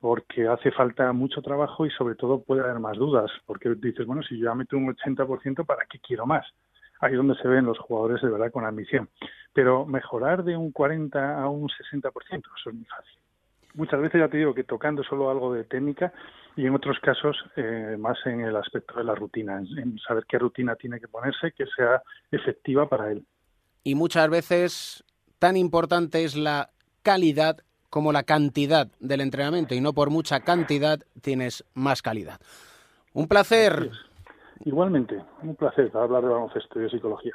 porque 0.00 0.46
hace 0.46 0.70
falta 0.72 1.10
mucho 1.14 1.40
trabajo 1.40 1.86
y 1.86 1.90
sobre 1.90 2.14
todo 2.16 2.42
puede 2.42 2.60
haber 2.62 2.78
más 2.78 2.98
dudas, 2.98 3.30
porque 3.46 3.74
dices, 3.76 4.06
bueno, 4.06 4.22
si 4.22 4.38
yo 4.38 4.44
ya 4.50 4.54
meto 4.54 4.76
un 4.76 4.94
80%, 4.94 5.64
¿para 5.64 5.86
qué 5.86 5.98
quiero 6.00 6.26
más? 6.26 6.46
Ahí 7.00 7.12
es 7.12 7.16
donde 7.16 7.36
se 7.36 7.48
ven 7.48 7.66
los 7.66 7.78
jugadores 7.78 8.22
de 8.22 8.28
verdad 8.28 8.50
con 8.50 8.64
ambición. 8.64 9.08
Pero 9.52 9.86
mejorar 9.86 10.44
de 10.44 10.56
un 10.56 10.72
40 10.72 11.42
a 11.42 11.48
un 11.48 11.68
60%, 11.68 12.12
eso 12.30 12.70
es 12.70 12.74
muy 12.74 12.84
fácil. 12.84 13.18
Muchas 13.74 14.00
veces 14.00 14.20
ya 14.20 14.28
te 14.28 14.38
digo 14.38 14.54
que 14.54 14.64
tocando 14.64 15.02
solo 15.02 15.30
algo 15.30 15.52
de 15.52 15.64
técnica 15.64 16.12
y 16.56 16.64
en 16.66 16.74
otros 16.74 16.98
casos 17.00 17.36
eh, 17.56 17.96
más 17.98 18.16
en 18.24 18.40
el 18.40 18.56
aspecto 18.56 18.94
de 18.98 19.04
la 19.04 19.14
rutina, 19.14 19.58
en, 19.58 19.78
en 19.78 19.98
saber 19.98 20.24
qué 20.26 20.38
rutina 20.38 20.74
tiene 20.76 20.98
que 20.98 21.08
ponerse 21.08 21.52
que 21.52 21.66
sea 21.76 22.02
efectiva 22.30 22.88
para 22.88 23.10
él. 23.10 23.24
y 23.84 23.94
muchas 23.94 24.30
veces 24.30 25.04
tan 25.38 25.56
importante 25.56 26.24
es 26.24 26.34
la 26.34 26.70
calidad 27.02 27.58
como 27.90 28.12
la 28.12 28.24
cantidad 28.24 28.88
del 29.00 29.20
entrenamiento 29.20 29.74
y 29.74 29.80
no 29.80 29.92
por 29.92 30.10
mucha 30.10 30.40
cantidad 30.40 31.00
tienes 31.20 31.64
más 31.74 32.02
calidad. 32.02 32.40
Un 33.12 33.28
placer. 33.28 33.90
Igualmente, 34.64 35.22
un 35.42 35.54
placer 35.54 35.90
hablar 35.94 36.22
de 36.22 36.28
baloncesto 36.28 36.80
y 36.80 36.82
de 36.84 36.90
psicología. 36.90 37.34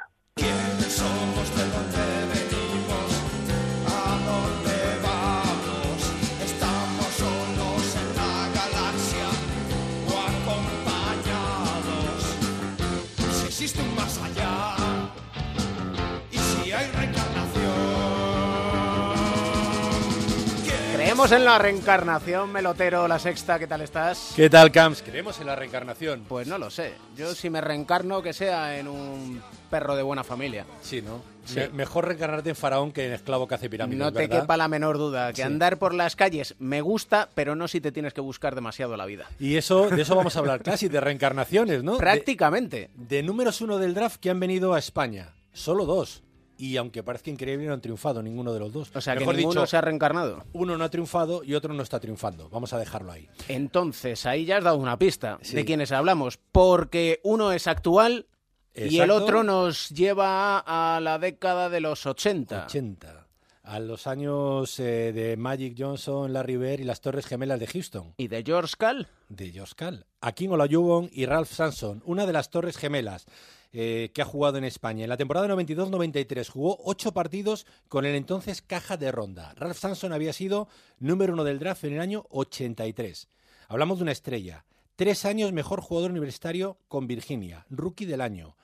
Creemos 21.22 21.38
en 21.40 21.44
la 21.44 21.58
reencarnación, 21.58 22.50
Melotero, 22.50 23.06
la 23.06 23.16
sexta, 23.16 23.56
¿qué 23.56 23.68
tal 23.68 23.80
estás? 23.82 24.32
¿Qué 24.34 24.50
tal, 24.50 24.72
Camps? 24.72 25.02
¿Creemos 25.02 25.38
en 25.38 25.46
la 25.46 25.54
reencarnación? 25.54 26.24
Pues 26.28 26.48
no 26.48 26.58
lo 26.58 26.68
sé. 26.68 26.94
Yo 27.16 27.32
si 27.36 27.48
me 27.48 27.60
reencarno 27.60 28.20
que 28.22 28.32
sea 28.32 28.76
en 28.76 28.88
un 28.88 29.40
perro 29.70 29.94
de 29.94 30.02
buena 30.02 30.24
familia. 30.24 30.66
Sí, 30.80 31.00
¿no? 31.00 31.22
Sí. 31.44 31.60
Me- 31.60 31.68
mejor 31.68 32.06
reencarnarte 32.08 32.50
en 32.50 32.56
faraón 32.56 32.90
que 32.90 33.06
en 33.06 33.12
esclavo 33.12 33.46
que 33.46 33.54
hace 33.54 33.70
pirámides, 33.70 34.00
No 34.00 34.12
te 34.12 34.26
¿verdad? 34.26 34.40
quepa 34.40 34.56
la 34.56 34.66
menor 34.66 34.98
duda 34.98 35.28
que 35.30 35.36
Sí. 35.36 35.42
andar 35.42 35.78
por 35.78 35.94
las 35.94 36.16
calles 36.16 36.56
me 36.58 36.80
gusta, 36.80 37.28
pero 37.36 37.54
no 37.54 37.68
si 37.68 37.80
te 37.80 37.92
tienes 37.92 38.12
que 38.14 38.20
buscar 38.20 38.56
demasiado 38.56 38.96
la 38.96 39.06
vida. 39.06 39.26
Y 39.38 39.54
eso, 39.56 39.90
de 39.90 40.02
eso 40.02 40.16
vamos 40.16 40.34
a 40.34 40.40
hablar 40.40 40.60
casi, 40.64 40.88
de 40.88 41.00
reencarnaciones, 41.00 41.84
¿no? 41.84 41.98
Prácticamente. 41.98 42.90
De, 42.96 43.18
de 43.18 43.22
números 43.22 43.60
uno 43.60 43.78
del 43.78 43.94
draft 43.94 44.16
que 44.20 44.30
han 44.30 44.40
venido 44.40 44.74
a 44.74 44.78
España. 44.80 45.34
Solo 45.52 45.86
dos. 45.86 46.24
Y 46.62 46.76
aunque 46.76 47.02
parezca 47.02 47.28
increíble, 47.28 47.66
no 47.66 47.74
han 47.74 47.80
triunfado 47.80 48.22
ninguno 48.22 48.52
de 48.52 48.60
los 48.60 48.72
dos. 48.72 48.90
O 48.94 49.00
sea, 49.00 49.14
que 49.14 49.20
Mejor 49.20 49.34
ninguno 49.34 49.60
dicho, 49.62 49.66
se 49.66 49.76
ha 49.76 49.80
reencarnado. 49.80 50.44
uno 50.52 50.78
no 50.78 50.84
ha 50.84 50.90
triunfado 50.90 51.42
y 51.42 51.54
otro 51.54 51.74
no 51.74 51.82
está 51.82 51.98
triunfando. 51.98 52.48
Vamos 52.50 52.72
a 52.72 52.78
dejarlo 52.78 53.10
ahí. 53.10 53.28
Entonces, 53.48 54.26
ahí 54.26 54.44
ya 54.44 54.58
has 54.58 54.64
dado 54.64 54.76
una 54.76 54.96
pista 54.96 55.38
Sí. 55.42 55.56
de 55.56 55.64
quiénes 55.64 55.90
hablamos, 55.90 56.38
porque 56.52 57.18
uno 57.24 57.50
es 57.50 57.66
actual 57.66 58.26
y 58.74 58.98
el 59.00 59.10
otro 59.10 59.42
nos 59.42 59.88
lleva 59.90 60.58
a 60.60 61.00
la 61.00 61.18
década 61.18 61.68
de 61.68 61.80
los 61.80 62.06
80. 62.06 62.66
80. 62.66 63.26
A 63.64 63.78
los 63.80 64.06
años 64.06 64.78
eh, 64.80 65.12
de 65.12 65.36
Magic 65.36 65.74
Johnson, 65.78 66.32
Larry 66.32 66.56
Bird 66.56 66.80
y 66.80 66.84
las 66.84 67.00
Torres 67.00 67.26
Gemelas 67.26 67.58
de 67.60 67.66
Houston. 67.66 68.14
¿Y 68.16 68.28
de 68.28 68.42
George 68.44 68.74
Cal? 68.78 69.08
De 69.28 69.50
George 69.50 69.74
Cal. 69.76 70.06
Akin 70.20 70.50
Olajuwon 70.52 71.10
y 71.12 71.26
Ralph 71.26 71.50
Sampson, 71.50 72.02
una 72.04 72.24
de 72.26 72.32
las 72.32 72.50
Torres 72.50 72.76
Gemelas 72.76 73.26
eh, 73.72 74.10
que 74.12 74.22
ha 74.22 74.26
jugado 74.26 74.58
en 74.58 74.64
España. 74.64 75.04
En 75.04 75.08
la 75.08 75.16
temporada 75.16 75.48
92-93 75.48 76.48
jugó 76.48 76.78
ocho 76.84 77.12
partidos 77.12 77.66
con 77.88 78.04
el 78.04 78.14
entonces 78.14 78.60
caja 78.60 78.96
de 78.96 79.10
ronda. 79.10 79.54
Ralph 79.56 79.78
Sampson 79.78 80.12
había 80.12 80.32
sido 80.32 80.68
número 80.98 81.32
uno 81.32 81.44
del 81.44 81.58
draft 81.58 81.84
en 81.84 81.94
el 81.94 82.00
año 82.00 82.26
83. 82.30 83.28
Hablamos 83.68 83.98
de 83.98 84.02
una 84.02 84.12
estrella. 84.12 84.66
Tres 84.94 85.24
años 85.24 85.52
mejor 85.52 85.80
jugador 85.80 86.10
universitario 86.10 86.78
con 86.88 87.06
Virginia, 87.06 87.64
rookie 87.70 88.04
del 88.04 88.20
año. 88.20 88.56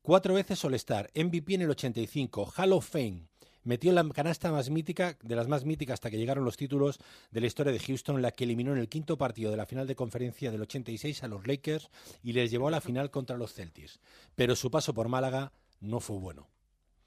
Cuatro 0.00 0.34
veces 0.34 0.64
All-Star, 0.64 1.10
MVP 1.14 1.54
en 1.54 1.62
el 1.62 1.70
85, 1.70 2.52
Hall 2.56 2.72
of 2.72 2.88
Fame. 2.88 3.28
Metió 3.64 3.92
la 3.92 4.06
canasta 4.10 4.52
más 4.52 4.70
mítica, 4.70 5.16
de 5.22 5.36
las 5.36 5.48
más 5.48 5.64
míticas 5.64 5.94
hasta 5.94 6.10
que 6.10 6.18
llegaron 6.18 6.44
los 6.44 6.56
títulos 6.56 6.98
de 7.30 7.40
la 7.40 7.46
historia 7.46 7.72
de 7.72 7.78
Houston, 7.78 8.22
la 8.22 8.30
que 8.30 8.44
eliminó 8.44 8.72
en 8.72 8.78
el 8.78 8.88
quinto 8.88 9.16
partido 9.18 9.50
de 9.50 9.56
la 9.56 9.66
final 9.66 9.86
de 9.86 9.96
conferencia 9.96 10.50
del 10.50 10.62
86 10.62 11.22
a 11.22 11.28
los 11.28 11.46
Lakers 11.46 11.90
y 12.22 12.34
les 12.34 12.50
llevó 12.50 12.68
a 12.68 12.70
la 12.70 12.80
final 12.80 13.10
contra 13.10 13.36
los 13.36 13.54
Celtics. 13.54 14.00
Pero 14.34 14.54
su 14.54 14.70
paso 14.70 14.92
por 14.94 15.08
Málaga 15.08 15.52
no 15.80 16.00
fue 16.00 16.18
bueno. 16.18 16.46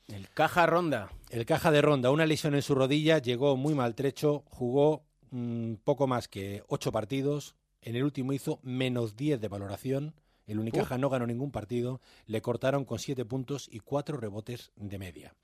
El 0.08 0.30
caja 0.30 0.66
ronda. 0.66 1.12
El 1.30 1.46
caja 1.46 1.70
de 1.70 1.82
ronda, 1.82 2.12
una 2.12 2.26
lesión 2.26 2.56
en 2.56 2.62
su 2.62 2.76
rodilla, 2.76 3.20
llegó 3.20 3.56
muy 3.58 3.76
maltrecho, 3.76 4.44
jugó 4.50 5.04
mm, 5.32 5.76
poco 5.84 6.08
más 6.08 6.28
que 6.28 6.64
ocho 6.68 6.92
partidos, 6.92 7.56
en 7.82 7.96
el 7.96 8.04
último 8.04 8.34
hizo 8.34 8.60
menos 8.64 9.16
10 9.16 9.40
de 9.42 9.48
valoración, 9.48 10.14
el 10.48 10.60
Unicaja 10.60 10.98
no 10.98 11.10
ganó 11.10 11.28
ningún 11.28 11.52
partido, 11.52 12.00
le 12.26 12.42
cortaron 12.42 12.86
con 12.86 13.00
siete 13.00 13.26
puntos 13.26 13.68
y 13.70 13.80
cuatro 13.80 14.18
rebotes 14.18 14.72
de 14.78 14.98
media. 14.98 15.36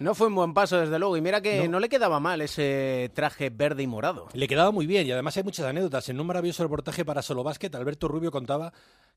No 0.00 0.14
fue 0.14 0.28
un 0.28 0.34
buen 0.34 0.54
paso, 0.54 0.78
desde 0.78 0.98
luego. 0.98 1.16
Y 1.16 1.20
mira 1.20 1.40
que 1.40 1.64
no, 1.64 1.72
No. 1.72 1.80
le 1.80 1.88
quedaba 1.88 2.20
mal 2.20 2.40
ese 2.40 3.10
traje 3.14 3.50
verde 3.50 3.82
y 3.82 3.86
morado. 3.86 4.28
Le 4.32 4.46
quedaba 4.46 4.70
muy 4.70 4.86
bien 4.86 5.06
y 5.06 5.12
además 5.12 5.36
hay 5.36 5.42
muchas 5.42 5.66
anécdotas. 5.66 6.08
En 6.08 6.20
un 6.20 6.26
maravilloso 6.26 6.62
reportaje 6.62 7.04
para 7.04 7.22
Solo 7.22 7.42
Basket, 7.42 7.74
Alberto 7.74 8.06
Rubio 8.08 8.30
contaba 8.30 8.72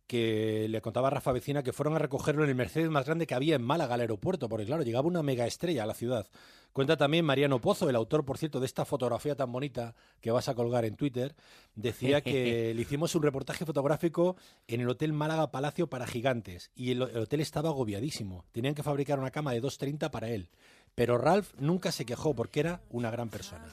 que 0.07 0.67
le 0.69 0.81
contaba 0.81 1.07
a 1.07 1.11
Rafa 1.11 1.31
Vecina 1.31 1.63
que 1.63 1.73
fueron 1.73 1.95
a 1.95 1.99
recogerlo 1.99 2.43
en 2.43 2.49
el 2.49 2.55
Mercedes 2.55 2.89
más 2.89 3.05
grande 3.05 3.25
que 3.27 3.35
había 3.35 3.55
en 3.55 3.61
Málaga, 3.61 3.95
al 3.95 4.01
aeropuerto, 4.01 4.49
porque 4.49 4.65
claro, 4.65 4.83
llegaba 4.83 5.07
una 5.07 5.23
mega 5.23 5.47
estrella 5.47 5.83
a 5.83 5.85
la 5.85 5.93
ciudad. 5.93 6.27
Cuenta 6.73 6.95
también 6.95 7.25
Mariano 7.25 7.59
Pozo, 7.59 7.89
el 7.89 7.95
autor, 7.97 8.23
por 8.23 8.37
cierto, 8.37 8.59
de 8.61 8.65
esta 8.65 8.85
fotografía 8.85 9.35
tan 9.35 9.51
bonita 9.51 9.93
que 10.21 10.31
vas 10.31 10.47
a 10.47 10.55
colgar 10.55 10.85
en 10.85 10.95
Twitter, 10.95 11.35
decía 11.75 12.21
que 12.21 12.73
le 12.75 12.81
hicimos 12.81 13.13
un 13.15 13.23
reportaje 13.23 13.65
fotográfico 13.65 14.37
en 14.67 14.81
el 14.81 14.89
Hotel 14.89 15.11
Málaga 15.11 15.51
Palacio 15.51 15.87
para 15.87 16.07
Gigantes 16.07 16.71
y 16.75 16.91
el, 16.91 17.01
el 17.01 17.17
hotel 17.17 17.41
estaba 17.41 17.69
agobiadísimo. 17.69 18.45
Tenían 18.51 18.73
que 18.75 18.83
fabricar 18.83 19.19
una 19.19 19.31
cama 19.31 19.51
de 19.51 19.61
2.30 19.61 20.09
para 20.11 20.29
él. 20.29 20.49
Pero 20.95 21.17
Ralph 21.17 21.53
nunca 21.57 21.91
se 21.91 22.05
quejó 22.05 22.35
porque 22.35 22.59
era 22.59 22.81
una 22.89 23.11
gran 23.11 23.29
persona. 23.29 23.65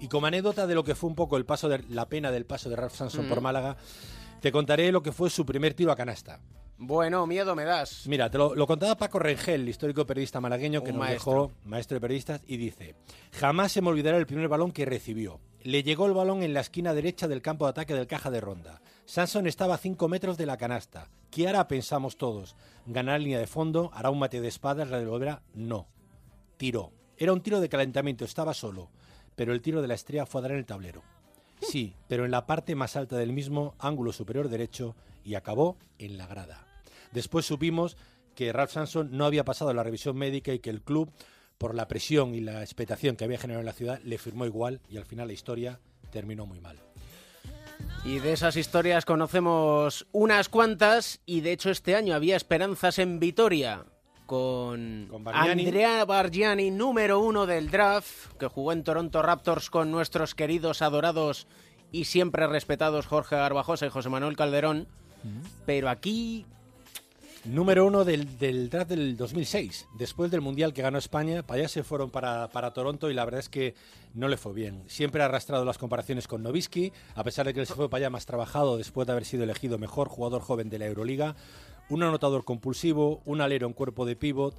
Y 0.00 0.08
como 0.08 0.26
anécdota 0.26 0.66
de 0.66 0.74
lo 0.74 0.84
que 0.84 0.94
fue 0.94 1.08
un 1.08 1.16
poco 1.16 1.36
el 1.38 1.46
paso 1.46 1.68
de 1.68 1.82
la 1.88 2.08
pena 2.08 2.30
del 2.30 2.44
paso 2.46 2.68
de 2.68 2.76
Ralph 2.76 2.94
Sampson 2.94 3.26
Mm. 3.26 3.28
por 3.28 3.40
Málaga, 3.40 3.76
te 4.40 4.52
contaré 4.52 4.90
lo 4.92 5.02
que 5.02 5.12
fue 5.12 5.30
su 5.30 5.44
primer 5.44 5.74
tiro 5.74 5.92
a 5.92 5.96
canasta. 5.96 6.40
Bueno, 6.80 7.26
miedo 7.26 7.56
me 7.56 7.64
das. 7.64 8.06
Mira, 8.06 8.30
te 8.30 8.38
lo, 8.38 8.54
lo 8.54 8.66
contaba 8.66 8.96
Paco 8.96 9.18
Rengel, 9.18 9.62
el 9.62 9.68
histórico 9.68 10.06
periodista 10.06 10.40
malagueño 10.40 10.82
que 10.84 10.90
Un 10.90 10.96
nos 10.98 11.06
maestro. 11.06 11.32
dejó 11.32 11.52
maestro 11.64 11.96
de 11.96 12.00
periodistas, 12.00 12.40
y 12.46 12.56
dice: 12.56 12.94
Jamás 13.32 13.72
se 13.72 13.80
me 13.82 13.88
olvidará 13.88 14.16
el 14.16 14.26
primer 14.26 14.46
balón 14.48 14.70
que 14.70 14.84
recibió. 14.84 15.40
Le 15.64 15.82
llegó 15.82 16.06
el 16.06 16.12
balón 16.14 16.44
en 16.44 16.54
la 16.54 16.60
esquina 16.60 16.94
derecha 16.94 17.26
del 17.26 17.42
campo 17.42 17.64
de 17.66 17.70
ataque 17.70 17.94
del 17.94 18.06
caja 18.06 18.30
de 18.30 18.40
ronda. 18.40 18.80
Samson 19.06 19.48
estaba 19.48 19.74
a 19.74 19.78
5 19.78 20.06
metros 20.08 20.36
de 20.36 20.46
la 20.46 20.56
canasta. 20.56 21.08
¿Qué 21.32 21.48
hará? 21.48 21.66
Pensamos 21.66 22.16
todos. 22.16 22.54
¿Ganar 22.86 23.20
línea 23.20 23.40
de 23.40 23.48
fondo? 23.48 23.90
¿Hará 23.92 24.10
un 24.10 24.20
mate 24.20 24.40
de 24.40 24.46
espadas? 24.48 24.88
¿La 24.88 24.98
devolverá? 25.00 25.42
No. 25.54 25.88
Tiró. 26.58 26.92
Era 27.16 27.32
un 27.32 27.40
tiro 27.40 27.58
de 27.60 27.68
calentamiento, 27.68 28.24
estaba 28.24 28.54
solo. 28.54 28.90
Pero 29.34 29.52
el 29.52 29.60
tiro 29.62 29.82
de 29.82 29.88
la 29.88 29.94
estrella 29.94 30.26
fue 30.26 30.40
a 30.40 30.42
dar 30.42 30.52
en 30.52 30.58
el 30.58 30.66
tablero. 30.66 31.02
Sí, 31.60 31.94
pero 32.08 32.24
en 32.24 32.30
la 32.30 32.46
parte 32.46 32.74
más 32.74 32.96
alta 32.96 33.16
del 33.16 33.32
mismo 33.32 33.74
ángulo 33.78 34.12
superior 34.12 34.48
derecho 34.48 34.94
y 35.24 35.34
acabó 35.34 35.76
en 35.98 36.18
la 36.18 36.26
grada. 36.26 36.66
Después 37.12 37.46
supimos 37.46 37.96
que 38.34 38.52
Ralph 38.52 38.70
Sampson 38.70 39.10
no 39.12 39.24
había 39.24 39.44
pasado 39.44 39.72
la 39.74 39.82
revisión 39.82 40.16
médica 40.16 40.52
y 40.52 40.60
que 40.60 40.70
el 40.70 40.82
club, 40.82 41.10
por 41.58 41.74
la 41.74 41.88
presión 41.88 42.34
y 42.34 42.40
la 42.40 42.62
expectación 42.62 43.16
que 43.16 43.24
había 43.24 43.38
generado 43.38 43.60
en 43.60 43.66
la 43.66 43.72
ciudad, 43.72 44.00
le 44.04 44.18
firmó 44.18 44.46
igual 44.46 44.80
y 44.88 44.96
al 44.96 45.06
final 45.06 45.26
la 45.26 45.32
historia 45.32 45.80
terminó 46.10 46.46
muy 46.46 46.60
mal. 46.60 46.78
Y 48.04 48.20
de 48.20 48.32
esas 48.32 48.56
historias 48.56 49.04
conocemos 49.04 50.06
unas 50.12 50.48
cuantas 50.48 51.20
y 51.26 51.40
de 51.40 51.52
hecho 51.52 51.70
este 51.70 51.96
año 51.96 52.14
había 52.14 52.36
esperanzas 52.36 52.98
en 52.98 53.18
Vitoria 53.18 53.84
con, 54.28 55.08
Bargiani. 55.24 55.64
Andrea 55.64 56.04
Bargiani, 56.04 56.70
número 56.70 57.18
uno 57.18 57.46
del 57.46 57.70
draft, 57.70 58.34
que 58.38 58.46
jugó 58.46 58.72
en 58.72 58.84
Toronto 58.84 59.22
Raptors 59.22 59.70
con 59.70 59.90
nuestros 59.90 60.34
queridos, 60.34 60.82
adorados 60.82 61.46
y 61.92 62.04
siempre 62.04 62.46
respetados 62.46 63.06
Jorge 63.06 63.36
Garbajosa 63.36 63.86
y 63.86 63.88
José 63.88 64.10
Manuel 64.10 64.36
Calderón. 64.36 64.86
Pero 65.64 65.88
aquí 65.88 66.44
Número 67.48 67.86
uno 67.86 68.04
del, 68.04 68.36
del 68.36 68.68
draft 68.68 68.90
del 68.90 69.16
2006. 69.16 69.88
Después 69.94 70.30
del 70.30 70.42
Mundial 70.42 70.74
que 70.74 70.82
ganó 70.82 70.98
España, 70.98 71.42
para 71.42 71.60
allá 71.60 71.68
se 71.68 71.82
fueron 71.82 72.10
para, 72.10 72.50
para 72.50 72.74
Toronto 72.74 73.10
y 73.10 73.14
la 73.14 73.24
verdad 73.24 73.40
es 73.40 73.48
que 73.48 73.74
no 74.12 74.28
le 74.28 74.36
fue 74.36 74.52
bien. 74.52 74.84
Siempre 74.86 75.22
ha 75.22 75.24
arrastrado 75.24 75.64
las 75.64 75.78
comparaciones 75.78 76.28
con 76.28 76.42
Novisky, 76.42 76.92
a 77.14 77.24
pesar 77.24 77.46
de 77.46 77.54
que 77.54 77.60
él 77.60 77.66
se 77.66 77.72
fue 77.72 77.88
para 77.88 78.02
allá 78.02 78.10
más 78.10 78.26
trabajado 78.26 78.76
después 78.76 79.06
de 79.06 79.12
haber 79.12 79.24
sido 79.24 79.44
elegido 79.44 79.78
mejor 79.78 80.08
jugador 80.08 80.42
joven 80.42 80.68
de 80.68 80.78
la 80.78 80.86
Euroliga. 80.88 81.36
Un 81.88 82.02
anotador 82.02 82.44
compulsivo, 82.44 83.22
un 83.24 83.40
alero 83.40 83.66
en 83.66 83.72
cuerpo 83.72 84.04
de 84.04 84.14
pívot, 84.14 84.54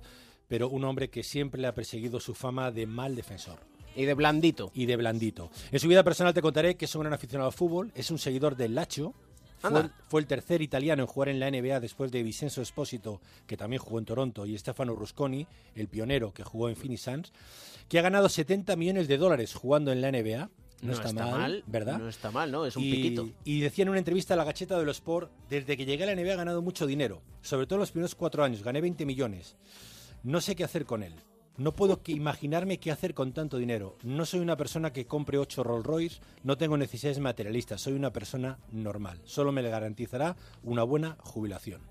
pero 0.48 0.68
un 0.68 0.84
hombre 0.84 1.12
que 1.12 1.22
siempre 1.22 1.62
le 1.62 1.68
ha 1.68 1.76
perseguido 1.76 2.20
su 2.20 2.34
fama 2.34 2.72
de 2.72 2.88
mal 2.88 3.16
defensor. 3.16 3.60
Y 3.96 4.06
de 4.06 4.16
blandito. 4.16 4.72
Y 4.74 4.88
de 4.88 4.96
blandito. 4.96 5.52
En 5.72 5.80
su 5.80 5.88
vida 5.88 6.04
personal 6.04 6.34
te 6.34 6.42
contaré 6.42 6.76
que 6.76 6.86
es 6.86 6.96
un 6.96 7.02
gran 7.02 7.14
aficionado 7.14 7.50
al 7.50 7.56
fútbol, 7.56 7.92
es 7.94 8.10
un 8.10 8.18
seguidor 8.18 8.56
del 8.56 8.74
Lacho. 8.74 9.14
Fue, 9.60 10.22
el 10.22 10.28
tercer 10.28 10.62
italiano 10.62 11.04
en 11.04 11.08
jugar 11.08 11.30
en 11.30 11.40
la 11.40 11.52
NBA 11.52 11.80
después 11.80 12.12
de 12.12 12.24
Vincenzo 12.24 12.62
Espósito, 12.62 13.22
que 13.46 13.58
también 13.58 13.82
jugó 13.82 14.00
en 14.00 14.06
Toronto, 14.06 14.46
y 14.46 14.58
Stefano 14.58 14.96
Rusconi, 14.96 15.46
el 15.76 15.88
pionero 15.88 16.34
que 16.34 16.44
jugó 16.44 16.70
en 16.70 16.76
Phoenix 16.76 17.02
Suns, 17.02 17.34
que 17.88 18.00
ha 18.00 18.02
ganado 18.02 18.30
70 18.30 18.76
millones 18.76 19.08
de 19.08 19.18
dólares 19.18 19.54
jugando 19.54 19.92
en 19.92 20.02
la 20.02 20.12
NBA. 20.12 20.50
No, 20.82 20.94
está, 20.94 21.12
mal, 21.12 21.62
¿verdad? 21.68 22.00
No 22.00 22.08
está 22.08 22.32
mal, 22.32 22.50
¿no? 22.52 22.66
Es 22.66 22.78
un 22.78 22.86
y, 22.86 22.92
piquito. 22.92 23.30
Y 23.44 23.60
decía 23.60 23.84
en 23.84 23.90
una 23.90 23.98
entrevista 23.98 24.34
a 24.34 24.38
la 24.38 24.46
Gacheta 24.46 24.80
de 24.80 24.86
los 24.86 24.98
Sport, 24.98 25.30
desde 25.50 25.76
que 25.76 25.86
llegué 25.86 26.06
a 26.06 26.08
la 26.08 26.16
NBA 26.16 26.32
he 26.32 26.36
ganado 26.38 26.62
mucho 26.62 26.88
dinero, 26.88 27.22
sobre 27.42 27.68
todo 27.68 27.76
en 27.76 27.82
los 27.82 27.92
primeros 27.92 28.16
cuatro 28.16 28.46
años, 28.46 28.64
gané 28.64 28.80
20 28.80 29.06
millones. 29.06 29.58
No 30.24 30.40
sé 30.40 30.56
qué 30.56 30.64
hacer 30.64 30.86
con 30.86 31.04
él. 31.04 31.14
No 31.60 31.74
puedo 31.74 32.02
que 32.02 32.14
imaginarme 32.14 32.80
qué 32.80 32.90
hacer 32.90 33.14
con 33.14 33.34
tanto 33.34 33.58
dinero. 33.58 33.98
No 34.04 34.26
soy 34.26 34.40
una 34.40 34.56
persona 34.56 34.94
que 34.94 35.06
compre 35.06 35.38
ocho 35.38 35.62
Rolls 35.62 35.86
Royce, 35.86 36.22
no 36.44 36.58
tengo 36.58 36.78
necesidades 36.78 37.20
materialistas, 37.20 37.82
soy 37.82 37.94
una 37.94 38.14
persona 38.14 38.58
normal. 38.72 39.20
Solo 39.26 39.52
me 39.52 39.62
le 39.62 39.70
garantizará 39.70 40.38
una 40.64 40.84
buena 40.84 41.18
jubilación. 41.20 41.82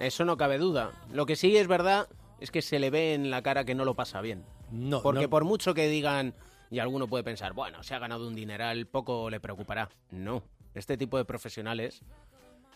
Eso 0.00 0.24
no 0.24 0.36
cabe 0.36 0.58
duda. 0.58 0.90
Lo 1.12 1.26
que 1.26 1.36
sí 1.36 1.56
es 1.56 1.68
verdad 1.68 2.08
es 2.40 2.50
que 2.50 2.60
se 2.60 2.80
le 2.80 2.90
ve 2.90 3.14
en 3.14 3.30
la 3.30 3.42
cara 3.42 3.64
que 3.64 3.76
no 3.76 3.84
lo 3.84 3.94
pasa 3.94 4.20
bien. 4.20 4.44
No, 4.72 5.00
Porque 5.00 5.22
no- 5.22 5.30
por 5.30 5.44
mucho 5.44 5.74
que 5.74 5.86
digan, 5.86 6.34
y 6.68 6.80
alguno 6.80 7.06
puede 7.06 7.22
pensar, 7.22 7.52
bueno, 7.52 7.84
se 7.84 7.94
ha 7.94 8.00
ganado 8.00 8.26
un 8.26 8.34
dineral, 8.34 8.86
poco 8.86 9.30
le 9.30 9.38
preocupará. 9.38 9.88
No. 10.10 10.42
Este 10.74 10.96
tipo 10.96 11.18
de 11.18 11.24
profesionales 11.24 12.02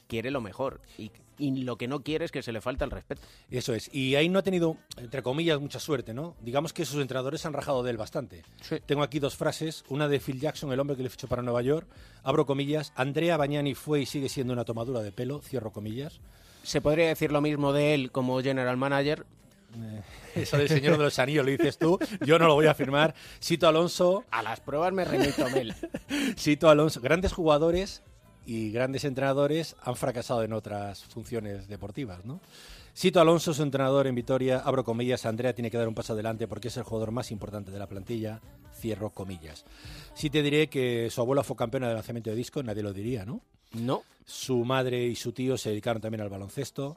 quiere 0.08 0.30
lo 0.30 0.40
mejor. 0.40 0.80
Y, 0.98 1.12
y 1.38 1.62
lo 1.62 1.76
que 1.76 1.86
no 1.86 2.02
quiere 2.02 2.24
es 2.24 2.32
que 2.32 2.42
se 2.42 2.52
le 2.52 2.60
falte 2.60 2.84
el 2.84 2.90
respeto. 2.90 3.22
Eso 3.50 3.74
es. 3.74 3.92
Y 3.94 4.16
ahí 4.16 4.28
no 4.28 4.40
ha 4.40 4.42
tenido, 4.42 4.76
entre 4.96 5.22
comillas, 5.22 5.60
mucha 5.60 5.78
suerte, 5.78 6.12
¿no? 6.12 6.34
Digamos 6.40 6.72
que 6.72 6.84
sus 6.84 7.00
entrenadores 7.00 7.46
han 7.46 7.52
rajado 7.52 7.82
de 7.82 7.90
él 7.90 7.96
bastante. 7.96 8.42
Tengo 8.86 9.02
aquí 9.02 9.20
dos 9.20 9.36
frases. 9.36 9.84
Una 9.88 10.08
de 10.08 10.18
Phil 10.18 10.40
Jackson, 10.40 10.72
el 10.72 10.80
hombre 10.80 10.96
que 10.96 11.04
le 11.04 11.10
fichó 11.10 11.28
para 11.28 11.42
Nueva 11.42 11.62
York. 11.62 11.86
Abro 12.24 12.46
comillas. 12.46 12.92
Andrea 12.96 13.36
Bagnani 13.36 13.74
fue 13.74 14.00
y 14.00 14.06
sigue 14.06 14.28
siendo 14.28 14.52
una 14.52 14.64
tomadura 14.64 15.00
de 15.02 15.12
pelo. 15.12 15.40
Cierro 15.40 15.70
comillas. 15.70 16.20
Se 16.64 16.80
podría 16.80 17.08
decir 17.08 17.30
lo 17.30 17.40
mismo 17.40 17.72
de 17.72 17.94
él 17.94 18.10
como 18.10 18.40
general 18.42 18.76
manager. 18.76 19.24
Eso 20.34 20.56
del 20.56 20.68
Señor 20.68 20.96
de 20.98 21.04
los 21.04 21.18
Anillos 21.18 21.44
lo 21.44 21.50
dices 21.50 21.78
tú, 21.78 21.98
yo 22.24 22.38
no 22.38 22.46
lo 22.46 22.54
voy 22.54 22.66
a 22.66 22.74
firmar. 22.74 23.14
Sito 23.38 23.68
Alonso. 23.68 24.24
A 24.30 24.42
las 24.42 24.60
pruebas 24.60 24.92
me 24.92 25.04
remito, 25.04 25.48
Mel. 25.50 25.74
Sito 26.36 26.68
Alonso, 26.68 27.00
grandes 27.00 27.32
jugadores 27.32 28.02
y 28.48 28.70
grandes 28.70 29.04
entrenadores 29.04 29.76
han 29.82 29.94
fracasado 29.94 30.42
en 30.42 30.54
otras 30.54 31.04
funciones 31.04 31.68
deportivas, 31.68 32.24
¿no? 32.24 32.40
Sito 32.94 33.20
Alonso, 33.20 33.52
su 33.52 33.62
entrenador 33.62 34.06
en 34.06 34.14
Vitoria, 34.14 34.60
abro 34.60 34.84
comillas, 34.84 35.26
Andrea 35.26 35.52
tiene 35.52 35.70
que 35.70 35.76
dar 35.76 35.86
un 35.86 35.94
paso 35.94 36.14
adelante 36.14 36.48
porque 36.48 36.68
es 36.68 36.76
el 36.78 36.82
jugador 36.82 37.10
más 37.10 37.30
importante 37.30 37.70
de 37.70 37.78
la 37.78 37.86
plantilla, 37.86 38.40
cierro 38.74 39.10
comillas. 39.10 39.66
Sí 40.14 40.30
te 40.30 40.42
diré 40.42 40.68
que 40.68 41.10
su 41.10 41.20
abuela 41.20 41.42
fue 41.44 41.56
campeona 41.56 41.88
de 41.88 41.94
lanzamiento 41.94 42.30
de 42.30 42.36
disco, 42.36 42.62
nadie 42.62 42.82
lo 42.82 42.94
diría, 42.94 43.26
¿no? 43.26 43.42
No. 43.74 44.02
Su 44.24 44.64
madre 44.64 45.06
y 45.06 45.14
su 45.14 45.32
tío 45.32 45.58
se 45.58 45.68
dedicaron 45.68 46.00
también 46.00 46.22
al 46.22 46.30
baloncesto 46.30 46.96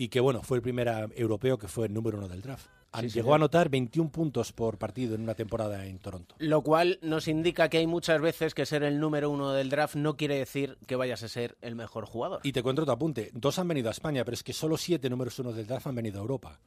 y 0.00 0.08
que, 0.08 0.18
bueno, 0.20 0.42
fue 0.42 0.56
el 0.56 0.62
primer 0.62 0.88
europeo 1.14 1.58
que 1.58 1.68
fue 1.68 1.86
el 1.86 1.92
número 1.92 2.16
uno 2.16 2.26
del 2.26 2.40
draft. 2.40 2.64
Sí, 2.94 3.02
Llegó 3.02 3.10
señor. 3.10 3.32
a 3.32 3.34
anotar 3.34 3.68
21 3.68 4.10
puntos 4.10 4.50
por 4.50 4.78
partido 4.78 5.14
en 5.14 5.20
una 5.20 5.34
temporada 5.34 5.84
en 5.84 5.98
Toronto. 5.98 6.36
Lo 6.38 6.62
cual 6.62 6.98
nos 7.02 7.28
indica 7.28 7.68
que 7.68 7.76
hay 7.76 7.86
muchas 7.86 8.18
veces 8.22 8.54
que 8.54 8.64
ser 8.64 8.82
el 8.82 8.98
número 8.98 9.28
uno 9.28 9.52
del 9.52 9.68
draft 9.68 9.96
no 9.96 10.16
quiere 10.16 10.38
decir 10.38 10.78
que 10.86 10.96
vayas 10.96 11.22
a 11.22 11.28
ser 11.28 11.58
el 11.60 11.74
mejor 11.74 12.06
jugador. 12.06 12.40
Y 12.44 12.52
te 12.52 12.62
cuento 12.62 12.80
otro 12.80 12.94
apunte. 12.94 13.30
Dos 13.34 13.58
han 13.58 13.68
venido 13.68 13.88
a 13.88 13.92
España, 13.92 14.24
pero 14.24 14.36
es 14.36 14.42
que 14.42 14.54
solo 14.54 14.78
siete 14.78 15.10
números 15.10 15.38
uno 15.38 15.52
del 15.52 15.66
draft 15.66 15.86
han 15.88 15.94
venido 15.96 16.18
a 16.18 16.22
Europa. 16.22 16.58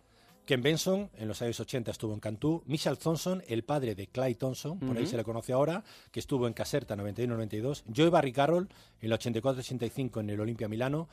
Ken 0.46 0.62
Benson, 0.62 1.10
en 1.18 1.28
los 1.28 1.42
años 1.42 1.60
80, 1.60 1.90
estuvo 1.90 2.14
en 2.14 2.20
Cantú. 2.20 2.62
Michelle 2.68 2.98
Thompson, 2.98 3.42
el 3.48 3.64
padre 3.64 3.96
de 3.96 4.06
Clyde 4.10 4.36
Thompson, 4.36 4.78
por 4.78 4.96
ahí 4.96 5.08
se 5.08 5.18
le 5.18 5.24
conoce 5.24 5.54
ahora, 5.54 5.84
que 6.12 6.20
estuvo 6.20 6.46
en 6.46 6.54
Caserta 6.54 6.96
91-92. 6.96 7.82
Joey 7.96 8.10
Barry 8.10 8.32
Carroll, 8.32 8.70
en 9.02 9.12
el 9.12 9.18
84-85 9.18 10.20
en 10.20 10.30
el 10.30 10.40
Olimpia 10.40 10.68
Milano. 10.68 11.10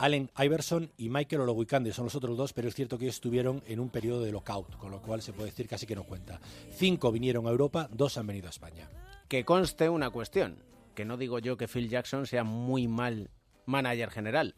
Allen 0.00 0.30
Iverson 0.38 0.90
y 0.96 1.10
Michael 1.10 1.42
Olowikande 1.42 1.92
son 1.92 2.06
los 2.06 2.14
otros 2.14 2.34
dos, 2.34 2.54
pero 2.54 2.68
es 2.68 2.74
cierto 2.74 2.96
que 2.96 3.04
ellos 3.04 3.16
estuvieron 3.16 3.62
en 3.66 3.80
un 3.80 3.90
periodo 3.90 4.22
de 4.22 4.32
lockout, 4.32 4.78
con 4.78 4.90
lo 4.90 5.02
cual 5.02 5.20
se 5.20 5.34
puede 5.34 5.50
decir 5.50 5.68
casi 5.68 5.86
que 5.86 5.94
no 5.94 6.04
cuenta. 6.04 6.40
Cinco 6.74 7.12
vinieron 7.12 7.46
a 7.46 7.50
Europa, 7.50 7.86
dos 7.92 8.16
han 8.16 8.26
venido 8.26 8.46
a 8.46 8.50
España. 8.50 8.88
Que 9.28 9.44
conste 9.44 9.90
una 9.90 10.08
cuestión, 10.08 10.56
que 10.94 11.04
no 11.04 11.18
digo 11.18 11.38
yo 11.38 11.58
que 11.58 11.68
Phil 11.68 11.90
Jackson 11.90 12.26
sea 12.26 12.44
muy 12.44 12.88
mal 12.88 13.28
manager 13.66 14.10
general. 14.10 14.54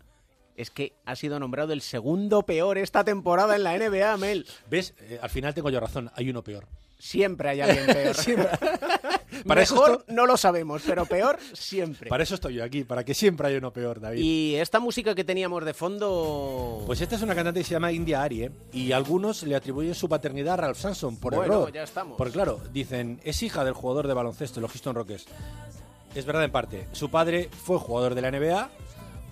Es 0.56 0.70
que 0.70 0.92
ha 1.06 1.16
sido 1.16 1.40
nombrado 1.40 1.72
el 1.72 1.80
segundo 1.80 2.42
peor 2.42 2.78
esta 2.78 3.02
temporada 3.02 3.56
en 3.56 3.64
la 3.64 3.76
NBA, 3.76 4.16
Mel. 4.18 4.46
¿Ves? 4.70 4.94
Eh, 5.00 5.18
al 5.20 5.30
final 5.30 5.54
tengo 5.54 5.70
yo 5.70 5.80
razón, 5.80 6.08
hay 6.14 6.30
uno 6.30 6.44
peor. 6.44 6.68
Siempre 6.98 7.48
hay 7.48 7.62
alguien 7.62 7.86
peor. 7.86 8.14
Para 9.46 9.62
eso 9.62 9.74
Mejor 9.74 9.90
esto- 10.00 10.04
no 10.12 10.26
lo 10.26 10.36
sabemos, 10.36 10.82
pero 10.86 11.06
peor 11.06 11.38
siempre. 11.52 12.08
Para 12.08 12.22
eso 12.22 12.34
estoy 12.34 12.54
yo 12.54 12.64
aquí, 12.64 12.84
para 12.84 13.04
que 13.04 13.14
siempre 13.14 13.48
haya 13.48 13.58
uno 13.58 13.72
peor, 13.72 14.00
David. 14.00 14.20
Y 14.22 14.54
esta 14.56 14.80
música 14.80 15.14
que 15.14 15.24
teníamos 15.24 15.64
de 15.64 15.74
fondo... 15.74 16.82
Pues 16.86 17.00
esta 17.00 17.16
es 17.16 17.22
una 17.22 17.34
cantante 17.34 17.60
que 17.60 17.64
se 17.64 17.72
llama 17.72 17.92
India 17.92 18.22
Arie 18.22 18.50
y 18.72 18.92
algunos 18.92 19.42
le 19.42 19.54
atribuyen 19.54 19.94
su 19.94 20.08
paternidad 20.08 20.54
a 20.54 20.56
Ralph 20.58 20.78
Sampson 20.78 21.16
por 21.18 21.34
Bueno, 21.34 21.52
error. 21.54 21.72
ya 21.72 21.82
estamos. 21.82 22.16
Porque 22.18 22.32
claro, 22.34 22.60
dicen, 22.72 23.20
es 23.24 23.42
hija 23.42 23.64
del 23.64 23.74
jugador 23.74 24.06
de 24.06 24.14
baloncesto, 24.14 24.60
los 24.60 24.70
Houston 24.70 24.94
Rockets. 24.94 25.26
Es 26.14 26.26
verdad 26.26 26.44
en 26.44 26.52
parte. 26.52 26.86
Su 26.92 27.10
padre 27.10 27.48
fue 27.64 27.78
jugador 27.78 28.14
de 28.14 28.20
la 28.22 28.30
NBA, 28.30 28.70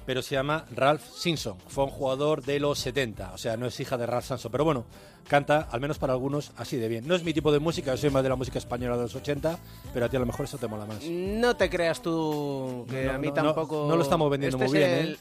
pero 0.06 0.22
se 0.22 0.34
llama 0.34 0.64
Ralph 0.74 1.02
Simpson. 1.14 1.56
Fue 1.68 1.84
un 1.84 1.90
jugador 1.90 2.42
de 2.42 2.58
los 2.60 2.78
70, 2.78 3.32
o 3.32 3.38
sea, 3.38 3.56
no 3.56 3.66
es 3.66 3.78
hija 3.80 3.96
de 3.96 4.06
Ralph 4.06 4.24
Sampson. 4.24 4.50
Pero 4.50 4.64
bueno, 4.64 4.84
canta, 5.28 5.68
al 5.70 5.80
menos 5.80 5.98
para 5.98 6.12
algunos, 6.12 6.52
así 6.56 6.76
de 6.76 6.88
bien. 6.88 7.06
No 7.06 7.14
es 7.14 7.22
mi 7.24 7.32
tipo 7.32 7.52
de 7.52 7.58
música, 7.60 7.92
yo 7.94 7.96
soy 8.00 8.10
más 8.10 8.22
de 8.22 8.28
la 8.28 8.36
música 8.36 8.58
española 8.58 8.96
de 8.96 9.02
los 9.02 9.14
80, 9.14 9.58
pero 9.94 10.06
a 10.06 10.08
ti 10.08 10.16
a 10.16 10.20
lo 10.20 10.26
mejor 10.26 10.44
eso 10.46 10.58
te 10.58 10.66
mola 10.66 10.86
más. 10.86 11.02
No 11.04 11.56
te 11.56 11.68
creas 11.70 12.02
tú 12.02 12.86
que 12.90 13.04
No, 13.04 13.12
a 13.12 13.18
mí 13.18 13.28
no, 13.28 13.34
no, 13.34 13.42
tampoco... 13.42 13.86
no 13.88 13.96
lo 13.96 14.02
estamos 14.02 14.30
vendiendo 14.30 14.56
Este 14.56 14.68
muy 14.68 14.78
es 14.78 14.88
bien, 14.88 14.98
el- 15.06 15.14
¿eh? 15.14 15.18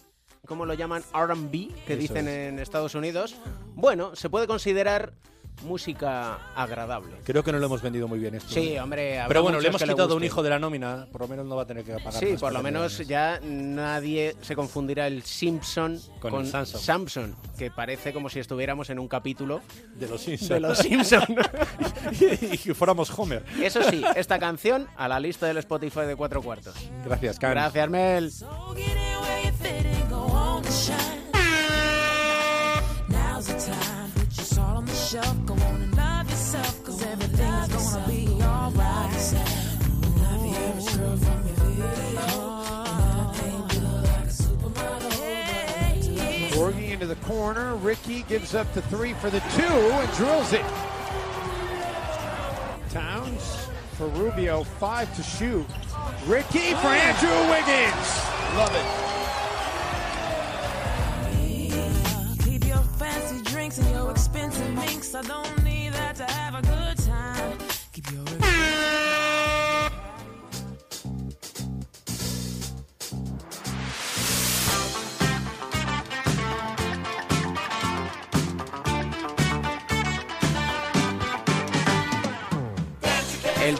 ¿Cómo 0.47 0.65
lo 0.65 0.73
llaman? 0.73 1.03
R&B, 1.13 1.69
que 1.85 1.93
Eso 1.93 2.01
dicen 2.01 2.27
es. 2.27 2.49
en 2.49 2.59
Estados 2.59 2.95
Unidos. 2.95 3.35
Bueno, 3.75 4.15
se 4.15 4.29
puede 4.29 4.47
considerar 4.47 5.13
música 5.63 6.51
agradable. 6.55 7.13
Creo 7.23 7.43
que 7.43 7.51
no 7.51 7.59
lo 7.59 7.65
hemos 7.65 7.81
vendido 7.81 8.07
muy 8.07 8.19
bien 8.19 8.35
esto. 8.35 8.53
Sí, 8.53 8.77
hombre, 8.77 9.23
Pero 9.27 9.43
bueno, 9.43 9.59
le 9.59 9.67
hemos 9.67 9.81
le 9.81 9.87
quitado 9.87 10.15
un 10.15 10.23
hijo 10.23 10.43
de 10.43 10.49
la 10.49 10.59
nómina, 10.59 11.07
por 11.11 11.21
lo 11.21 11.27
menos 11.27 11.45
no 11.45 11.55
va 11.55 11.63
a 11.63 11.65
tener 11.65 11.83
que 11.83 11.93
pagar 11.93 12.13
Sí, 12.13 12.31
más 12.31 12.41
por 12.41 12.53
lo 12.53 12.63
menos 12.63 12.97
ya 13.07 13.39
nadie 13.41 14.35
se 14.41 14.55
confundirá 14.55 15.07
el 15.07 15.23
Simpson 15.23 15.99
Con 16.19 16.31
con, 16.31 16.41
el 16.45 16.51
Samson. 16.51 16.81
Samson, 16.81 17.35
que 17.57 17.71
parece 17.71 18.13
como 18.13 18.29
si 18.29 18.39
estuviéramos 18.39 18.89
en 18.89 18.99
un 18.99 19.07
capítulo 19.07 19.61
de 19.95 20.07
los 20.07 20.21
Simpson. 20.21 20.49
De 20.49 20.59
los 20.59 20.77
Simpson. 20.77 21.23
y 22.41 22.57
que 22.57 22.73
fuéramos 22.73 23.11
Homer. 23.17 23.43
Eso 23.61 23.81
sí, 23.83 24.03
esta 24.15 24.39
canción 24.39 24.87
a 24.97 25.07
la 25.07 25.19
lista 25.19 25.47
del 25.47 25.57
Spotify 25.57 26.01
de 26.01 26.15
cuatro 26.15 26.41
cuartos. 26.41 26.75
Gracias, 27.05 27.39
Can. 27.39 27.51
Gracias, 27.51 27.89
Mel. 27.89 28.31
Shelf, 35.09 35.45
go 35.47 35.55
on 35.55 35.81
and 35.81 35.97
love 35.97 36.29
yourself, 36.29 36.83
cause 36.83 37.03
everything's 37.03 37.93
gonna 37.93 38.07
be 38.07 38.27
alright. 38.43 38.75
Love 38.75 40.43
the 40.43 40.53
average 40.55 40.97
girl 40.97 41.17
from 41.17 41.47
your 41.47 41.55
video, 41.55 41.85
and 41.85 43.35
everything 43.41 43.81
good 43.81 44.03
like 44.03 44.25
a 44.25 44.29
supermodel. 44.29 45.13
Hey, 45.13 46.59
Working 46.59 46.91
into 46.91 47.07
the 47.07 47.15
corner, 47.15 47.75
Ricky 47.77 48.21
gives 48.23 48.53
up 48.53 48.71
the 48.73 48.83
three 48.83 49.13
for 49.13 49.31
the 49.31 49.39
two 49.39 49.63
and 49.63 50.11
drills 50.13 50.53
it. 50.53 50.65
Towns 52.91 53.67
for 53.93 54.07
Rubio, 54.09 54.63
five 54.63 55.13
to 55.15 55.23
shoot. 55.23 55.65
Ricky 56.27 56.73
for 56.75 56.87
oh. 56.87 57.05
Andrew 57.07 57.39
Wiggins. 57.49 58.09
Love 58.55 58.75
it. 58.75 59.08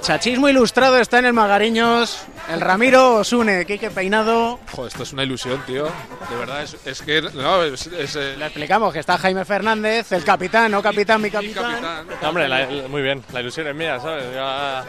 Chachismo 0.10 0.50
ilustrado 0.50 0.98
está 0.98 1.20
en 1.20 1.26
el 1.26 1.34
Magariños. 1.34 2.24
El 2.52 2.62
Ramiro 2.62 3.18
Osune, 3.18 3.64
Quique 3.68 3.92
Peinado. 3.92 4.60
Joder, 4.72 4.88
esto 4.92 5.04
es 5.04 5.14
una 5.14 5.22
ilusión, 5.24 5.62
tío. 5.68 5.84
De 6.32 6.36
verdad, 6.36 6.64
es, 6.64 6.76
es 6.84 7.04
que. 7.04 7.22
No, 7.22 7.62
es. 7.64 7.86
es, 7.86 8.16
eh, 8.16 8.36
Le 8.36 8.46
explicamos 8.48 8.92
que 8.92 8.98
está 8.98 9.20
Jaime 9.20 9.46
Fernández, 9.46 10.12
el 10.12 10.24
capitán, 10.24 10.72
no 10.72 10.82
capitán, 10.82 11.22
mi 11.22 11.30
capitán. 11.30 11.80
No, 12.24 12.28
hombre, 12.30 12.48
la- 12.48 12.66
la- 12.66 12.88
muy 12.88 13.04
bien, 13.04 13.24
la 13.32 13.42
ilusión 13.42 13.68
es 13.68 13.76
mía, 13.76 14.00
¿sabes? 14.00 14.24
Yo 14.34 14.44
a- 14.44 14.84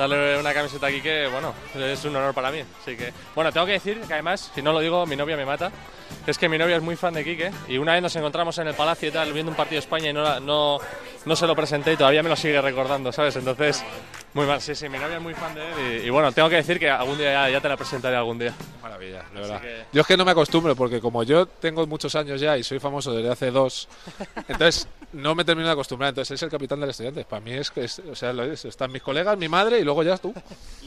darle 0.00 0.38
una 0.38 0.52
camiseta 0.54 0.86
aquí 0.86 1.00
que, 1.00 1.28
bueno, 1.28 1.54
es 1.74 2.04
un 2.04 2.16
honor 2.16 2.34
para 2.34 2.50
mí. 2.50 2.60
Así 2.82 2.96
que, 2.96 3.12
bueno, 3.34 3.52
tengo 3.52 3.66
que 3.66 3.72
decir 3.72 4.00
que 4.00 4.12
además, 4.14 4.50
si 4.54 4.62
no 4.62 4.72
lo 4.72 4.80
digo, 4.80 5.06
mi 5.06 5.16
novia 5.16 5.36
me 5.36 5.44
mata. 5.46 5.70
Es 6.26 6.38
que 6.38 6.48
mi 6.48 6.58
novia 6.58 6.76
es 6.76 6.82
muy 6.82 6.96
fan 6.96 7.14
de 7.14 7.22
Quique 7.24 7.50
y 7.68 7.78
una 7.78 7.92
vez 7.92 8.02
nos 8.02 8.14
encontramos 8.16 8.58
en 8.58 8.66
el 8.66 8.74
Palacio 8.74 9.08
y 9.08 9.12
tal, 9.12 9.32
viendo 9.32 9.50
un 9.50 9.56
partido 9.56 9.76
de 9.76 9.84
España 9.84 10.10
y 10.10 10.12
no, 10.12 10.22
la- 10.22 10.40
no, 10.40 10.78
no 11.24 11.36
se 11.36 11.46
lo 11.46 11.54
presenté 11.54 11.92
y 11.92 11.96
todavía 11.96 12.22
me 12.22 12.28
lo 12.28 12.36
sigue 12.36 12.60
recordando, 12.60 13.12
¿sabes? 13.12 13.36
Entonces, 13.36 13.84
muy 14.34 14.44
mal. 14.46 14.60
Sí, 14.60 14.74
sí, 14.74 14.88
mi 14.88 14.98
novia 14.98 15.16
es 15.16 15.22
muy 15.22 15.34
fan 15.34 15.54
de 15.54 15.60
él 15.62 16.02
y, 16.02 16.06
y 16.06 16.10
bueno, 16.10 16.32
tengo 16.32 16.48
que 16.48 16.56
decir 16.56 16.78
que 16.80 16.90
algún 16.90 17.16
día 17.16 17.32
ya, 17.32 17.50
ya 17.50 17.60
te 17.60 17.68
la 17.68 17.76
presentaré 17.76 18.16
algún 18.16 18.38
día. 18.40 18.52
Maravilla, 18.82 19.22
de 19.32 19.40
verdad. 19.40 19.60
que- 19.60 19.84
Yo 19.92 20.00
es 20.00 20.06
que 20.06 20.16
no 20.16 20.24
me 20.24 20.32
acostumbro 20.32 20.74
porque 20.74 21.00
como 21.00 21.22
yo 21.22 21.46
tengo 21.46 21.86
muchos 21.86 22.14
años 22.16 22.40
ya 22.40 22.56
y 22.58 22.64
soy 22.64 22.80
famoso 22.80 23.12
desde 23.12 23.30
hace 23.30 23.50
dos, 23.52 23.88
entonces 24.48 24.88
no 25.12 25.34
me 25.34 25.44
termino 25.44 25.66
de 25.68 25.72
acostumbrar. 25.72 26.10
Entonces 26.10 26.34
es 26.36 26.42
el 26.42 26.50
capitán 26.50 26.80
del 26.80 26.90
estudiante. 26.90 27.24
Para 27.24 27.40
mí 27.40 27.52
es 27.52 27.70
que, 27.70 27.84
es- 27.84 27.98
o 28.00 28.14
sea, 28.14 28.32
lo 28.32 28.44
es. 28.44 28.64
Están 28.64 28.92
mis 28.92 29.02
colegas, 29.02 29.36
mi 29.38 29.48
madre 29.48 29.78
y 29.80 29.84
luego 29.84 30.02
ya 30.02 30.16
tú. 30.18 30.32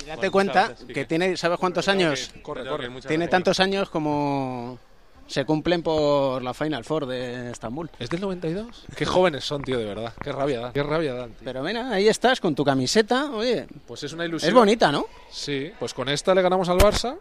Y 0.02 0.06
date 0.06 0.30
cuenta 0.32 0.76
que 0.94 1.06
tiene, 1.06 1.38
¿sabes 1.38 1.60
cuántos 1.60 1.88
años? 1.88 2.32
Corre, 2.42 2.68
corre. 2.68 2.90
Tiene 3.02 3.28
tantos 3.28 3.60
años 3.60 3.90
como 3.90 4.80
se 5.26 5.46
cumplen 5.46 5.82
por 5.82 6.44
la 6.44 6.54
Final 6.54 6.84
Four 6.84 7.06
de 7.06 7.52
Estambul. 7.52 7.90
¿Es 7.98 8.10
del 8.10 8.20
92? 8.22 8.86
Qué 8.96 9.06
jóvenes 9.06 9.44
son, 9.46 9.64
tío, 9.64 9.78
de 9.80 9.86
verdad. 9.86 10.14
Qué 10.22 10.32
rabia 10.34 10.60
dan. 10.60 10.74
Qué 10.74 10.84
rabia 10.84 11.14
dan. 11.14 11.30
tío. 11.32 11.42
Pero 11.46 11.64
mira, 11.64 11.90
ahí 11.90 12.08
estás 12.10 12.40
con 12.42 12.54
tu 12.54 12.64
camiseta, 12.66 13.32
oye. 13.32 13.66
Pues 13.88 14.04
es 14.04 14.12
una 14.14 14.26
ilusión. 14.26 14.50
Es 14.50 14.54
bonita, 14.54 14.92
¿no? 14.92 15.06
Sí, 15.32 15.72
pues 15.80 15.94
con 15.94 16.10
esta 16.10 16.36
le 16.36 16.42
ganamos 16.42 16.68
al 16.70 16.78
Barça 16.78 17.18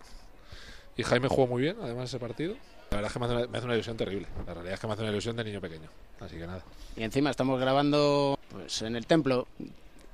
y 0.96 1.03
Jaime 1.05 1.28
jugó 1.28 1.46
muy 1.46 1.62
bien, 1.62 1.76
además, 1.80 2.09
ese 2.09 2.18
partido. 2.18 2.55
La 2.93 2.97
verdad 2.97 3.09
es 3.09 3.12
que 3.14 3.18
me 3.20 3.24
hace, 3.24 3.34
una, 3.34 3.47
me 3.47 3.59
hace 3.59 3.64
una 3.64 3.74
ilusión 3.74 3.97
terrible. 3.97 4.28
La 4.47 4.53
realidad 4.53 4.74
es 4.74 4.80
que 4.80 4.86
me 4.86 4.93
hace 4.93 5.03
una 5.03 5.12
ilusión 5.12 5.34
de 5.34 5.45
niño 5.45 5.61
pequeño. 5.62 5.88
Así 6.20 6.36
que 6.36 6.47
nada. 6.47 6.62
Y 6.95 7.03
encima 7.03 7.30
estamos 7.30 7.59
grabando 7.59 8.38
pues 8.51 8.82
en 8.82 8.97
el 8.97 9.07
templo. 9.07 9.47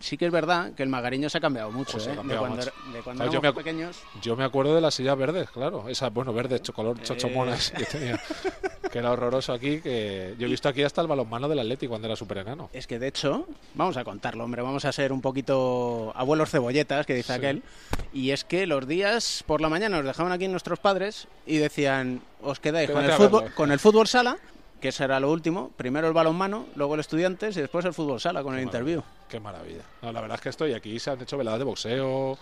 Sí 0.01 0.17
que 0.17 0.27
es 0.27 0.33
verdad 0.33 0.73
que 0.75 0.83
el 0.85 0.89
Magariño 0.89 1.29
se 1.29 1.39
ha 1.39 1.41
cambiado 1.41 1.71
mucho, 1.73 1.93
Pues 1.93 2.07
¿eh? 2.07 2.13
cambiado, 2.15 2.43
de 2.45 2.49
cuando, 2.49 2.57
macho. 2.67 2.93
de 2.93 3.03
cuando 3.03 3.19
Claro, 3.25 3.33
yo, 3.33 3.39
éramos 3.41 3.57
me 3.57 3.65
pequeños. 3.65 4.03
yo 4.23 4.37
me 4.37 4.45
acuerdo 4.45 4.75
de 4.75 4.81
las 4.81 4.95
sillas 4.95 5.19
verdes, 5.19 5.51
claro. 5.51 5.89
Esa, 5.89 6.09
bueno, 6.11 6.33
verdes, 6.33 6.63
color 6.71 7.03
chochomonas 7.03 7.71
que 7.73 7.85
tenía. 7.85 8.21
Que 8.93 9.01
era 9.01 9.11
horroroso 9.13 9.53
aquí. 9.53 9.83
que 9.83 10.35
Yo 10.39 10.47
he 10.47 10.51
visto 10.51 10.67
aquí 10.67 10.83
hasta 10.83 11.03
el 11.03 11.09
balonmano 11.09 11.47
del 11.47 11.59
Atleti 11.59 11.87
cuando 11.89 12.07
era 12.07 12.17
súper 12.17 12.39
enano. 12.39 12.71
Es 12.73 12.87
que 12.87 12.99
de 12.99 13.09
hecho, 13.09 13.47
vamos 13.75 13.99
a 13.99 14.05
contarlo, 14.05 14.45
hombre, 14.45 14.63
vamos 14.63 14.87
a 14.87 14.93
ser 14.93 15.13
un 15.13 15.21
poquito 15.21 16.11
abuelos 16.17 16.49
cebolletas, 16.51 17.05
que 17.05 17.13
dice 17.15 17.35
Sí. 17.35 17.39
aquel. 17.39 17.63
Y 18.15 18.31
es 18.31 18.45
que 18.45 18.67
los 18.67 18.89
días 18.89 19.45
por 19.47 19.61
la 19.61 19.69
mañana 19.69 19.99
nos 19.99 20.07
dejaban 20.07 20.33
aquí 20.33 20.49
nuestros 20.49 20.79
padres 20.79 21.29
y 21.45 21.59
decían, 21.59 22.23
os 22.41 22.61
quedáis 22.61 22.91
con 22.91 23.05
el, 23.05 23.13
fútbol, 23.13 23.53
con 23.53 23.73
el 23.73 23.79
fútbol 23.79 24.07
sala 24.09 24.39
que 24.81 24.89
eso 24.89 25.05
era 25.05 25.21
lo 25.21 25.31
último. 25.31 25.71
Primero 25.77 26.07
el 26.09 26.13
balonmano, 26.13 26.67
luego 26.75 26.95
el 26.95 27.01
estudiantes 27.01 27.57
y 27.57 27.61
después 27.61 27.85
el 27.85 27.95
fútbol 27.95 28.21
sala 28.21 28.43
con 28.43 28.57
el 28.57 28.63
interview. 28.63 29.03
Qué 29.29 29.41
maravilla. 29.41 29.83
No, 30.03 30.13
la 30.13 30.21
verdad 30.21 30.37
es 30.37 30.41
que 30.41 30.49
estoy 30.49 30.75
aquí 30.75 30.99
se 30.99 31.11
han 31.11 31.21
hecho 31.21 31.37
veladas 31.37 31.59
de 31.59 31.65
boxeo, 31.65 32.39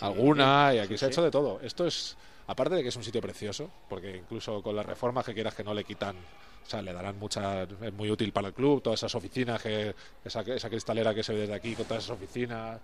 alguna, 0.00 0.74
y 0.74 0.78
aquí 0.78 0.94
sí, 0.94 0.98
se 0.98 1.04
ha 1.04 1.08
sí. 1.08 1.12
hecho 1.12 1.22
de 1.22 1.30
todo. 1.30 1.60
Esto 1.62 1.86
es, 1.86 2.16
aparte 2.46 2.74
de 2.74 2.82
que 2.82 2.88
es 2.88 2.96
un 2.96 3.04
sitio 3.04 3.20
precioso, 3.20 3.70
porque 3.88 4.16
incluso 4.16 4.62
con 4.62 4.76
las 4.76 4.86
reformas 4.86 5.24
que 5.24 5.34
quieras 5.34 5.54
que 5.54 5.64
no 5.64 5.74
le 5.74 5.84
quitan, 5.84 6.16
o 6.16 6.70
sea, 6.70 6.80
le 6.80 6.92
darán 6.92 7.18
mucha, 7.18 7.62
es 7.64 7.92
muy 7.92 8.10
útil 8.10 8.32
para 8.32 8.48
el 8.48 8.54
club, 8.54 8.82
todas 8.82 9.00
esas 9.00 9.14
oficinas, 9.14 9.60
que 9.60 9.94
esa, 10.24 10.40
esa 10.42 10.68
cristalera 10.68 11.14
que 11.14 11.22
se 11.22 11.32
ve 11.32 11.40
desde 11.40 11.54
aquí, 11.54 11.74
con 11.74 11.86
todas 11.86 12.04
esas 12.04 12.16
oficinas, 12.16 12.80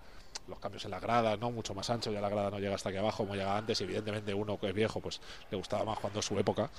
los 0.47 0.59
cambios 0.59 0.83
en 0.85 0.91
las 0.91 1.01
gradas, 1.01 1.39
¿no? 1.39 1.51
Mucho 1.51 1.73
más 1.73 1.89
ancho, 1.89 2.11
ya 2.11 2.21
la 2.21 2.29
grada 2.29 2.49
no 2.49 2.59
llega 2.59 2.75
hasta 2.75 2.89
aquí 2.89 2.97
abajo 2.97 3.23
como 3.23 3.35
llegaba 3.35 3.57
antes, 3.57 3.79
y 3.81 3.83
evidentemente 3.85 4.33
uno 4.33 4.59
que 4.59 4.69
es 4.69 4.73
viejo, 4.73 4.99
pues 4.99 5.21
le 5.49 5.57
gustaba 5.57 5.85
más 5.85 5.99
cuando 5.99 6.21
su 6.21 6.37
época. 6.37 6.69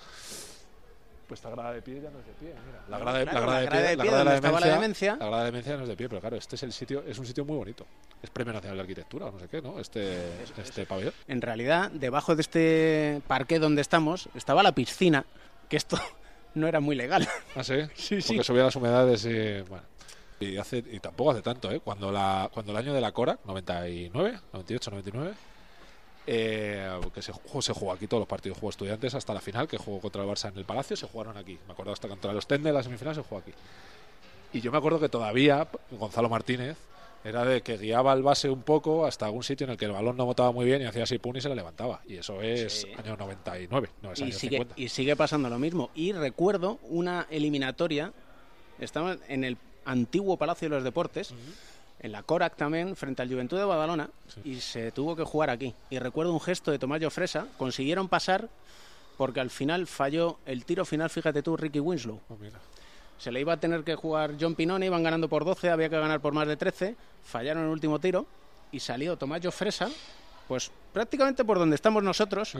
Pues 1.31 1.39
esta 1.39 1.51
grada 1.51 1.72
de 1.72 1.81
pie 1.81 2.01
ya 2.03 2.11
no 2.11 2.18
es 2.18 2.26
de 2.26 2.33
pie, 2.33 2.55
mira. 2.66 2.83
La 2.89 2.99
grada 2.99 3.18
de, 3.18 3.24
Claro, 3.24 3.47
la 3.47 3.47
grada 3.47 3.55
la 3.55 3.61
de 3.61 3.66
grada 3.66 3.83
pie, 3.83 3.91
de 3.91 3.97
la 3.97 4.03
pie 4.03 4.11
grada 4.11 4.18
de 4.18 4.24
donde 4.24 4.31
la 4.31 4.35
estaba 4.35 4.61
la 4.61 4.81
demencia, 4.81 5.11
la 5.12 5.26
grada 5.26 5.39
de 5.39 5.45
demencia 5.45 5.76
no 5.76 5.83
es 5.85 5.89
de 5.89 5.97
pie, 5.97 6.09
pero 6.09 6.20
claro, 6.20 6.37
este 6.37 6.57
es 6.57 6.62
el 6.64 6.72
sitio, 6.72 7.05
es 7.07 7.18
un 7.20 7.26
sitio 7.26 7.45
muy 7.45 7.57
bonito. 7.57 7.87
Es 8.20 8.31
Premio 8.31 8.53
Nacional 8.53 8.78
de 8.78 8.81
Arquitectura 8.81 9.26
o 9.26 9.31
no 9.31 9.39
sé 9.39 9.47
qué, 9.47 9.62
¿no? 9.62 9.78
Este, 9.78 10.18
este 10.61 10.87
pabellón. 10.87 11.12
En 11.28 11.41
realidad, 11.41 11.93
debajo 11.93 12.35
de 12.35 12.41
este 12.43 13.22
parque 13.28 13.61
donde 13.61 13.81
estamos 13.81 14.28
estaba 14.35 14.64
la 14.64 14.72
piscina, 14.72 15.24
que 15.68 15.76
esto 15.76 16.01
no 16.55 16.66
era 16.66 16.81
muy 16.81 16.97
legal. 16.97 17.28
¿Ah, 17.55 17.62
sí? 17.62 17.74
Sí, 17.95 18.20
sí. 18.20 18.35
Porque 18.35 18.43
subía 18.43 18.64
las 18.64 18.74
humedades 18.74 19.24
y 19.24 19.61
bueno. 19.68 19.85
Y, 20.41 20.57
hace, 20.57 20.78
y 20.78 20.99
tampoco 20.99 21.31
hace 21.31 21.43
tanto, 21.43 21.70
¿eh? 21.70 21.78
Cuando, 21.78 22.11
la, 22.11 22.51
cuando 22.53 22.72
el 22.72 22.78
año 22.78 22.93
de 22.93 23.01
la 23.01 23.12
Cora, 23.12 23.39
99, 23.45 24.41
98, 24.53 24.91
99, 24.91 25.33
eh, 26.33 27.01
que 27.12 27.22
se, 27.22 27.33
jugó- 27.33 27.61
se 27.61 27.72
jugó 27.72 27.93
aquí 27.93 28.07
todos 28.07 28.20
los 28.20 28.28
partidos, 28.28 28.57
jugó 28.59 28.70
estudiantes 28.70 29.14
hasta 29.16 29.35
la 29.35 29.41
final, 29.41 29.66
que 29.66 29.78
jugó 29.78 30.01
contra 30.01 30.22
el 30.22 30.28
Barça 30.28 30.49
en 30.49 30.57
el 30.59 30.64
Palacio, 30.64 30.97
se 30.97 31.07
jugaron 31.09 31.37
aquí. 31.37 31.59
Me 31.66 31.72
acuerdo 31.72 31.93
hasta 31.93 32.07
contra 32.07 32.33
los 32.33 32.47
Tende, 32.47 32.72
la 32.72 32.83
semifinal 32.85 33.14
se 33.16 33.22
jugó 33.22 33.39
aquí. 33.41 33.53
Y 34.53 34.61
yo 34.61 34.70
me 34.70 34.78
acuerdo 34.78 35.01
que 35.01 35.09
todavía 35.09 35.66
Gonzalo 35.91 36.28
Martínez 36.28 36.76
era 37.24 37.45
de 37.45 37.62
que 37.62 37.76
guiaba 37.78 38.12
al 38.12 38.22
base 38.22 38.49
un 38.49 38.62
poco 38.62 39.05
hasta 39.07 39.26
algún 39.26 39.43
sitio 39.43 39.64
en 39.64 39.72
el 39.72 39.76
que 39.76 39.85
el 39.87 39.93
balón 39.93 40.16
no 40.16 40.24
botaba 40.24 40.53
muy 40.53 40.64
bien 40.64 40.81
y 40.83 40.85
hacía 40.87 41.03
así 41.03 41.18
pun 41.18 41.37
y 41.37 41.41
se 41.41 41.49
le 41.49 41.57
levantaba. 41.57 42.01
Y 42.07 42.16
eso 42.16 42.41
es 42.43 42.87
año 42.97 43.16
99, 43.16 43.91
no 44.03 44.12
es 44.12 44.20
y 44.20 44.22
año 44.22 44.33
sigue, 44.33 44.57
50. 44.59 44.74
y 44.76 44.89
sigue 44.89 45.16
pasando 45.16 45.51
lo 45.51 45.59
mismo. 45.59 45.91
Y 45.97 46.12
recuerdo 46.12 46.78
una 46.89 47.26
eliminatoria, 47.31 48.12
estaba 48.78 49.16
en 49.28 49.43
el 49.45 49.57
antiguo 49.85 50.37
Palacio 50.37 50.68
de 50.68 50.76
los 50.76 50.85
Deportes, 50.85 51.35
en 52.01 52.12
la 52.12 52.22
Corac 52.22 52.57
también, 52.57 52.96
frente 52.96 53.22
al 53.22 53.28
Juventud 53.28 53.59
de 53.59 53.64
Badalona, 53.64 54.11
y 54.42 54.57
se 54.57 54.90
tuvo 54.90 55.14
que 55.14 55.22
jugar 55.22 55.51
aquí. 55.51 55.74
Y 55.90 55.98
recuerdo 55.98 56.32
un 56.32 56.40
gesto 56.40 56.70
de 56.70 56.78
Tomás 56.78 57.01
Fresa, 57.12 57.46
consiguieron 57.59 58.09
pasar 58.09 58.48
porque 59.18 59.40
al 59.40 59.51
final 59.51 59.86
falló 59.86 60.38
el 60.46 60.64
tiro 60.64 60.86
final, 60.86 61.11
fíjate 61.11 61.42
tú, 61.42 61.55
Ricky 61.55 61.78
Winslow. 61.78 62.18
Oh, 62.30 62.36
mira. 62.40 62.59
Se 63.18 63.30
le 63.30 63.40
iba 63.40 63.53
a 63.53 63.59
tener 63.59 63.84
que 63.84 63.94
jugar 63.94 64.36
John 64.40 64.55
Pinone, 64.55 64.86
iban 64.86 65.03
ganando 65.03 65.28
por 65.28 65.44
12, 65.44 65.68
había 65.68 65.90
que 65.90 65.98
ganar 65.98 66.20
por 66.20 66.32
más 66.32 66.48
de 66.48 66.57
13, 66.57 66.96
fallaron 67.22 67.64
el 67.64 67.68
último 67.68 67.98
tiro 67.98 68.24
y 68.72 68.80
salió 68.80 69.18
Tomás 69.18 69.42
Fresa, 69.55 69.90
pues 70.48 70.70
prácticamente 70.94 71.44
por 71.44 71.59
donde 71.59 71.74
estamos 71.74 72.03
nosotros, 72.03 72.55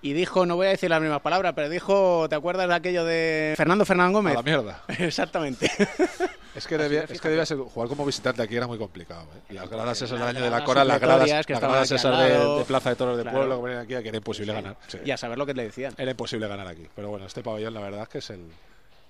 y 0.00 0.12
dijo, 0.12 0.46
no 0.46 0.54
voy 0.54 0.68
a 0.68 0.70
decir 0.70 0.88
la 0.88 1.00
misma 1.00 1.18
palabra, 1.18 1.52
pero 1.52 1.68
dijo, 1.68 2.28
¿te 2.28 2.36
acuerdas 2.36 2.68
de 2.68 2.74
aquello 2.74 3.04
de 3.04 3.54
Fernando 3.56 3.84
Fernán 3.84 4.12
Gómez? 4.12 4.34
A 4.34 4.36
la 4.36 4.42
mierda. 4.44 4.84
Exactamente. 5.00 5.68
Es 6.58 6.66
que 6.66 6.76
debía, 6.76 7.04
es 7.08 7.20
que 7.20 7.28
debía 7.28 7.46
ser, 7.46 7.58
jugar 7.58 7.88
como 7.88 8.04
visitante 8.04 8.42
aquí 8.42 8.56
era 8.56 8.66
muy 8.66 8.78
complicado. 8.78 9.22
¿eh? 9.22 9.54
Las 9.54 9.68
gradas 9.68 10.02
esas 10.02 10.18
del 10.18 10.28
año 10.28 10.42
de 10.42 10.50
la 10.50 10.64
Cora, 10.64 10.84
las 10.84 11.00
gradas, 11.00 11.46
que 11.46 11.52
las 11.52 11.62
gradas 11.62 11.90
aquí 11.90 11.94
esas 11.94 12.18
de, 12.18 12.58
de 12.58 12.64
Plaza 12.64 12.90
de 12.90 12.96
Toros 12.96 13.20
Claro. 13.20 13.36
Pueblo 13.36 13.56
que 13.56 13.62
venían 13.62 13.82
aquí, 13.82 14.02
que 14.02 14.08
era 14.08 14.16
imposible 14.16 14.52
ganar. 14.52 14.76
Sí. 14.88 14.98
Y 15.04 15.10
a 15.10 15.16
saber 15.16 15.38
lo 15.38 15.46
que 15.46 15.54
le 15.54 15.64
decían. 15.64 15.94
Era 15.96 16.10
imposible 16.10 16.46
ganar 16.48 16.66
aquí. 16.66 16.86
Pero 16.94 17.08
bueno, 17.10 17.26
este 17.26 17.42
pabellón 17.42 17.74
la 17.74 17.80
verdad 17.80 18.02
es 18.02 18.08
que 18.08 18.18
es 18.18 18.30
el... 18.30 18.44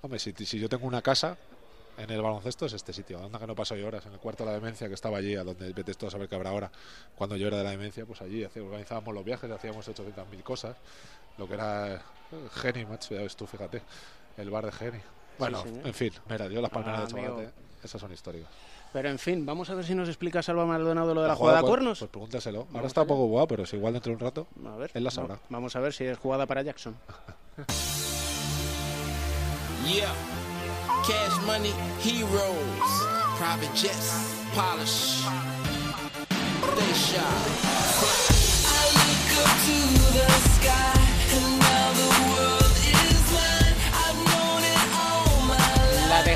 Hombre, 0.03 0.18
si, 0.18 0.32
si 0.32 0.59
yo 0.59 0.68
tengo 0.68 0.86
una 0.86 1.03
casa 1.03 1.36
en 1.99 2.11
el 2.11 2.22
baloncesto 2.22 2.66
es 2.66 2.72
este 2.72 2.92
sitio. 2.92 3.22
Anda 3.22 3.38
que 3.38 3.46
no 3.46 3.57
paso 3.57 3.74
yo 3.74 3.88
horas. 3.88 4.07
En 4.07 4.12
el 4.12 4.20
cuarto 4.20 4.44
de 4.44 4.51
la 4.51 4.55
demencia 4.55 4.86
que 4.86 4.94
estaba 4.94 5.18
allí, 5.18 5.34
a 5.34 5.42
donde 5.42 5.72
vete 5.72 5.94
tú 5.94 6.07
a 6.07 6.11
saber 6.11 6.28
qué 6.28 6.36
habrá 6.36 6.51
ahora. 6.51 6.70
Cuando 7.16 7.36
yo 7.36 7.49
era 7.49 7.59
de 7.59 7.64
la 7.64 7.70
demencia, 7.70 8.07
pues 8.07 8.22
allí 8.22 8.44
organizábamos 8.44 9.12
los 9.12 9.24
viajes, 9.24 9.51
hacíamos 9.51 9.88
800.000 9.88 10.42
cosas. 10.44 10.76
Lo 11.36 11.49
que 11.49 11.55
era 11.55 11.94
eh, 11.96 11.99
Geni, 12.55 12.84
macho, 12.84 13.14
ya 13.14 13.22
ves 13.22 13.34
tú, 13.34 13.46
fíjate. 13.46 13.82
El 14.36 14.51
bar 14.51 14.64
de 14.66 14.72
Geni. 14.72 15.01
Bueno, 15.39 15.62
señor. 15.62 15.86
en 15.86 15.95
fin, 15.95 16.12
mira, 16.28 16.49
yo 16.49 16.61
las 16.61 16.70
palmeras 16.70 17.01
Ah, 17.01 17.07
de 17.07 17.12
amigo. 17.12 17.28
chocolate, 17.36 17.53
esas 17.84 18.01
son 18.01 18.12
históricas. 18.12 18.49
Pero 18.93 19.09
en 19.11 19.18
fin, 19.18 19.45
vamos 19.45 19.68
a 19.70 19.74
ver 19.74 19.84
si 19.84 19.95
nos 19.95 20.09
explica 20.09 20.43
Salva 20.43 20.64
Maldonado 20.64 21.14
lo 21.14 21.20
de 21.22 21.26
la, 21.28 21.32
La 21.34 21.36
jugada 21.36 21.59
a 21.59 21.61
jugada, 21.61 21.70
cuernos. 21.76 21.99
Pues 21.99 22.11
pregúntaselo. 22.11 22.59
Ahora 22.61 22.72
Vamos 22.72 22.86
está 22.86 23.03
un 23.03 23.07
poco 23.09 23.26
guau, 23.26 23.47
pero 23.47 23.66
si 23.66 23.76
igual 23.76 23.93
dentro 23.93 24.11
de 24.11 24.14
un 24.16 24.20
rato, 24.20 24.47
A 24.66 24.76
ver, 24.76 24.91
él 24.95 25.05
la 25.05 25.11
sabrá. 25.11 25.39
vamos 25.51 25.76
a 25.76 25.80
ver 25.80 25.93
si 25.93 26.05
es 26.05 26.16
jugada 26.18 26.47
para 26.47 26.62
Jackson. 26.62 26.97
Yeah. 29.86 30.12
Cash 31.07 31.36
money, 31.47 31.72
heroes, 32.05 32.91
private 33.39 33.74
jets, 33.74 34.45
polish. 34.55 35.24
They 36.76 36.93
shot. 36.93 37.24
I 38.68 38.84
look 39.01 39.32
up 39.41 39.53
to 39.64 39.78
the 40.12 40.28
sky, 40.53 41.01
and 41.32 41.49
now 41.61 41.78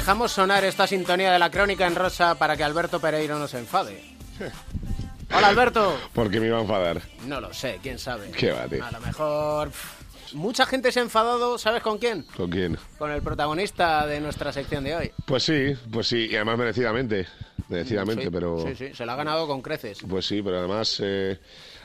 dejamos 0.03 0.33
sonar 0.33 0.65
esta 0.65 0.85
sintonía 0.89 1.33
de 1.33 1.39
la 1.39 1.49
crónica 1.49 1.87
en 1.87 1.95
rosa 1.95 2.35
para 2.35 2.57
que 2.57 2.65
Alberto 2.65 2.99
Pereiro 2.99 3.39
no 3.39 3.47
se 3.47 3.61
enfade. 3.61 4.03
Hola 5.33 5.47
Alberto. 5.47 5.97
¿Por 6.13 6.29
qué 6.29 6.41
me 6.41 6.49
iba 6.49 6.59
a 6.59 6.63
enfadar? 6.63 7.01
No 7.25 7.41
lo 7.41 7.55
sé, 7.55 7.79
quién 7.81 8.01
sabe. 8.01 8.33
¿Qué 8.33 8.51
va, 8.51 8.67
tío? 8.67 8.85
A 8.85 8.91
lo 8.91 8.99
mejor. 8.99 9.69
pff, 9.71 10.35
Mucha 10.35 10.67
gente 10.67 10.91
se 10.91 10.99
ha 10.99 11.05
enfadado, 11.05 11.57
¿sabes 11.57 11.85
con 11.85 11.99
quién? 11.99 12.23
¿Con 12.37 12.51
quién? 12.51 12.77
Con 12.99 13.13
el 13.13 13.23
protagonista 13.23 14.05
de 14.09 14.19
nuestra 14.21 14.53
sección 14.53 14.83
de 14.83 14.97
hoy. 14.97 15.13
Pues 15.25 15.45
sí, 15.45 15.73
pues 15.93 16.09
sí, 16.09 16.27
y 16.29 16.35
además 16.35 16.59
merecidamente. 16.59 17.29
Merecidamente, 17.69 18.25
Sí, 18.25 18.31
pero. 18.33 18.59
Sí, 18.67 18.75
sí, 18.75 18.95
se 18.97 19.07
la 19.07 19.13
ha 19.13 19.17
ganado 19.17 19.47
con 19.47 19.63
creces. 19.63 19.99
Pues 20.09 20.27
sí, 20.27 20.43
pero 20.43 20.59
además. 20.59 20.99
eh, 21.01 21.39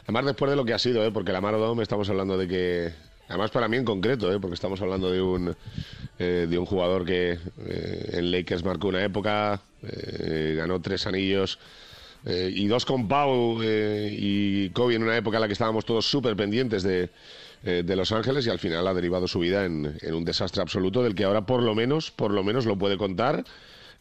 además, 0.06 0.26
después 0.26 0.50
de 0.50 0.56
lo 0.58 0.66
que 0.66 0.74
ha 0.74 0.80
sido, 0.80 1.06
¿eh? 1.06 1.12
porque 1.12 1.32
la 1.32 1.40
Maradona 1.40 1.84
estamos 1.84 2.10
hablando 2.10 2.36
de 2.36 2.48
que. 2.48 2.94
Además, 3.30 3.52
para 3.52 3.68
mí 3.68 3.78
en 3.78 3.84
concreto, 3.86 4.32
¿eh? 4.32 4.40
porque 4.40 4.56
estamos 4.56 4.82
hablando 4.82 5.12
de 5.12 5.22
un, 5.22 5.56
eh, 6.18 6.48
de 6.50 6.58
un 6.58 6.66
jugador 6.66 7.06
que 7.06 7.38
eh, 7.66 8.10
en 8.14 8.32
Lakers 8.32 8.64
marcó 8.64 8.88
una 8.88 9.04
época, 9.04 9.62
eh, 9.84 10.54
ganó 10.58 10.80
tres 10.82 11.06
anillos. 11.08 11.60
eh, 12.26 12.50
y 12.54 12.68
dos 12.68 12.86
con 12.86 13.08
Pau 13.08 13.62
eh, 13.62 14.10
y 14.18 14.70
Kobe 14.72 14.96
en 14.96 15.04
una 15.04 15.16
época 15.18 15.38
en 15.38 15.42
la 15.42 15.48
que 15.48 15.54
estábamos 15.54 15.86
todos 15.86 16.06
súper 16.10 16.36
pendientes 16.36 16.84
de, 16.84 17.10
eh, 17.64 17.84
de 17.86 17.96
Los 17.96 18.12
Ángeles 18.12 18.46
y 18.48 18.50
al 18.50 18.60
final 18.60 18.88
ha 18.88 18.94
derivado 18.94 19.28
su 19.28 19.40
vida 19.40 19.66
en, 19.66 19.98
en 20.02 20.14
un 20.14 20.26
desastre 20.26 20.62
absoluto 20.62 21.04
del 21.04 21.14
que 21.16 21.24
ahora 21.26 21.46
por 21.46 21.62
lo 21.64 21.76
menos, 21.76 22.12
por 22.12 22.32
lo 22.32 22.44
menos 22.44 22.66
lo 22.66 22.78
puede 22.78 22.98
contar 22.98 23.44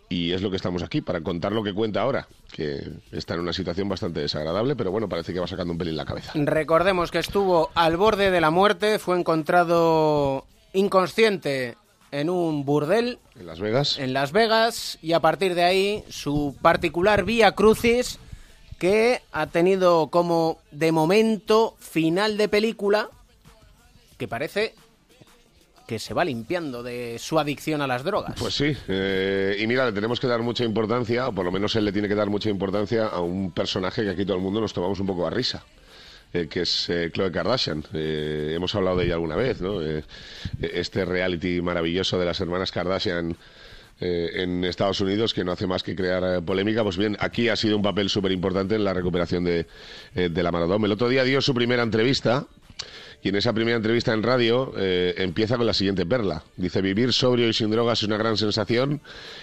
y 0.08 0.32
es 0.32 0.42
lo 0.42 0.50
que 0.50 0.56
estamos 0.56 0.82
aquí, 0.82 1.00
para 1.00 1.20
contar 1.20 1.52
lo 1.52 1.62
que 1.62 1.74
cuenta 1.74 2.02
ahora, 2.02 2.28
que 2.52 2.80
está 3.10 3.34
en 3.34 3.40
una 3.40 3.52
situación 3.52 3.88
bastante 3.88 4.20
desagradable, 4.20 4.76
pero 4.76 4.90
bueno, 4.90 5.08
parece 5.08 5.32
que 5.32 5.40
va 5.40 5.46
sacando 5.46 5.72
un 5.72 5.78
pelín 5.78 5.96
la 5.96 6.04
cabeza. 6.04 6.32
Recordemos 6.34 7.10
que 7.10 7.18
estuvo 7.18 7.70
al 7.74 7.96
borde 7.96 8.30
de 8.30 8.40
la 8.40 8.50
muerte, 8.50 8.98
fue 8.98 9.18
encontrado 9.18 10.46
inconsciente 10.72 11.76
en 12.12 12.30
un 12.30 12.64
burdel 12.64 13.18
En 13.38 13.46
Las 13.46 13.58
Vegas. 13.58 13.98
en 13.98 14.12
Las 14.12 14.32
Vegas 14.32 14.98
y 15.02 15.12
a 15.12 15.20
partir 15.20 15.54
de 15.54 15.64
ahí 15.64 16.04
su 16.08 16.56
particular 16.62 17.24
vía 17.24 17.52
crucis 17.52 18.18
que 18.78 19.22
ha 19.32 19.46
tenido 19.46 20.08
como 20.08 20.58
de 20.70 20.92
momento 20.92 21.74
final 21.80 22.36
de 22.36 22.48
película 22.48 23.08
que 24.18 24.28
parece 24.28 24.74
que 25.86 25.98
se 25.98 26.14
va 26.14 26.24
limpiando 26.24 26.82
de 26.82 27.16
su 27.18 27.38
adicción 27.38 27.80
a 27.80 27.86
las 27.86 28.02
drogas. 28.04 28.34
Pues 28.38 28.54
sí, 28.54 28.76
eh, 28.88 29.56
y 29.58 29.66
mira, 29.66 29.86
le 29.86 29.92
tenemos 29.92 30.18
que 30.20 30.26
dar 30.26 30.42
mucha 30.42 30.64
importancia, 30.64 31.28
o 31.28 31.32
por 31.32 31.44
lo 31.44 31.52
menos 31.52 31.74
él 31.76 31.84
le 31.84 31.92
tiene 31.92 32.08
que 32.08 32.14
dar 32.14 32.28
mucha 32.28 32.50
importancia 32.50 33.06
a 33.06 33.20
un 33.20 33.52
personaje 33.52 34.02
que 34.02 34.10
aquí 34.10 34.24
todo 34.24 34.36
el 34.36 34.42
mundo 34.42 34.60
nos 34.60 34.72
tomamos 34.72 34.98
un 35.00 35.06
poco 35.06 35.26
a 35.26 35.30
risa. 35.30 35.64
eh, 36.32 36.48
que 36.48 36.62
es 36.62 36.88
eh, 36.90 37.10
Khloe 37.12 37.30
Kardashian. 37.30 37.84
Eh, 37.94 38.52
hemos 38.56 38.74
hablado 38.74 38.96
de 38.98 39.04
ella 39.04 39.14
alguna 39.14 39.36
vez, 39.36 39.60
¿no? 39.60 39.80
Este 40.60 41.04
reality 41.04 41.60
maravilloso 41.62 42.18
de 42.18 42.26
las 42.26 42.40
hermanas 42.40 42.72
Kardashian 42.72 43.36
en 43.98 44.62
Estados 44.64 45.00
Unidos 45.00 45.32
que 45.32 45.42
no 45.42 45.52
hace 45.52 45.66
más 45.66 45.82
que 45.82 45.96
crear 45.96 46.42
polémica. 46.44 46.82
Pues 46.82 46.98
bien, 46.98 47.16
aquí 47.18 47.48
ha 47.48 47.56
sido 47.56 47.76
un 47.76 47.82
papel 47.82 48.10
súper 48.10 48.30
importante 48.32 48.74
en 48.74 48.84
la 48.84 48.92
recuperación 48.92 49.44
de, 49.44 49.66
de 50.14 50.42
la 50.42 50.52
Maradona. 50.52 50.84
El 50.84 50.92
otro 50.92 51.08
día 51.08 51.24
dio 51.24 51.40
su 51.40 51.54
primera 51.54 51.82
entrevista 51.82 52.46
y 53.22 53.30
en 53.30 53.36
esa 53.36 53.52
primera 53.52 53.76
entrevista 53.76 54.12
en 54.12 54.22
radio 54.22 54.72
eh, 54.76 55.14
empieza 55.18 55.56
con 55.56 55.66
la 55.66 55.74
siguiente 55.74 56.06
perla. 56.06 56.44
Dice, 56.56 56.80
vivir 56.80 57.12
sobrio 57.12 57.48
y 57.48 57.52
sin 57.52 57.70
drogas 57.70 58.00
es 58.02 58.06
una 58.08 58.16
gran 58.18 58.36
sensación, 58.36 59.00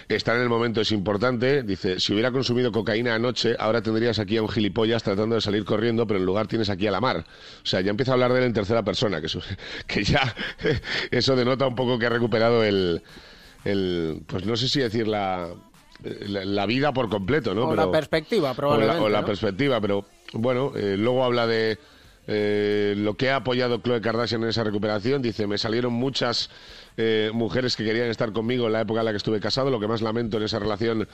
estar 0.08 0.36
en 0.36 0.42
el 0.42 0.48
momento 0.48 0.80
es 0.80 0.90
importante. 0.92 1.62
Dice, 1.62 2.00
si 2.00 2.12
hubiera 2.12 2.30
consumido 2.32 2.72
cocaína 2.72 3.14
anoche, 3.14 3.56
ahora 3.58 3.82
tendrías 3.82 4.18
aquí 4.18 4.36
a 4.38 4.42
un 4.42 4.48
gilipollas 4.48 5.02
tratando 5.02 5.34
de 5.34 5.40
salir 5.40 5.64
corriendo, 5.64 6.06
pero 6.06 6.18
en 6.20 6.26
lugar 6.26 6.46
tienes 6.46 6.70
aquí 6.70 6.86
a 6.86 6.90
la 6.90 7.00
mar. 7.00 7.24
O 7.62 7.66
sea, 7.66 7.80
ya 7.82 7.90
empieza 7.90 8.12
a 8.12 8.14
hablar 8.14 8.32
de 8.32 8.38
él 8.38 8.44
en 8.46 8.52
tercera 8.54 8.82
persona, 8.82 9.20
que, 9.20 9.26
eso- 9.26 9.42
que 9.86 10.02
ya 10.04 10.34
eso 11.10 11.36
denota 11.36 11.66
un 11.66 11.74
poco 11.74 11.98
que 11.98 12.06
ha 12.06 12.10
recuperado 12.10 12.64
el, 12.64 13.02
el 13.64 14.22
pues 14.26 14.44
no 14.46 14.56
sé 14.56 14.68
si 14.68 14.80
decir 14.80 15.08
la, 15.08 15.48
la, 16.26 16.44
la 16.44 16.66
vida 16.66 16.92
por 16.92 17.08
completo, 17.08 17.54
¿no? 17.54 17.66
o 17.66 17.70
Pero- 17.70 17.86
la 17.86 17.90
perspectiva, 17.92 18.48
o 18.48 18.52
la- 18.52 18.56
probablemente. 18.56 19.02
o 19.02 19.08
la 19.08 19.20
¿no? 19.20 19.26
perspectiva, 19.26 19.80
pero 19.80 20.06
bueno, 20.32 20.72
eh, 20.76 20.96
luego 20.98 21.24
habla 21.24 21.46
de 21.46 21.78
eh, 22.26 22.94
lo 22.96 23.14
que 23.14 23.30
ha 23.30 23.36
apoyado 23.36 23.78
Chloe 23.78 24.00
Kardashian 24.00 24.42
en 24.42 24.48
esa 24.48 24.64
recuperación. 24.64 25.22
Dice, 25.22 25.46
me 25.46 25.58
salieron 25.58 25.92
muchas 25.92 26.50
eh, 26.96 27.30
mujeres 27.34 27.76
que 27.76 27.84
querían 27.84 28.08
estar 28.08 28.32
conmigo 28.32 28.66
en 28.66 28.72
la 28.72 28.80
época 28.80 29.00
en 29.00 29.06
la 29.06 29.10
que 29.12 29.18
estuve 29.18 29.40
casado. 29.40 29.70
Lo 29.70 29.80
que 29.80 29.88
más 29.88 30.02
lamento 30.02 30.36
en 30.38 30.44
esa 30.44 30.58
relación 30.58 31.08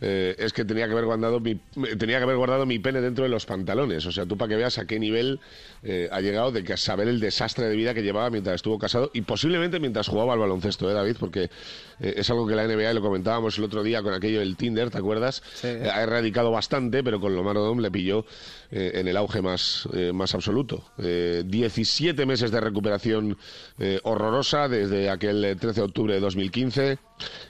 eh, 0.00 0.34
es 0.38 0.52
que 0.52 0.64
tenía 0.64 0.86
que 0.86 0.92
haber 0.92 1.04
guardado 1.04 1.40
mi 1.40 1.56
tenía 1.98 2.18
que 2.18 2.24
haber 2.24 2.36
guardado 2.36 2.66
mi 2.66 2.78
pene 2.78 3.00
dentro 3.00 3.24
de 3.24 3.30
los 3.30 3.46
pantalones. 3.46 4.06
O 4.06 4.12
sea, 4.12 4.26
tú 4.26 4.36
para 4.36 4.48
que 4.50 4.56
veas 4.56 4.78
a 4.78 4.86
qué 4.86 4.98
nivel 4.98 5.40
eh, 5.82 6.08
ha 6.10 6.20
llegado 6.20 6.52
de 6.52 6.64
que 6.64 6.76
saber 6.76 7.08
el 7.08 7.20
desastre 7.20 7.66
de 7.66 7.76
vida 7.76 7.94
que 7.94 8.02
llevaba 8.02 8.30
mientras 8.30 8.56
estuvo 8.56 8.78
casado 8.78 9.10
y 9.12 9.22
posiblemente 9.22 9.80
mientras 9.80 10.08
jugaba 10.08 10.32
al 10.34 10.38
baloncesto, 10.38 10.90
¿eh, 10.90 10.94
David? 10.94 11.16
Porque 11.18 11.50
eh, 12.00 12.14
es 12.16 12.30
algo 12.30 12.46
que 12.46 12.54
la 12.54 12.66
NBA, 12.66 12.90
y 12.90 12.94
lo 12.94 13.00
comentábamos 13.02 13.58
el 13.58 13.64
otro 13.64 13.82
día 13.82 14.02
con 14.02 14.14
aquello 14.14 14.40
del 14.40 14.56
Tinder, 14.56 14.90
¿te 14.90 14.98
acuerdas? 14.98 15.42
Eh, 15.62 15.88
ha 15.92 16.02
erradicado 16.02 16.50
bastante, 16.50 17.02
pero 17.02 17.20
con 17.20 17.34
Lomar 17.34 17.56
Odom 17.58 17.80
le 17.80 17.90
pilló 17.90 18.24
eh, 18.70 18.92
en 18.94 19.08
el 19.08 19.16
auge 19.16 19.42
más, 19.42 19.88
eh, 19.92 20.12
más 20.12 20.34
absoluto. 20.34 20.84
Eh, 20.98 21.42
17 21.46 22.24
meses 22.26 22.50
de 22.50 22.60
recuperación 22.60 23.36
eh, 23.78 24.00
horrorosa 24.04 24.68
desde 24.68 25.10
aquel 25.10 25.44
eh, 25.44 25.56
13 25.56 25.80
de 25.80 25.84
octubre 25.86 26.14
de 26.14 26.20
2015. 26.20 26.98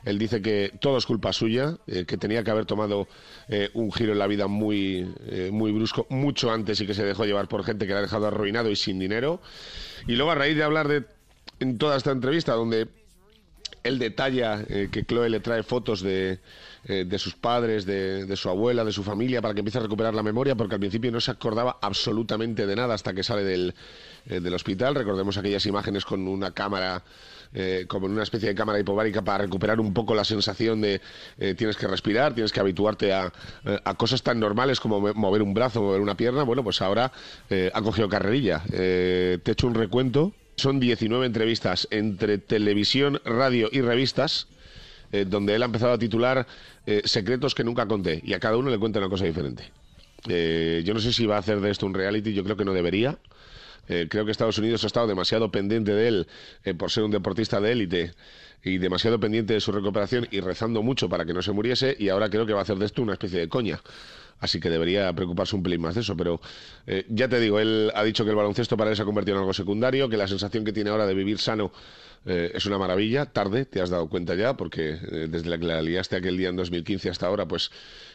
Él 0.04 0.18
dice 0.18 0.42
que 0.42 0.72
todo 0.80 0.98
es 0.98 1.06
culpa 1.06 1.32
suya, 1.32 1.76
eh, 1.86 2.04
que 2.06 2.16
tenía 2.16 2.39
que 2.44 2.50
haber 2.50 2.66
tomado 2.66 3.08
eh, 3.48 3.70
un 3.74 3.92
giro 3.92 4.12
en 4.12 4.18
la 4.18 4.26
vida 4.26 4.46
muy, 4.46 5.12
eh, 5.26 5.50
muy 5.52 5.72
brusco, 5.72 6.06
mucho 6.10 6.50
antes 6.50 6.80
y 6.80 6.86
que 6.86 6.94
se 6.94 7.04
dejó 7.04 7.24
llevar 7.24 7.48
por 7.48 7.64
gente 7.64 7.86
que 7.86 7.92
le 7.92 7.98
ha 7.98 8.02
dejado 8.02 8.26
arruinado 8.26 8.70
y 8.70 8.76
sin 8.76 8.98
dinero. 8.98 9.40
Y 10.06 10.16
luego, 10.16 10.30
a 10.30 10.34
raíz 10.34 10.56
de 10.56 10.62
hablar 10.62 10.88
de 10.88 11.04
en 11.60 11.78
toda 11.78 11.96
esta 11.96 12.10
entrevista, 12.10 12.54
donde 12.54 12.88
él 13.82 13.98
detalla 13.98 14.62
eh, 14.68 14.88
que 14.90 15.04
Chloe 15.04 15.28
le 15.28 15.40
trae 15.40 15.62
fotos 15.62 16.02
de, 16.02 16.38
eh, 16.84 17.04
de 17.06 17.18
sus 17.18 17.34
padres, 17.34 17.86
de, 17.86 18.26
de 18.26 18.36
su 18.36 18.48
abuela, 18.48 18.84
de 18.84 18.92
su 18.92 19.02
familia, 19.02 19.40
para 19.40 19.54
que 19.54 19.60
empiece 19.60 19.78
a 19.78 19.82
recuperar 19.82 20.14
la 20.14 20.22
memoria, 20.22 20.54
porque 20.54 20.74
al 20.74 20.80
principio 20.80 21.10
no 21.10 21.20
se 21.20 21.30
acordaba 21.30 21.78
absolutamente 21.80 22.66
de 22.66 22.76
nada 22.76 22.94
hasta 22.94 23.14
que 23.14 23.22
sale 23.22 23.44
del, 23.44 23.74
eh, 24.26 24.40
del 24.40 24.54
hospital. 24.54 24.94
Recordemos 24.94 25.36
aquellas 25.36 25.64
imágenes 25.66 26.04
con 26.04 26.26
una 26.28 26.52
cámara, 26.52 27.02
eh, 27.52 27.86
como 27.88 28.06
en 28.06 28.12
una 28.12 28.22
especie 28.22 28.48
de 28.48 28.54
cámara 28.54 28.78
hipovárica, 28.78 29.22
para 29.22 29.38
recuperar 29.44 29.80
un 29.80 29.92
poco 29.92 30.14
la 30.14 30.24
sensación 30.24 30.80
de 30.80 31.00
eh, 31.38 31.54
tienes 31.54 31.76
que 31.76 31.88
respirar, 31.88 32.32
tienes 32.32 32.52
que 32.52 32.60
habituarte 32.60 33.12
a, 33.12 33.32
eh, 33.64 33.78
a 33.84 33.94
cosas 33.94 34.22
tan 34.22 34.38
normales 34.38 34.78
como 34.78 35.00
mover 35.00 35.42
un 35.42 35.52
brazo, 35.52 35.82
mover 35.82 36.00
una 36.00 36.16
pierna. 36.16 36.44
Bueno, 36.44 36.62
pues 36.62 36.80
ahora 36.80 37.12
ha 37.72 37.82
cogido 37.82 38.08
carrerilla. 38.08 38.62
Te 38.68 39.34
he 39.44 39.50
hecho 39.50 39.66
un 39.66 39.74
recuento. 39.74 40.32
Son 40.56 40.78
19 40.78 41.26
entrevistas 41.26 41.88
entre 41.90 42.38
televisión, 42.38 43.20
radio 43.24 43.68
y 43.72 43.80
revistas, 43.80 44.46
donde 45.26 45.54
él 45.54 45.62
ha 45.62 45.66
empezado 45.66 45.92
a 45.92 45.98
titular 45.98 46.46
Secretos 47.04 47.54
que 47.54 47.64
nunca 47.64 47.86
conté, 47.86 48.20
y 48.24 48.34
a 48.34 48.40
cada 48.40 48.56
uno 48.58 48.70
le 48.70 48.78
cuenta 48.78 48.98
una 48.98 49.08
cosa 49.08 49.24
diferente. 49.24 49.64
Yo 50.26 50.92
no 50.92 51.00
sé 51.00 51.12
si 51.12 51.26
va 51.26 51.36
a 51.36 51.38
hacer 51.38 51.60
de 51.60 51.70
esto 51.70 51.86
un 51.86 51.94
reality, 51.94 52.34
yo 52.34 52.44
creo 52.44 52.56
que 52.56 52.64
no 52.64 52.74
debería. 52.74 53.18
Eh, 53.88 54.06
creo 54.08 54.24
que 54.24 54.30
Estados 54.30 54.58
Unidos 54.58 54.84
ha 54.84 54.86
estado 54.86 55.06
demasiado 55.06 55.50
pendiente 55.50 55.92
de 55.92 56.08
él 56.08 56.26
eh, 56.64 56.74
por 56.74 56.90
ser 56.90 57.04
un 57.04 57.10
deportista 57.10 57.60
de 57.60 57.72
élite 57.72 58.14
y 58.62 58.78
demasiado 58.78 59.18
pendiente 59.18 59.54
de 59.54 59.60
su 59.60 59.72
recuperación 59.72 60.28
y 60.30 60.40
rezando 60.40 60.82
mucho 60.82 61.08
para 61.08 61.24
que 61.24 61.32
no 61.32 61.42
se 61.42 61.52
muriese 61.52 61.96
y 61.98 62.08
ahora 62.08 62.28
creo 62.28 62.46
que 62.46 62.52
va 62.52 62.60
a 62.60 62.62
hacer 62.62 62.76
de 62.76 62.86
esto 62.86 63.02
una 63.02 63.14
especie 63.14 63.40
de 63.40 63.48
coña. 63.48 63.80
Así 64.40 64.58
que 64.58 64.70
debería 64.70 65.12
preocuparse 65.12 65.54
un 65.54 65.62
pelín 65.62 65.82
más 65.82 65.94
de 65.94 66.00
eso. 66.00 66.16
Pero 66.16 66.40
eh, 66.86 67.04
ya 67.08 67.28
te 67.28 67.38
digo, 67.38 67.60
él 67.60 67.92
ha 67.94 68.02
dicho 68.02 68.24
que 68.24 68.30
el 68.30 68.36
baloncesto 68.36 68.76
para 68.76 68.90
él 68.90 68.96
se 68.96 69.02
ha 69.02 69.04
convertido 69.04 69.36
en 69.36 69.40
algo 69.40 69.52
secundario, 69.52 70.08
que 70.08 70.16
la 70.16 70.26
sensación 70.26 70.64
que 70.64 70.72
tiene 70.72 70.90
ahora 70.90 71.06
de 71.06 71.14
vivir 71.14 71.38
sano 71.38 71.72
eh, 72.26 72.52
es 72.54 72.66
una 72.66 72.78
maravilla. 72.78 73.26
Tarde, 73.26 73.64
te 73.64 73.80
has 73.80 73.90
dado 73.90 74.08
cuenta 74.08 74.34
ya, 74.34 74.56
porque 74.56 74.90
eh, 74.90 75.26
desde 75.28 75.48
la 75.48 75.58
que 75.58 75.64
la 75.66 75.80
liaste 75.82 76.16
aquel 76.16 76.36
día 76.36 76.48
en 76.50 76.56
2015 76.56 77.08
hasta 77.10 77.26
ahora, 77.26 77.46
pues 77.46 77.70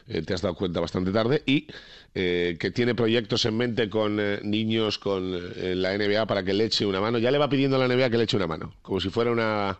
eh, 0.08 0.22
te 0.22 0.34
has 0.34 0.42
dado 0.42 0.56
cuenta 0.56 0.80
bastante 0.80 1.12
tarde. 1.12 1.42
Y 1.46 1.68
eh, 2.14 2.58
que 2.60 2.72
tiene 2.72 2.96
proyectos 2.96 3.46
en 3.46 3.58
mente 3.58 3.90
con 3.90 4.18
niños, 4.50 4.98
con 5.00 5.32
la 5.82 5.98
NBA 5.98 6.26
para 6.28 6.44
que 6.44 6.54
le 6.54 6.66
eche 6.66 6.86
una 6.86 7.02
mano. 7.02 7.18
Ya 7.18 7.32
le 7.32 7.38
va 7.38 7.50
pidiendo 7.50 7.76
a 7.82 7.86
la 7.88 7.94
NBA 7.94 8.10
que 8.10 8.18
le 8.18 8.24
eche 8.24 8.38
una 8.38 8.48
mano, 8.48 8.74
como 8.82 9.00
si 9.00 9.10
fuera 9.10 9.32
una, 9.32 9.78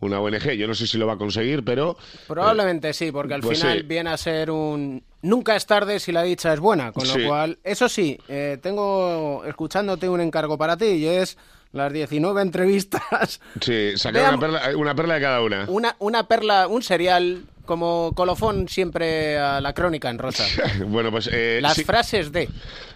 una 0.00 0.20
ONG. 0.20 0.52
Yo 0.52 0.66
no 0.66 0.74
sé 0.74 0.86
si 0.86 0.98
lo 0.98 1.06
va 1.06 1.14
a 1.14 1.18
conseguir, 1.18 1.64
pero 1.64 1.96
Probablemente 2.26 2.92
sí, 2.92 3.12
porque 3.12 3.34
al 3.34 3.40
pues 3.40 3.58
final 3.60 3.78
sí. 3.78 3.86
viene 3.86 4.10
a 4.10 4.16
ser 4.16 4.50
un... 4.50 5.02
Nunca 5.22 5.54
es 5.54 5.66
tarde 5.66 6.00
si 6.00 6.12
la 6.12 6.22
dicha 6.22 6.52
es 6.52 6.60
buena, 6.60 6.92
con 6.92 7.06
lo 7.06 7.12
Sí. 7.14 7.24
cual, 7.26 7.58
eso 7.62 7.88
sí, 7.90 8.18
eh, 8.28 8.58
tengo, 8.62 9.44
escuchándote 9.46 10.08
un 10.08 10.20
encargo 10.22 10.56
para 10.56 10.76
ti 10.78 10.86
y 10.86 11.06
es 11.06 11.36
las 11.72 11.92
19 11.92 12.42
entrevistas, 12.42 13.40
sí, 13.60 13.92
sacar 13.96 14.34
una 14.34 14.40
perla, 14.40 14.62
una 14.76 14.94
perla 14.94 15.14
de 15.14 15.20
cada 15.20 15.42
una. 15.42 15.64
una, 15.68 15.96
una 15.98 16.26
perla, 16.26 16.66
un 16.68 16.82
serial 16.82 17.44
como 17.64 18.12
colofón 18.16 18.68
siempre 18.68 19.38
a 19.38 19.60
la 19.60 19.72
crónica 19.72 20.10
en 20.10 20.18
rosa. 20.18 20.44
bueno, 20.86 21.10
pues... 21.12 21.28
eh, 21.32 21.60
Las 21.62 21.74
sí. 21.74 21.84
frases 21.84 22.32
de... 22.32 22.48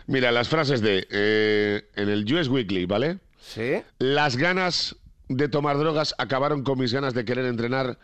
Mira, 0.09 0.33
las 0.33 0.49
frases 0.49 0.81
de... 0.81 1.07
eh, 1.11 1.89
en 1.95 2.09
el 2.09 2.25
US 2.35 2.49
Weekly, 2.49 2.85
¿vale? 2.87 3.18
Sí. 3.41 3.83
Las 3.99 4.37
ganas 4.37 4.97
de 5.29 5.49
tomar 5.49 5.79
drogas 5.79 6.14
acabaron 6.18 6.64
con 6.64 6.79
mis 6.79 6.93
ganas 6.93 7.14
de 7.14 7.25
querer 7.25 7.45
entrenar 7.47 7.99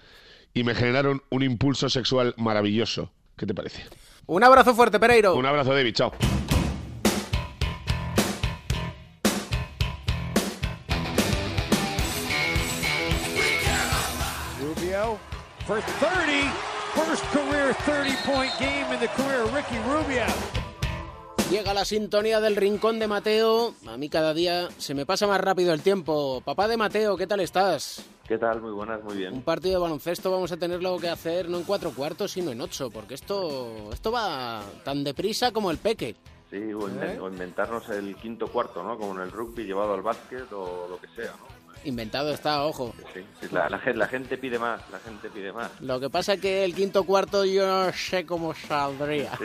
y 0.54 0.62
me 0.62 0.74
generaron 0.76 1.22
un 1.30 1.42
impulso 1.42 1.88
sexual 1.90 2.34
maravilloso. 2.36 3.10
¿Qué 3.36 3.46
te 3.46 3.54
parece? 3.54 3.84
Un 4.26 4.44
abrazo 4.44 4.74
fuerte, 4.74 5.00
Pereiro. 5.00 5.34
Un 5.34 5.46
abrazo, 5.46 5.74
David. 5.74 5.94
Chao. 5.94 6.12
For 15.70 15.80
30. 15.80 16.50
First 16.96 17.24
career 17.32 17.72
30 17.86 18.10
point 18.26 18.50
game 18.58 18.92
in 18.92 18.98
the 18.98 19.06
career 19.14 19.42
of 19.44 19.54
Ricky 19.54 19.78
Rubio. 19.86 20.24
Llega 21.48 21.72
la 21.74 21.84
sintonía 21.84 22.40
del 22.40 22.56
rincón 22.56 22.98
de 22.98 23.06
Mateo. 23.06 23.74
A 23.86 23.96
mí 23.96 24.08
cada 24.08 24.34
día 24.34 24.68
se 24.78 24.94
me 24.94 25.06
pasa 25.06 25.28
más 25.28 25.40
rápido 25.40 25.72
el 25.72 25.80
tiempo. 25.82 26.40
Papá 26.44 26.66
de 26.66 26.76
Mateo, 26.76 27.16
¿qué 27.16 27.28
tal 27.28 27.38
estás? 27.38 28.04
¿Qué 28.26 28.36
tal? 28.38 28.60
Muy 28.60 28.72
buenas, 28.72 29.02
muy 29.04 29.12
Un 29.12 29.18
bien. 29.18 29.42
partido 29.42 29.74
de 29.74 29.80
baloncesto 29.82 30.30
vamos 30.32 30.50
a 30.50 30.56
tenerlo 30.56 30.98
que 30.98 31.08
hacer 31.08 31.48
no 31.48 31.58
en 31.58 31.64
cuatro 31.64 31.92
cuartos, 31.92 32.32
sino 32.32 32.50
en 32.50 32.60
ocho, 32.60 32.90
porque 32.90 33.14
esto, 33.14 33.90
esto 33.92 34.10
va 34.10 34.62
tan 34.84 35.04
deprisa 35.04 35.52
como 35.52 35.70
el 35.70 35.78
peque. 35.78 36.16
Sí, 36.50 36.72
o, 36.72 36.88
¿Eh? 36.88 37.18
o 37.20 37.28
inventarnos 37.28 37.88
el 37.90 38.16
quinto 38.16 38.48
cuarto, 38.48 38.82
¿no? 38.82 38.98
Como 38.98 39.14
en 39.14 39.20
el 39.20 39.30
rugby 39.30 39.64
llevado 39.64 39.94
al 39.94 40.02
básquet 40.02 40.52
o 40.52 40.88
lo 40.88 41.00
que 41.00 41.06
sea, 41.14 41.32
¿no? 41.32 41.59
Inventado 41.84 42.30
está, 42.32 42.62
ojo. 42.64 42.94
Sí, 43.14 43.24
sí, 43.40 43.48
la, 43.52 43.68
la 43.70 43.78
gen- 43.78 43.98
la 43.98 44.06
gente 44.06 44.36
pide 44.36 44.58
más, 44.58 44.82
la 44.90 44.98
gente 44.98 45.30
pide 45.30 45.50
más. 45.52 45.70
Lo 45.80 45.98
que 45.98 46.10
pasa 46.10 46.34
es 46.34 46.40
que 46.40 46.62
el 46.64 46.74
quinto 46.74 47.04
cuarto 47.04 47.44
yo 47.46 47.66
no 47.66 47.90
sé 47.94 48.26
cómo 48.26 48.54
saldría. 48.54 49.32
Sí, 49.38 49.44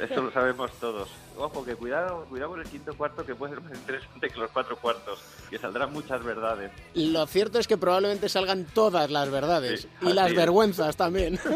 eso 0.00 0.22
lo 0.22 0.30
sabemos 0.32 0.70
todos. 0.78 1.08
Ojo, 1.36 1.64
que 1.64 1.74
cuidado, 1.74 2.26
cuidado 2.28 2.50
con 2.52 2.60
el 2.60 2.68
quinto 2.68 2.94
cuarto 2.96 3.26
que 3.26 3.34
puede 3.34 3.54
ser 3.54 3.62
más 3.64 3.72
interesante 3.72 4.28
que 4.30 4.38
los 4.38 4.50
cuatro 4.52 4.76
cuartos, 4.76 5.18
que 5.48 5.58
saldrán 5.58 5.92
muchas 5.92 6.22
verdades. 6.22 6.70
Lo 6.94 7.26
cierto 7.26 7.58
es 7.58 7.66
que 7.66 7.76
probablemente 7.76 8.28
salgan 8.28 8.64
todas 8.66 9.10
las 9.10 9.30
verdades 9.30 9.88
y 10.02 10.12
las 10.12 10.30
es. 10.30 10.36
vergüenzas 10.36 10.96
también. 10.96 11.40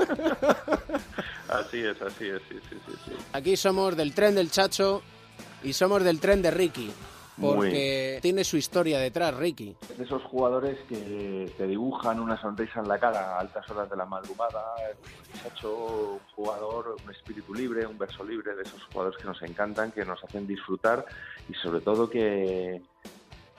Así 1.48 1.78
es, 1.84 2.00
así 2.02 2.26
es, 2.26 2.42
sí, 2.48 2.58
sí. 2.68 2.76
sí. 3.04 3.12
Aquí 3.32 3.56
somos 3.56 3.96
del 3.96 4.12
tren 4.14 4.34
del 4.34 4.50
Chacho 4.50 5.02
y 5.62 5.72
somos 5.72 6.02
del 6.02 6.18
tren 6.18 6.42
de 6.42 6.50
Ricky, 6.50 6.90
Muy. 7.36 7.56
porque 7.56 8.18
tiene 8.22 8.44
su 8.44 8.56
historia 8.56 8.98
detrás, 8.98 9.34
Ricky. 9.34 9.76
de 9.96 10.04
esos 10.04 10.22
jugadores 10.22 10.78
que 10.88 11.52
te 11.56 11.66
dibujan 11.66 12.20
una 12.20 12.40
sonrisa 12.40 12.80
en 12.80 12.88
la 12.88 12.98
cara 12.98 13.34
a 13.34 13.40
altas 13.40 13.68
horas 13.70 13.90
de 13.90 13.96
la 13.96 14.04
madrugada. 14.04 14.62
Muchacho, 15.34 16.12
un 16.12 16.34
jugador, 16.36 16.96
un 17.04 17.10
espíritu 17.10 17.52
libre, 17.52 17.86
un 17.86 17.98
verso 17.98 18.22
libre, 18.24 18.54
de 18.54 18.62
esos 18.62 18.82
jugadores 18.84 19.18
que 19.18 19.24
nos 19.24 19.42
encantan, 19.42 19.90
que 19.90 20.04
nos 20.04 20.22
hacen 20.22 20.46
disfrutar 20.46 21.04
y 21.48 21.54
sobre 21.54 21.80
todo 21.80 22.08
que 22.08 22.80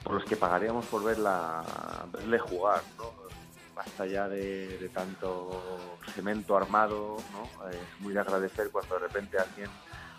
por 0.04 0.14
los 0.14 0.24
que 0.26 0.36
pagaríamos 0.38 0.86
por 0.86 1.04
verla, 1.04 1.64
verle 2.14 2.40
jugar, 2.40 2.82
¿no? 2.98 3.12
Basta 3.76 4.06
ya 4.06 4.30
de, 4.30 4.78
de 4.78 4.90
tanto 4.90 5.62
cemento 6.14 6.56
armado, 6.56 7.18
¿no? 7.34 7.70
Es 7.70 7.78
muy 8.00 8.14
de 8.14 8.20
agradecer 8.22 8.70
cuando 8.72 8.96
de 8.96 9.02
repente 9.02 9.38
alguien 9.38 9.70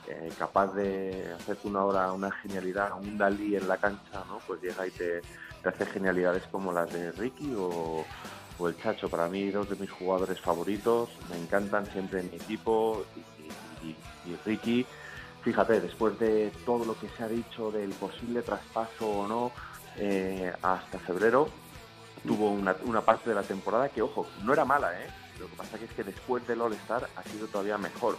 eh, 0.09 0.30
capaz 0.38 0.72
de 0.74 1.32
hacerte 1.34 1.66
una 1.66 1.84
hora, 1.84 2.12
una 2.12 2.30
genialidad, 2.30 2.92
un 3.00 3.18
Dalí 3.18 3.57
en 3.57 3.66
la 3.66 3.76
cancha, 3.76 4.24
¿no? 4.28 4.38
Pues 4.46 4.62
llega 4.62 4.86
y 4.86 4.90
te, 4.90 5.20
hace 5.64 5.86
genialidades 5.86 6.44
como 6.50 6.72
las 6.72 6.92
de 6.92 7.11
Ricky 7.12 7.52
o, 7.57 8.04
el 8.61 8.76
Chacho. 8.78 9.09
Para 9.09 9.28
mí, 9.28 9.50
dos 9.50 9.68
de 9.68 9.76
mis 9.76 9.90
jugadores 9.90 10.40
favoritos, 10.40 11.11
me 11.28 11.36
encantan 11.36 11.86
siempre 11.86 12.20
en 12.20 12.30
mi 12.30 12.36
equipo 12.36 13.04
y, 13.82 14.36
Ricky, 14.44 14.86
fíjate, 15.42 15.80
después 15.80 16.18
de 16.18 16.52
todo 16.64 16.84
lo 16.84 16.98
que 16.98 17.09
se 17.09 17.22
ha 17.22 17.28
dicho 17.28 17.70
del 17.70 17.90
posible 17.90 18.42
traspaso 18.42 19.09
o 19.09 19.28
no, 19.28 19.52
eh, 19.96 20.52
hasta 20.62 20.98
febrero, 20.98 21.48
tuvo 22.26 22.50
una, 22.50 23.00
parte 23.02 23.30
de 23.30 23.36
la 23.36 23.42
temporada 23.42 23.88
que, 23.88 24.02
ojo, 24.02 24.26
no 24.42 24.52
era 24.52 24.64
mala, 24.64 24.92
¿eh? 25.00 25.07
Lo 25.38 25.48
que 25.48 25.57
pasa 25.57 25.76
es 25.76 25.90
que 25.92 26.02
después 26.02 26.46
del 26.46 26.61
All-Star 26.61 27.09
ha 27.14 27.22
sido 27.24 27.46
todavía 27.46 27.76
mejor. 27.78 28.16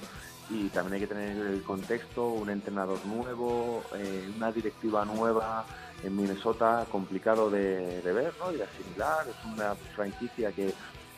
Y 0.50 0.70
también 0.70 0.94
hay 0.96 1.00
que 1.02 1.14
tener 1.14 1.38
el 1.38 1.62
contexto, 1.64 2.30
un 2.30 2.50
entrenador 2.50 3.06
nuevo, 3.06 3.84
eh, 3.96 4.32
una 4.36 4.52
directiva 4.52 5.04
nueva 5.04 5.66
en 6.04 6.16
Minnesota, 6.16 6.86
complicado 6.90 7.50
de, 7.50 8.02
de 8.02 8.14
ver 8.14 8.34
¿no? 8.40 8.52
y 8.52 8.58
de 8.58 8.64
asimilar. 8.64 9.26
Es 9.28 9.54
una 9.54 9.76
franquicia 9.76 10.52
que 10.52 10.74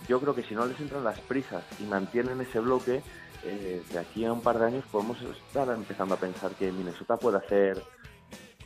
yo 0.07 0.19
creo 0.19 0.33
que 0.33 0.43
si 0.43 0.55
no 0.55 0.65
les 0.65 0.79
entran 0.79 1.03
las 1.03 1.19
prisas 1.19 1.63
y 1.79 1.83
mantienen 1.83 2.41
ese 2.41 2.59
bloque, 2.59 3.03
eh, 3.43 3.81
de 3.91 3.99
aquí 3.99 4.25
a 4.25 4.33
un 4.33 4.41
par 4.41 4.59
de 4.59 4.65
años 4.65 4.83
podemos 4.91 5.17
estar 5.21 5.69
empezando 5.69 6.15
a 6.15 6.17
pensar 6.17 6.51
que 6.51 6.71
Minnesota 6.71 7.17
puede 7.17 7.37
hacer 7.37 7.81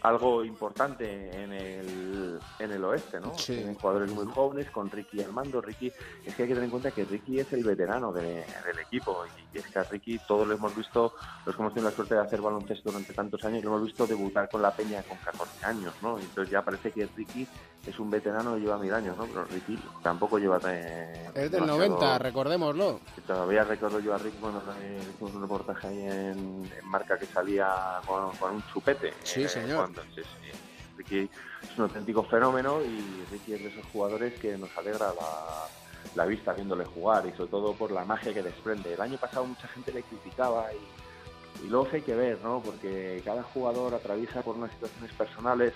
algo 0.03 0.43
importante 0.43 1.31
en 1.43 1.53
el, 1.53 2.39
en 2.59 2.71
el 2.71 2.83
oeste, 2.83 3.19
¿no? 3.19 3.31
Tienen 3.55 3.75
jugadores 3.75 4.11
muy 4.11 4.25
jóvenes 4.27 4.69
con 4.69 4.89
Ricky 4.91 5.21
al 5.23 5.31
mando. 5.31 5.61
Ricky, 5.61 5.91
es 6.25 6.35
que 6.35 6.43
hay 6.43 6.47
que 6.49 6.53
tener 6.53 6.63
en 6.65 6.69
cuenta 6.71 6.91
que 6.91 7.05
Ricky 7.05 7.39
es 7.39 7.51
el 7.53 7.63
veterano 7.63 8.11
de- 8.11 8.45
del 8.65 8.79
equipo 8.85 9.23
y 9.53 9.57
es 9.57 9.65
que 9.67 9.79
a 9.79 9.83
Ricky 9.83 10.19
todos 10.27 10.47
lo 10.47 10.55
hemos 10.55 10.75
visto, 10.75 11.13
los 11.45 11.55
que 11.55 11.61
hemos 11.61 11.73
tenido 11.73 11.89
la 11.89 11.95
suerte 11.95 12.15
de 12.15 12.21
hacer 12.21 12.41
baloncesto 12.41 12.89
durante 12.91 13.13
tantos 13.13 13.43
años, 13.45 13.63
lo 13.63 13.69
hemos 13.71 13.83
visto 13.85 14.05
debutar 14.05 14.49
con 14.49 14.61
la 14.61 14.71
peña 14.75 15.01
con 15.03 15.17
14 15.19 15.65
años, 15.65 15.93
¿no? 16.01 16.19
Entonces 16.19 16.51
ya 16.51 16.61
parece 16.61 16.91
que 16.91 17.07
Ricky 17.15 17.47
es 17.87 17.99
un 17.99 18.09
veterano 18.09 18.57
y 18.57 18.61
lleva 18.61 18.77
mil 18.77 18.93
años, 18.93 19.15
¿no? 19.17 19.25
Pero 19.25 19.45
Ricky 19.45 19.77
tampoco 20.01 20.37
lleva... 20.37 20.59
eh, 20.67 21.27
Es 21.33 21.33
del 21.51 21.51
demasiado- 21.51 21.77
90, 21.99 22.17
recordémoslo. 22.19 22.99
Todavía 23.25 23.63
recuerdo 23.63 23.99
yo 23.99 24.13
a 24.13 24.17
Ricky 24.17 24.37
cuando 24.37 24.61
hicimos 25.09 25.33
un 25.33 25.41
reportaje 25.41 25.87
ahí 25.87 26.01
en, 26.03 26.71
en 26.77 26.85
marca 26.89 27.17
que 27.17 27.25
salía 27.25 27.99
con, 28.05 28.31
con 28.37 28.55
un 28.55 28.63
chupete. 28.73 29.13
Sí, 29.23 29.43
eh, 29.43 29.47
señor. 29.49 29.92
Sí, 30.15 30.21
sí. 30.21 30.51
Ricky 30.97 31.29
es 31.61 31.77
un 31.77 31.85
auténtico 31.85 32.23
fenómeno 32.23 32.81
y 32.81 33.25
Ricky 33.31 33.53
es 33.53 33.63
de 33.63 33.67
esos 33.69 33.85
jugadores 33.91 34.39
que 34.39 34.57
nos 34.57 34.75
alegra 34.77 35.07
la, 35.13 35.67
la 36.15 36.25
vista 36.25 36.53
viéndole 36.53 36.85
jugar 36.85 37.25
y 37.25 37.35
sobre 37.35 37.49
todo 37.49 37.73
por 37.73 37.91
la 37.91 38.05
magia 38.05 38.33
que 38.33 38.43
desprende. 38.43 38.93
El 38.93 39.01
año 39.01 39.17
pasado 39.17 39.45
mucha 39.45 39.67
gente 39.69 39.91
le 39.91 40.03
criticaba 40.03 40.67
y, 40.73 41.65
y 41.65 41.69
luego 41.69 41.87
hay 41.91 42.01
que 42.01 42.15
ver, 42.15 42.39
¿no? 42.43 42.61
Porque 42.61 43.21
cada 43.25 43.43
jugador 43.43 43.93
atraviesa 43.93 44.41
por 44.41 44.55
unas 44.55 44.71
situaciones 44.71 45.13
personales 45.13 45.73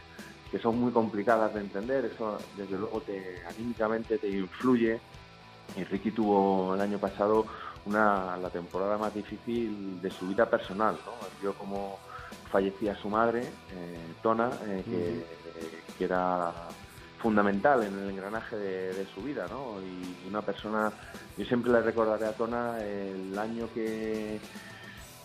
que 0.51 0.59
son 0.59 0.80
muy 0.80 0.91
complicadas 0.91 1.53
de 1.53 1.59
entender, 1.59 2.05
eso 2.05 2.38
desde 2.55 2.78
luego 2.78 3.01
te 3.01 3.43
anímicamente 3.49 4.18
te 4.18 4.30
influye 4.30 4.99
y 5.76 5.84
Ricky 5.84 6.11
tuvo 6.11 6.76
el 6.76 6.80
año 6.80 6.97
pasado 6.97 7.45
una 7.86 8.38
la 8.38 8.49
temporada 8.49 8.97
más 8.97 9.13
difícil 9.13 10.01
de 10.01 10.09
su 10.09 10.28
vida 10.28 10.49
personal, 10.49 10.97
¿no? 11.05 11.11
Vio 11.41 11.53
como 11.53 11.99
fallecía 12.51 12.95
su 12.95 13.09
madre, 13.09 13.41
eh, 13.41 14.13
Tona, 14.21 14.49
eh, 14.65 14.83
que, 14.85 15.25
que 15.97 16.03
era 16.03 16.53
fundamental 17.19 17.83
en 17.83 17.97
el 17.97 18.09
engranaje 18.11 18.55
de, 18.55 18.93
de 18.93 19.05
su 19.13 19.21
vida, 19.21 19.47
¿no? 19.49 19.81
Y 19.81 20.27
una 20.27 20.41
persona, 20.41 20.91
yo 21.37 21.45
siempre 21.45 21.71
le 21.71 21.81
recordaré 21.81 22.25
a 22.25 22.33
Tona 22.33 22.79
el 22.83 23.37
año 23.37 23.67
que 23.73 24.39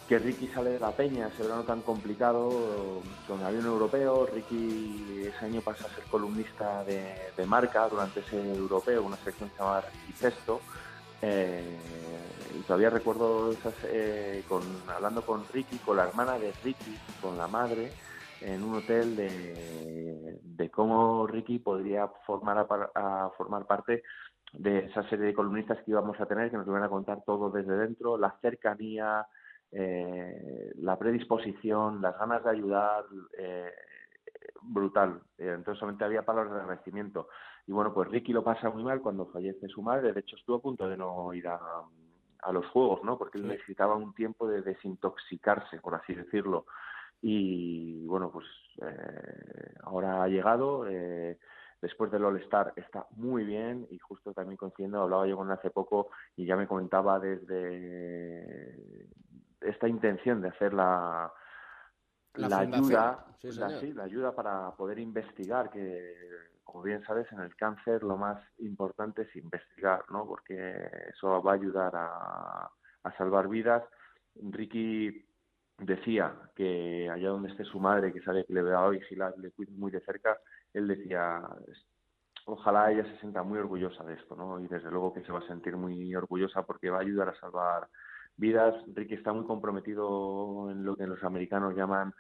que 0.09 0.19
Ricky 0.19 0.49
sale 0.49 0.71
de 0.71 0.79
la 0.79 0.91
peña, 0.91 1.29
ese 1.29 1.43
verano 1.43 1.63
tan 1.63 1.81
complicado, 1.81 3.01
con 3.27 3.41
el 3.41 3.47
avión 3.47 3.65
europeo, 3.65 4.27
Ricky 4.27 5.25
ese 5.27 5.47
año 5.47 5.63
pasa 5.63 5.87
a 5.87 5.95
ser 5.95 6.05
columnista 6.11 6.85
de, 6.85 7.15
de 7.35 7.47
marca 7.47 7.89
durante 7.89 8.21
ese 8.21 8.37
europeo, 8.55 9.05
una 9.05 9.17
sección 9.17 9.49
que 9.49 9.57
se 9.57 9.63
llama 9.63 9.81
Ricky 9.81 10.15
eh, 11.23 11.79
y 12.41 12.42
todavía 12.67 12.91
recuerdo 12.91 13.53
esas, 13.53 13.75
eh, 13.85 14.43
con, 14.49 14.63
hablando 14.89 15.23
con 15.23 15.45
Ricky, 15.53 15.79
con 15.79 15.97
la 15.97 16.09
hermana 16.09 16.39
de 16.39 16.53
Ricky, 16.65 16.99
con 17.21 17.37
la 17.37 17.47
madre, 17.47 17.93
en 18.41 18.63
un 18.63 18.77
hotel 18.77 19.17
de, 19.17 20.39
de 20.43 20.71
cómo 20.71 21.27
Ricky 21.27 21.59
podría 21.59 22.09
formar 22.27 22.59
a, 22.59 22.91
a 22.95 23.31
formar 23.37 23.67
parte 23.67 24.03
de 24.53 24.87
esa 24.87 25.03
serie 25.09 25.27
de 25.27 25.35
columnistas 25.35 25.79
que 25.79 25.93
íbamos 25.93 26.21
a 26.21 26.27
tener, 26.27 26.51
que 26.51 26.57
nos 26.57 26.67
iban 26.67 26.83
a 26.83 26.89
contar 26.89 27.23
todo 27.25 27.51
desde 27.51 27.77
dentro, 27.77 28.19
la 28.19 28.37
cercanía, 28.41 29.27
eh, 29.71 30.73
la 30.77 30.99
predisposición, 30.99 32.03
las 32.03 32.19
ganas 32.19 32.45
de 32.45 32.51
ayudar, 32.51 33.05
eh, 33.39 33.73
brutal. 34.61 35.23
Eh, 35.39 35.53
entonces 35.55 35.79
solamente 35.79 36.05
había 36.05 36.25
palabras 36.25 36.55
de 36.55 36.61
agradecimiento. 36.61 37.29
Y 37.67 37.73
bueno, 37.73 37.95
pues 37.95 38.09
Ricky 38.09 38.33
lo 38.33 38.45
pasa 38.45 38.69
muy 38.71 38.85
mal 38.85 39.01
cuando 39.01 39.27
fallece 39.27 39.69
su 39.69 39.83
madre. 39.83 40.13
De 40.13 40.21
hecho, 40.21 40.37
estuvo 40.37 40.57
a 40.57 40.63
punto 40.63 40.89
de 40.89 40.97
no 40.97 41.33
ir 41.33 41.49
a, 41.49 41.59
a 42.43 42.53
los 42.53 42.67
juegos, 42.69 43.03
¿no? 43.05 43.17
Porque 43.19 43.39
él 43.39 43.47
necesitaba 43.49 43.97
un 43.97 44.15
tiempo 44.15 44.47
de 44.49 44.63
desintoxicarse, 44.63 45.81
por 45.81 45.95
así 45.95 46.15
decirlo. 46.15 46.67
Y 47.21 48.05
bueno, 48.07 48.31
pues 48.33 48.47
eh, 48.83 49.75
ahora 49.83 50.23
ha 50.23 50.29
llegado. 50.29 50.87
eh, 50.89 51.39
después 51.81 52.13
del 52.13 52.25
All-Star 52.25 52.73
está 52.77 53.07
muy 53.17 53.45
bien 53.45 53.89
y 53.91 53.99
justo 53.99 54.33
también 54.33 54.57
coincidiendo, 54.57 55.03
hablaba 55.03 55.27
yo 55.27 55.37
con 55.37 55.49
él 55.49 55.55
hace 55.59 55.71
poco 55.71 56.11
y 56.37 56.47
ya 56.47 56.55
me 56.57 56.69
comentaba 56.69 57.19
desde 57.19 59.09
esta 59.61 59.89
intención 59.89 60.41
de 60.41 60.49
hacer 60.51 60.73
la, 60.75 61.33
La 62.35 62.59
ayuda, 62.61 63.27
Sí, 63.41 63.49
la, 63.49 63.67
señor. 63.69 63.81
sí, 63.81 63.93
la 63.95 64.05
ayuda 64.05 64.33
para 64.33 64.71
poder 64.77 65.01
investigar, 65.01 65.71
que 65.71 66.15
como 66.65 66.83
bien 66.83 67.03
sabes, 67.05 67.31
en 67.33 67.41
el 67.41 67.55
cáncer 67.57 68.03
lo 68.03 68.17
más 68.17 68.43
importante 68.59 69.23
es 69.23 69.37
investigar, 69.37 70.05
¿no? 70.11 70.27
Porque 70.27 70.89
eso 71.11 71.43
va 71.43 71.53
a 71.53 71.55
ayudar 71.55 71.93
a, 71.95 72.71
a 73.05 73.17
salvar 73.17 73.49
vidas. 73.49 73.83
Ricky 74.35 75.27
decía 75.79 76.35
que 76.55 77.09
allá 77.11 77.29
donde 77.31 77.51
esté 77.51 77.65
su 77.65 77.81
madre, 77.81 78.13
que 78.13 78.23
sabe 78.23 78.45
que 78.45 78.55
le 78.55 78.63
va 78.63 78.87
a 78.87 78.91
vigilar, 78.91 79.35
le 79.39 79.51
cuide 79.51 79.73
muy 79.73 79.91
de 79.91 80.01
cerca, 80.01 80.39
él 80.73 80.89
decía, 80.89 81.43
ojalá 82.47 82.91
ella 82.91 83.05
se 83.05 83.19
sienta 83.19 83.43
muy 83.43 83.59
orgullosa 83.59 84.05
de 84.05 84.15
esto, 84.15 84.37
¿no? 84.37 84.61
Y 84.61 84.69
desde 84.69 84.91
luego 84.91 85.13
que 85.13 85.23
se 85.25 85.33
va 85.33 85.41
a 85.41 85.47
sentir 85.47 85.77
muy 85.77 86.15
orgullosa 86.15 86.63
porque 86.63 86.91
va 86.91 86.99
a 86.99 87.03
ayudar 87.03 87.29
a 87.29 87.41
salvar 87.41 87.89
vidas. 88.37 88.75
Ricky 88.95 89.15
está 89.15 89.33
muy 89.33 89.45
comprometido 89.47 90.71
en 90.71 90.85
lo 90.85 90.97
que 90.97 91.07
los 91.07 91.23
americanos 91.23 91.75
llaman 91.77 92.15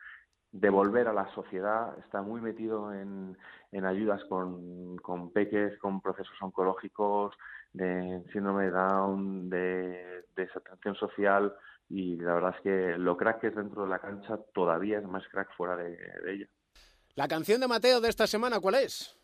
devolver 0.52 1.08
a 1.08 1.12
la 1.14 1.32
sociedad, 1.34 1.98
está 1.98 2.22
muy 2.22 2.40
metido 2.40 2.92
en, 2.92 3.36
en 3.72 3.84
ayudas 3.86 4.22
con, 4.26 4.96
con 4.98 5.32
peques, 5.32 5.78
con 5.78 6.00
procesos 6.00 6.36
oncológicos, 6.40 7.34
de 7.72 8.22
síndrome 8.32 8.66
de 8.66 8.70
Down, 8.70 9.50
de 9.50 10.26
desatención 10.36 10.94
social 10.96 11.54
y 11.88 12.16
la 12.16 12.34
verdad 12.34 12.54
es 12.56 12.62
que 12.62 12.98
lo 12.98 13.16
crack 13.16 13.40
que 13.40 13.46
es 13.48 13.56
dentro 13.56 13.84
de 13.84 13.88
la 13.88 13.98
cancha 13.98 14.38
todavía 14.54 14.98
es 14.98 15.04
más 15.04 15.26
crack 15.28 15.54
fuera 15.56 15.76
de, 15.76 15.96
de 15.96 16.32
ella. 16.32 16.46
La 17.14 17.28
canción 17.28 17.60
de 17.60 17.68
Mateo 17.68 18.00
de 18.00 18.08
esta 18.08 18.26
semana, 18.26 18.60
¿cuál 18.60 18.76
es? 18.76 19.21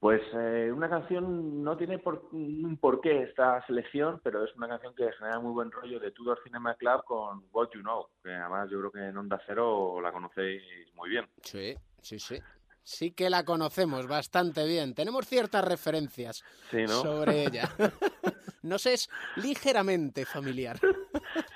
Pues 0.00 0.22
eh, 0.32 0.70
una 0.72 0.88
canción 0.88 1.64
no 1.64 1.76
tiene 1.76 1.98
por, 1.98 2.28
un 2.30 2.78
porqué 2.80 3.22
esta 3.24 3.64
selección, 3.66 4.20
pero 4.22 4.44
es 4.44 4.54
una 4.54 4.68
canción 4.68 4.94
que 4.94 5.10
genera 5.18 5.40
muy 5.40 5.52
buen 5.52 5.72
rollo 5.72 5.98
de 5.98 6.12
Tudor 6.12 6.38
Cinema 6.44 6.76
Club 6.76 7.02
con 7.04 7.44
What 7.50 7.70
You 7.74 7.80
Know, 7.80 8.06
que 8.22 8.30
además 8.32 8.70
yo 8.70 8.78
creo 8.78 8.92
que 8.92 9.08
en 9.08 9.16
Onda 9.16 9.40
Cero 9.44 10.00
la 10.00 10.12
conocéis 10.12 10.62
muy 10.94 11.10
bien. 11.10 11.26
Sí, 11.42 11.74
sí, 12.00 12.18
sí. 12.20 12.38
Sí 12.84 13.10
que 13.10 13.28
la 13.28 13.44
conocemos 13.44 14.06
bastante 14.06 14.66
bien. 14.66 14.94
Tenemos 14.94 15.26
ciertas 15.26 15.62
referencias 15.64 16.42
Sí, 16.70 16.84
¿no? 16.84 17.02
sobre 17.02 17.42
ella. 17.44 17.68
Nos 18.62 18.86
es 18.86 19.08
ligeramente 19.36 20.24
familiar. 20.24 20.78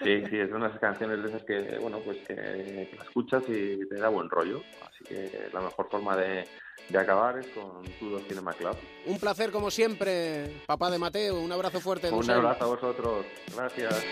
Sí, 0.03 0.23
sí, 0.29 0.39
es 0.39 0.51
unas 0.53 0.79
canciones 0.79 1.23
de 1.23 1.29
esas 1.29 1.43
que, 1.45 1.79
bueno, 1.81 1.99
pues 2.01 2.19
que, 2.19 2.35
que 2.35 2.97
la 2.97 3.05
escuchas 3.05 3.43
y 3.49 3.89
te 3.89 3.97
da 3.97 4.09
buen 4.09 4.29
rollo. 4.29 4.63
Así 4.83 5.05
que 5.05 5.51
la 5.53 5.61
mejor 5.61 5.89
forma 5.91 6.17
de, 6.17 6.47
de 6.89 6.99
acabar 6.99 7.39
es 7.39 7.47
con 7.49 7.83
Tudor 7.99 8.23
Cinema 8.29 8.53
Club. 8.53 8.77
Un 9.07 9.19
placer 9.19 9.51
como 9.51 9.71
siempre, 9.71 10.61
papá 10.67 10.91
de 10.91 10.99
Mateo. 10.99 11.41
Un 11.41 11.53
abrazo 11.53 11.81
fuerte. 11.81 12.11
Un 12.11 12.31
abrazo 12.31 12.65
a 12.65 12.69
vosotros. 12.69 13.27
Gracias. 13.55 14.07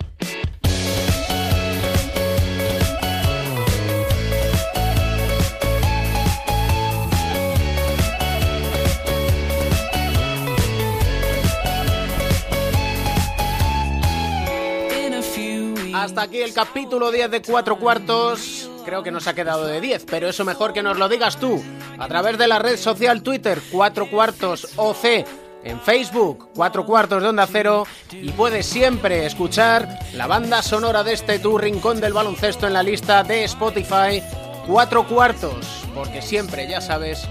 Hasta 16.11 16.23
aquí 16.23 16.41
el 16.41 16.53
capítulo 16.53 17.13
10 17.13 17.31
de 17.31 17.41
Cuatro 17.41 17.79
Cuartos. 17.79 18.69
Creo 18.85 19.05
que 19.05 19.13
nos 19.13 19.29
ha 19.29 19.35
quedado 19.35 19.65
de 19.65 19.81
10, 19.81 20.07
pero 20.11 20.29
eso 20.29 20.45
mejor 20.45 20.73
que 20.73 20.83
nos 20.83 20.99
lo 20.99 21.09
digas 21.09 21.37
tú. 21.37 21.63
A 22.01 22.09
través 22.09 22.37
de 22.37 22.49
la 22.49 22.59
red 22.59 22.77
social 22.79 23.23
Twitter, 23.23 23.61
Cuatro 23.71 24.11
Cuartos 24.11 24.71
OC. 24.75 25.25
En 25.63 25.81
Facebook, 25.81 26.51
Cuatro 26.53 26.85
Cuartos 26.85 27.23
de 27.23 27.29
Onda 27.29 27.47
Cero. 27.47 27.87
Y 28.11 28.33
puedes 28.33 28.67
siempre 28.67 29.25
escuchar 29.25 30.01
la 30.13 30.27
banda 30.27 30.63
sonora 30.63 31.05
de 31.05 31.13
este 31.13 31.39
tu 31.39 31.57
rincón 31.57 32.01
del 32.01 32.13
baloncesto 32.13 32.67
en 32.67 32.73
la 32.73 32.83
lista 32.83 33.23
de 33.23 33.45
Spotify. 33.45 34.21
Cuatro 34.67 35.07
Cuartos. 35.07 35.85
Porque 35.95 36.23
siempre, 36.23 36.69
ya 36.69 36.81
sabes, 36.81 37.29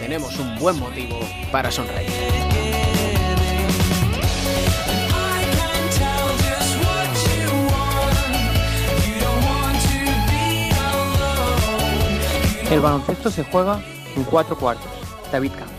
tenemos 0.00 0.38
un 0.38 0.58
buen 0.58 0.78
motivo 0.78 1.20
para 1.52 1.70
sonreír. 1.70 2.53
El 12.70 12.80
baloncesto 12.80 13.30
se 13.30 13.44
juega 13.44 13.80
en 14.16 14.24
cuatro 14.24 14.56
cuartos. 14.56 14.90
David 15.30 15.52
Camp. 15.52 15.73